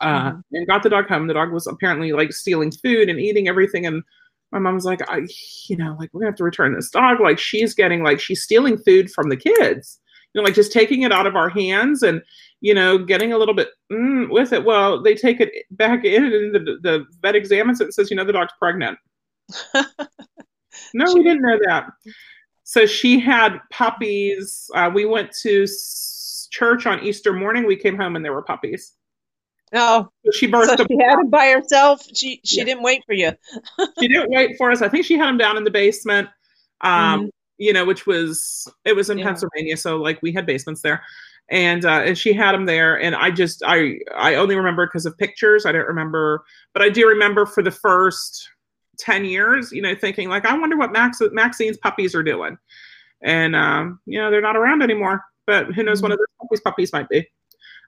[0.01, 0.41] uh, mm-hmm.
[0.53, 1.27] and got the dog home.
[1.27, 3.87] The dog was apparently like stealing food and eating everything.
[3.87, 4.03] And
[4.53, 5.27] my mom was like, I,
[5.69, 7.21] you know, like we're gonna have to return this dog.
[7.21, 10.01] Like she's getting like she's stealing food from the kids,
[10.35, 12.23] you know, like just taking it out of our hands and
[12.61, 14.65] you know getting a little bit mm, with it.
[14.65, 18.17] Well, they take it back in, and the, the vet examines it and says, you
[18.17, 18.99] know, the dog's pregnant.
[20.95, 21.91] no, we didn't know that.
[22.65, 24.71] So she had puppies.
[24.75, 25.67] Uh, we went to
[26.51, 27.67] church on Easter morning.
[27.67, 28.93] We came home and there were puppies.
[29.73, 30.79] Oh, she birthed.
[30.79, 32.03] So she had them by herself.
[32.15, 32.65] She she yeah.
[32.65, 33.33] didn't wait for you.
[34.01, 34.83] she didn't wait for us.
[34.83, 36.29] I think she had them down in the basement.
[36.81, 37.27] Um, mm-hmm.
[37.59, 39.27] you know, which was it was in yeah.
[39.27, 41.03] Pennsylvania, so like we had basements there,
[41.51, 45.07] and uh, and she had them there, and I just I I only remember because
[45.07, 45.67] of pictures.
[45.67, 48.49] I don't remember, but I do remember for the first
[49.01, 52.57] ten years, you know, thinking like I wonder what Max Maxine's puppies are doing,
[53.23, 55.23] and um, you know they're not around anymore.
[55.47, 55.99] But who knows?
[55.99, 56.05] Mm-hmm.
[56.05, 57.27] One of those puppies puppies might be.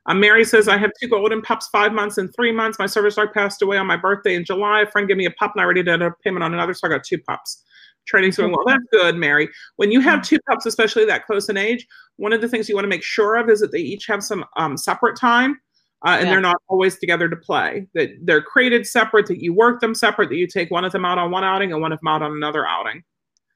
[0.07, 2.79] Um, Mary says, I have two golden pups, five months and three months.
[2.79, 4.81] My service dog passed away on my birthday in July.
[4.81, 6.89] A friend gave me a pup and I already did a payment on another, so
[6.89, 7.63] I got two pups.
[8.07, 8.65] Training's going well.
[8.67, 9.49] That's good, Mary.
[9.77, 11.87] When you have two pups, especially that close in age,
[12.17, 14.25] one of the things you want to make sure of is that they each have
[14.25, 15.61] some um, separate time.
[16.05, 16.33] Uh, and yeah.
[16.33, 17.87] they're not always together to play.
[17.95, 19.27] That they're created separate.
[19.27, 20.29] That you work them separate.
[20.31, 22.23] That you take one of them out on one outing and one of them out
[22.23, 23.03] on another outing.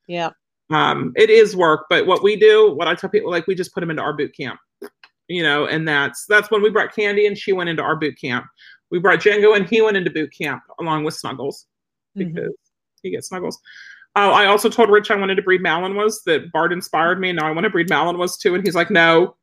[0.06, 0.30] Yeah.
[0.70, 3.72] Um, it is work, but what we do, what I tell people, like we just
[3.72, 4.58] put them into our boot camp
[5.28, 8.18] you know, and that's that's when we brought Candy and she went into our boot
[8.20, 8.46] camp.
[8.90, 11.66] We brought Django and he went into boot camp along with Snuggles
[12.16, 12.28] mm-hmm.
[12.28, 13.02] because mm-hmm.
[13.02, 13.58] he gets Snuggles.
[14.14, 16.22] Uh, I also told Rich I wanted to breed Malinois.
[16.24, 18.54] That Bart inspired me, and now I want to breed Malinois too.
[18.54, 19.36] And he's like, no.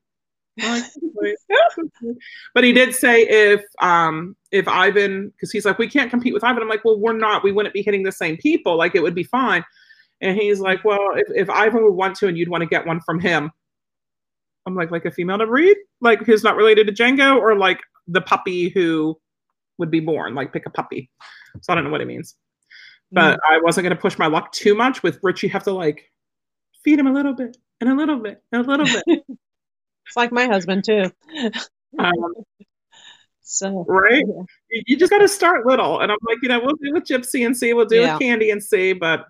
[2.54, 6.44] But he did say if um if Ivan because he's like we can't compete with
[6.44, 6.62] Ivan.
[6.62, 7.44] I'm like, well, we're not.
[7.44, 8.78] We wouldn't be hitting the same people.
[8.78, 9.64] Like it would be fine.
[10.22, 12.86] And he's like, well, if, if Ivan would want to, and you'd want to get
[12.86, 13.52] one from him,
[14.66, 17.82] I'm like, like a female to breed, like who's not related to Django, or like
[18.08, 19.20] the puppy who
[19.78, 21.10] would be born, like pick a puppy.
[21.62, 22.36] So I don't know what it means.
[23.12, 23.40] But mm.
[23.50, 25.44] I wasn't going to push my luck too much with Rich.
[25.44, 26.10] You have to like
[26.84, 29.24] feed him a little bit and a little bit and a little bit.
[30.08, 31.12] it's like my husband too.
[32.00, 32.34] um,
[33.42, 34.82] so right, yeah.
[34.88, 36.00] you, just got to start little.
[36.00, 38.14] And I'm like, you know, we'll do with Gypsy and see, we'll do yeah.
[38.14, 39.26] with Candy and see, but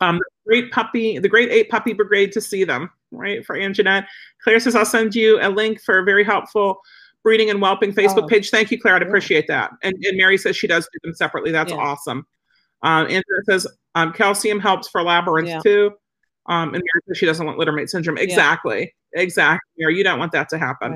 [0.00, 3.44] um, the great puppy, the great eight puppy brigade to see them, right?
[3.44, 4.06] For Anjanette.
[4.42, 6.80] Claire says, I'll send you a link for a very helpful
[7.22, 8.26] breeding and whelping Facebook oh.
[8.26, 8.50] page.
[8.50, 8.96] Thank you, Claire.
[8.96, 9.70] I'd appreciate that.
[9.82, 11.52] And, and, Mary says she does do them separately.
[11.52, 11.78] That's yeah.
[11.78, 12.26] awesome.
[12.82, 15.60] Um, Andrea says um, calcium helps for labyrinth yeah.
[15.60, 15.92] too.
[16.50, 16.82] Um, and
[17.14, 18.18] she doesn't want littermate syndrome.
[18.18, 18.92] Exactly.
[19.14, 19.22] Yeah.
[19.22, 19.70] Exactly.
[19.78, 20.92] Mary, you don't want that to happen.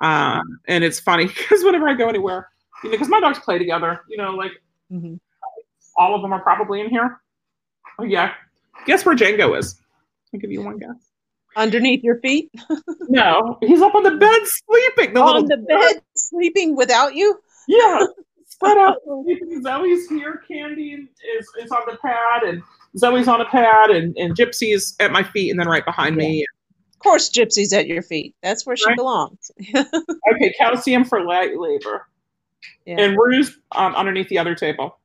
[0.00, 0.38] Right.
[0.38, 2.48] Um, and it's funny because whenever I go anywhere,
[2.84, 4.52] you know, because my dogs play together, you know, like
[4.90, 5.16] mm-hmm.
[5.96, 7.20] all of them are probably in here.
[7.98, 8.34] Oh, yeah.
[8.86, 9.80] Guess where Django is?
[10.32, 10.94] I'll give you one guess.
[11.56, 12.52] Underneath your feet?
[13.08, 15.14] no, he's up on the bed sleeping.
[15.14, 17.40] The on the bed sleeping without you?
[17.66, 18.06] Yeah.
[18.46, 18.98] Spread out.
[19.62, 20.42] Zoe's here.
[20.46, 22.62] Candy is, is on the pad, and
[22.96, 26.28] Zoe's on a pad, and, and Gypsy's at my feet, and then right behind yeah.
[26.28, 26.44] me.
[26.94, 28.34] Of course, Gypsy's at your feet.
[28.42, 28.96] That's where she right?
[28.96, 29.50] belongs.
[29.74, 32.06] okay, calcium for light labor.
[32.86, 33.00] Yeah.
[33.00, 34.98] And Rue's um, underneath the other table.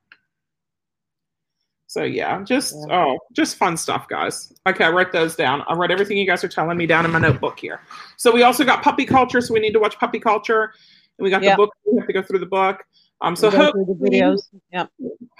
[1.86, 3.04] So yeah, just yeah.
[3.04, 4.52] oh, just fun stuff, guys.
[4.66, 5.62] Okay, I write those down.
[5.68, 7.80] I write everything you guys are telling me down in my notebook here.
[8.16, 10.72] So we also got puppy culture, so we need to watch puppy culture,
[11.18, 11.52] and we got yep.
[11.52, 11.74] the book.
[11.86, 12.82] We have to go through the book.
[13.20, 14.40] Um, so hopefully, the videos.
[14.72, 14.90] Yep.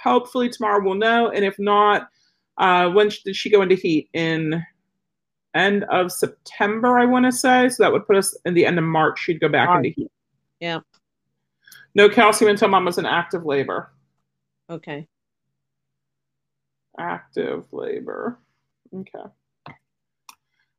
[0.01, 2.07] Hopefully tomorrow we'll know, and if not,
[2.57, 4.09] uh, when did she go into heat?
[4.13, 4.63] In
[5.53, 7.69] end of September, I want to say.
[7.69, 9.19] So that would put us in the end of March.
[9.19, 10.11] She'd go back into heat.
[10.59, 10.79] Yeah.
[11.93, 13.91] No calcium until mom was in active labor.
[14.69, 15.07] Okay
[16.99, 18.39] active labor.
[18.93, 19.29] Okay.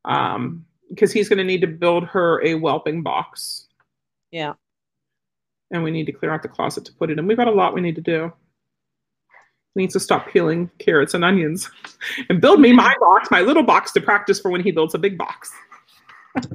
[0.04, 3.66] Um, because he's going to need to build her a whelping box.
[4.30, 4.54] Yeah.
[5.72, 7.26] And we need to clear out the closet to put it in.
[7.26, 8.32] We've got a lot we need to do.
[9.76, 11.70] Needs to stop peeling carrots and onions
[12.30, 14.98] and build me my box, my little box to practice for when he builds a
[14.98, 15.52] big box.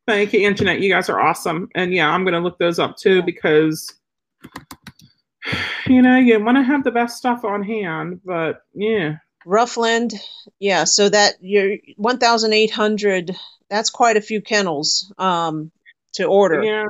[0.08, 0.80] Thank you, Anjanette.
[0.80, 1.68] You guys are awesome.
[1.74, 3.92] And yeah, I'm going to look those up too because,
[5.86, 9.16] you know, you want to have the best stuff on hand, but yeah.
[9.44, 10.14] Ruff Land,
[10.58, 10.84] yeah.
[10.84, 13.36] So that you're 1,800.
[13.68, 15.70] That's quite a few kennels um,
[16.14, 16.62] to order.
[16.62, 16.86] Yeah.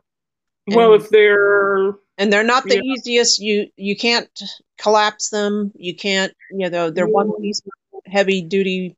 [0.69, 2.83] Well, and, if they're and they're not the yeah.
[2.83, 3.41] easiest.
[3.41, 4.31] You you can't
[4.79, 5.73] collapse them.
[5.75, 6.33] You can't.
[6.53, 7.63] You know, they're one piece
[8.07, 8.97] heavy duty,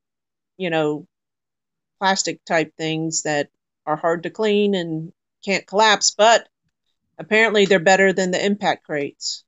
[0.58, 1.06] you know,
[1.98, 3.48] plastic type things that
[3.90, 5.12] are hard to clean and
[5.44, 6.48] can't collapse, but
[7.18, 9.44] apparently they're better than the impact crates.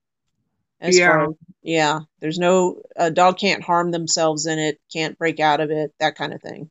[0.81, 1.13] As yeah.
[1.13, 1.29] Far,
[1.63, 2.01] yeah.
[2.21, 6.17] There's no a dog can't harm themselves in it, can't break out of it, that
[6.17, 6.71] kind of thing.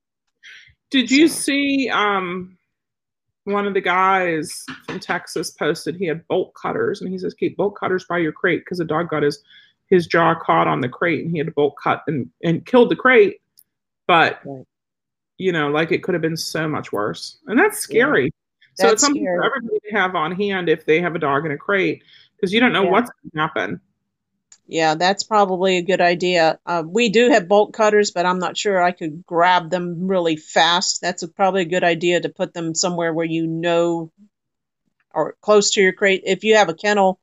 [0.89, 1.41] Did you so.
[1.41, 2.57] see um
[3.45, 7.57] one of the guys from Texas posted he had bolt cutters and he says keep
[7.57, 9.41] bolt cutters by your crate because the dog got his
[9.89, 12.89] his jaw caught on the crate and he had to bolt cut and, and killed
[12.89, 13.41] the crate.
[14.07, 14.65] But right.
[15.41, 17.39] You know, like it could have been so much worse.
[17.47, 18.25] And that's scary.
[18.25, 18.29] Yeah.
[18.85, 19.37] So it's something scary.
[19.37, 22.03] for everybody to have on hand if they have a dog in a crate
[22.35, 22.91] because you don't know yeah.
[22.91, 23.81] what's going to happen.
[24.67, 26.59] Yeah, that's probably a good idea.
[26.65, 30.37] Uh, we do have bolt cutters, but I'm not sure I could grab them really
[30.37, 31.01] fast.
[31.01, 34.11] That's a, probably a good idea to put them somewhere where you know
[35.13, 36.23] or close to your crate.
[36.25, 37.19] If you have a kennel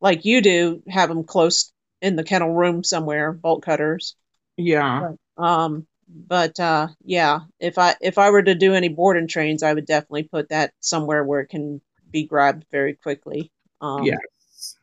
[0.00, 1.72] like you do, have them close
[2.02, 4.14] in the kennel room somewhere, bolt cutters.
[4.56, 5.14] Yeah.
[5.36, 9.28] But, um, but uh, yeah, if I if I were to do any board and
[9.28, 11.80] trains, I would definitely put that somewhere where it can
[12.10, 13.50] be grabbed very quickly.
[13.80, 14.76] Um, yes.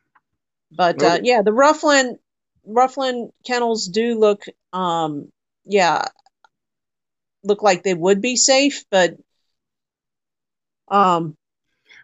[0.70, 2.18] But uh, yeah, the Ruff Land
[2.64, 5.32] Roughland kennels do look, um,
[5.64, 6.04] yeah,
[7.42, 9.16] look like they would be safe, but
[10.88, 11.36] um,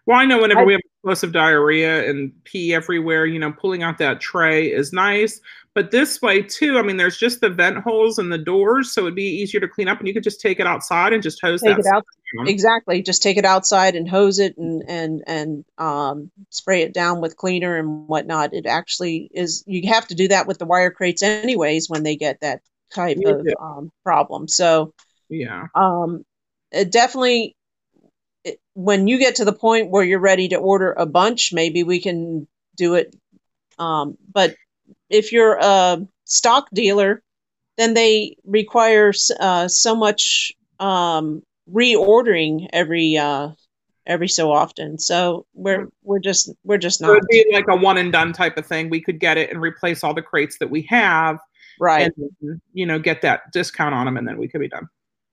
[0.06, 3.82] well, I know whenever I, we have explosive diarrhea and pee everywhere, you know, pulling
[3.82, 5.40] out that tray is nice.
[5.78, 9.02] But this way too, I mean, there's just the vent holes and the doors, so
[9.02, 11.40] it'd be easier to clean up, and you could just take it outside and just
[11.40, 12.04] hose take it out.
[12.48, 17.20] Exactly, just take it outside and hose it and and and um, spray it down
[17.20, 18.54] with cleaner and whatnot.
[18.54, 19.62] It actually is.
[19.68, 22.60] You have to do that with the wire crates anyways when they get that
[22.92, 24.48] type of um, problem.
[24.48, 24.94] So
[25.28, 26.24] yeah, um,
[26.72, 27.54] it definitely
[28.74, 32.00] when you get to the point where you're ready to order a bunch, maybe we
[32.00, 33.14] can do it.
[33.78, 34.56] Um, but
[35.10, 37.22] if you're a stock dealer,
[37.76, 41.42] then they require uh, so much um,
[41.72, 43.50] reordering every uh,
[44.06, 44.98] every so often.
[44.98, 47.08] So we're we're just we're just not.
[47.08, 48.90] So it'd be like a one and done type of thing.
[48.90, 51.38] We could get it and replace all the crates that we have,
[51.80, 52.12] right?
[52.40, 54.88] And you know, get that discount on them, and then we could be done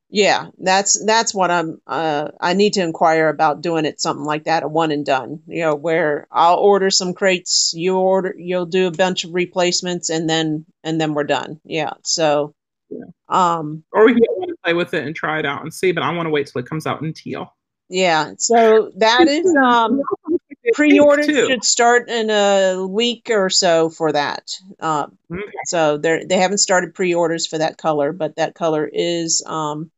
[0.10, 4.44] yeah that's that's what i'm uh, i need to inquire about doing it something like
[4.44, 8.65] that a one and done you know where i'll order some crates you order you'll
[8.65, 12.53] do a bunch of replacements and then and then we're done yeah so
[12.90, 13.06] yeah.
[13.30, 16.11] um or we can play with it and try it out and see but i
[16.11, 17.53] want to wait till it comes out in teal
[17.90, 20.02] yeah so that is um
[20.73, 25.41] pre-orders should start in a week or so for that um, okay.
[25.65, 29.91] so they they haven't started pre-orders for that color but that color is um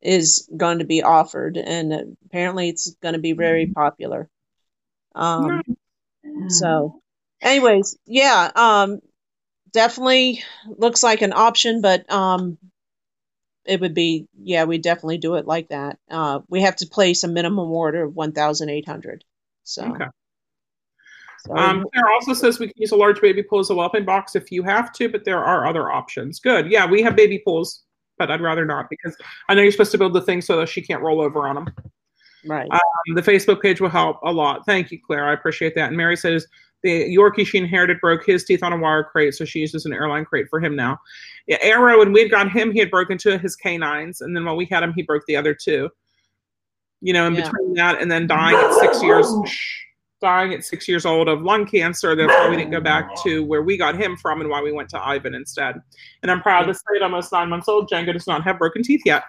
[0.00, 3.72] is going to be offered, and apparently it's going to be very mm-hmm.
[3.72, 4.28] popular.
[5.14, 5.62] Um,
[6.48, 7.00] so,
[7.40, 9.00] anyways, yeah, um,
[9.72, 12.58] definitely looks like an option, but um,
[13.64, 15.98] it would be yeah, we definitely do it like that.
[16.10, 19.24] Uh, we have to place a minimum order of one thousand eight hundred.
[19.64, 19.84] So.
[19.84, 20.06] Okay.
[21.46, 24.04] So, um, Claire also says we can use a large baby pool as a whelping
[24.04, 26.40] box if you have to, but there are other options.
[26.40, 26.68] Good.
[26.68, 27.84] Yeah, we have baby pools
[28.18, 29.16] but I'd rather not because
[29.48, 31.54] I know you're supposed to build the thing so that she can't roll over on
[31.54, 31.68] them.
[32.46, 32.68] Right.
[32.70, 34.64] Um, the Facebook page will help a lot.
[34.64, 35.26] Thank you, Claire.
[35.28, 35.88] I appreciate that.
[35.88, 36.46] And Mary says
[36.82, 39.92] the Yorkie she inherited broke his teeth on a wire crate, so she uses an
[39.92, 40.98] airline crate for him now.
[41.46, 44.36] Yeah, Arrow, when we had got him, he had broken two of his canines, and
[44.36, 45.90] then while we had him, he broke the other two.
[47.00, 47.42] You know, in Yeah.
[47.42, 49.26] between that and then dying at six years,
[50.20, 52.14] dying at six years old of lung cancer.
[52.16, 54.72] That's why we didn't go back to where we got him from, and why we
[54.72, 55.76] went to Ivan instead.
[56.22, 58.82] And I'm proud to say, at almost nine months old, Django does not have broken
[58.82, 59.24] teeth yet.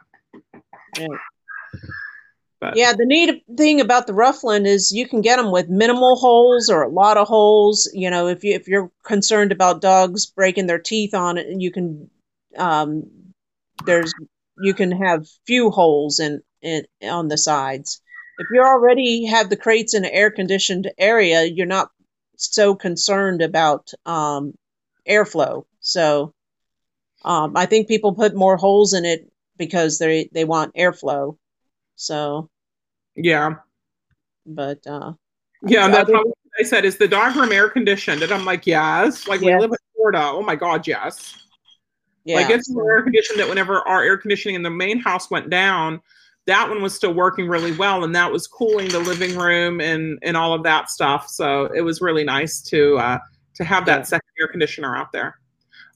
[0.98, 1.08] Yeah.
[2.60, 5.70] But Yeah, the neat thing about the Ruff Land is you can get them with
[5.70, 7.90] minimal holes or a lot of holes.
[7.94, 11.72] You know, if you if you're concerned about dogs breaking their teeth on it, you
[11.72, 12.10] can
[12.58, 13.10] um,
[13.86, 14.14] there's
[14.62, 18.02] you can have few holes in, in on the sides.
[18.40, 21.90] If you already have the crates in an air conditioned area, you're not
[22.38, 24.54] so concerned about um,
[25.08, 25.66] airflow.
[25.82, 26.34] So
[27.26, 31.38] um, I think people put more holes in it because they they want airflow.
[31.96, 32.50] So,
[33.18, 33.56] yeah,
[34.46, 35.14] but uh,
[35.68, 36.24] yeah, and that's how
[36.58, 39.56] I said, "Is the dog room air conditioned?" And I'm like, "Yes." Like Yeah.
[39.56, 40.22] we live in Florida.
[40.24, 41.36] Oh my god, yes.
[42.24, 45.30] yeah, like it's so air conditioned that whenever our air conditioning in the main house
[45.30, 46.00] went down,
[46.50, 50.18] that one was still working really well, and that was cooling the living room and
[50.24, 51.30] and all of that stuff.
[51.30, 53.20] So it was really nice to uh,
[53.56, 55.36] to have that second air conditioner out there.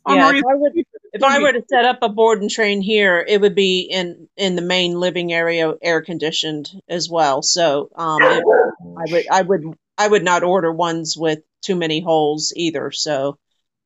[0.06, 0.74] Oh, yeah, if I would
[1.14, 4.28] if I were to set up a board and train here, it would be in
[4.38, 7.42] in the main living area, air conditioned as well.
[7.42, 9.64] So um, it, I would I would
[9.98, 12.92] I would not order ones with too many holes either.
[12.92, 13.40] So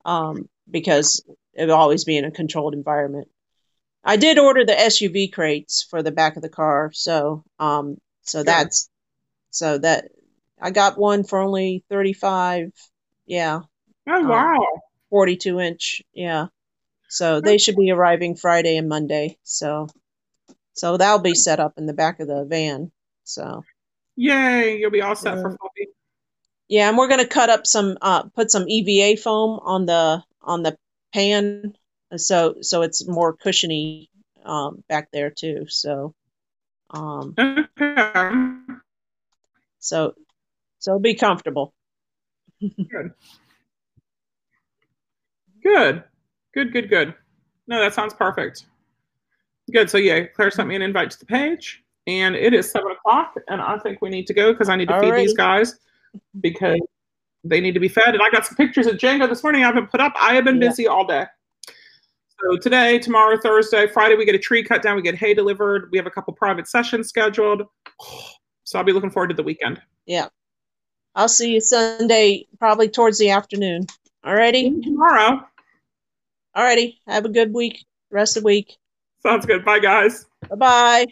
[0.03, 1.23] um, because
[1.53, 3.30] it would always be in a controlled environment.
[4.08, 8.42] I did order the SUV crates for the back of the car, so um, so
[8.44, 8.90] that's
[9.52, 10.06] so that
[10.62, 12.72] I got one for only thirty five.
[13.26, 13.62] Yeah,
[14.08, 14.66] oh wow,
[15.10, 16.48] 42 inch yeah
[17.10, 19.88] so they should be arriving friday and monday so
[20.74, 22.92] so that'll be set up in the back of the van
[23.24, 23.64] so
[24.16, 24.78] yay!
[24.78, 25.58] You'll be all set for Yeah.
[25.58, 25.88] Fluffy.
[26.68, 30.24] yeah and we're going to cut up some uh put some eva foam on the
[30.42, 30.78] on the
[31.14, 31.74] pan
[32.16, 34.10] so so it's more cushiony
[34.46, 36.14] um back there too so
[36.92, 37.36] um
[39.80, 40.14] so
[40.80, 41.74] so be comfortable
[42.60, 43.14] Good.
[45.62, 46.04] Good,
[46.54, 46.90] good, good.
[46.90, 47.14] Good.
[47.68, 48.66] No, that sounds perfect.
[49.72, 49.90] Good.
[49.90, 53.36] So yeah, Claire sent me an invite to the page, and it is seven o'clock,
[53.50, 55.78] and I think we need to go because I need to feed these guys
[56.42, 56.80] because
[57.44, 58.14] they need to be fed.
[58.16, 60.14] And I got some pictures of Django this morning I haven't put up.
[60.16, 60.70] I have been Yeah.
[60.70, 61.26] busy all day.
[62.44, 65.90] So today, tomorrow, Thursday, Friday, we get a tree cut down, we get hay delivered,
[65.92, 67.64] we have a couple private sessions scheduled.
[68.64, 69.82] So I'll be looking forward to the weekend.
[70.08, 70.28] yeah
[71.16, 73.86] i'll see you sunday probably towards the afternoon
[74.26, 75.48] alrighty Tomorrow.
[76.56, 78.76] alrighty have a good week rest of the week
[79.24, 79.64] Sounds good.
[79.64, 80.26] Bye guys.
[80.50, 81.08] bye bye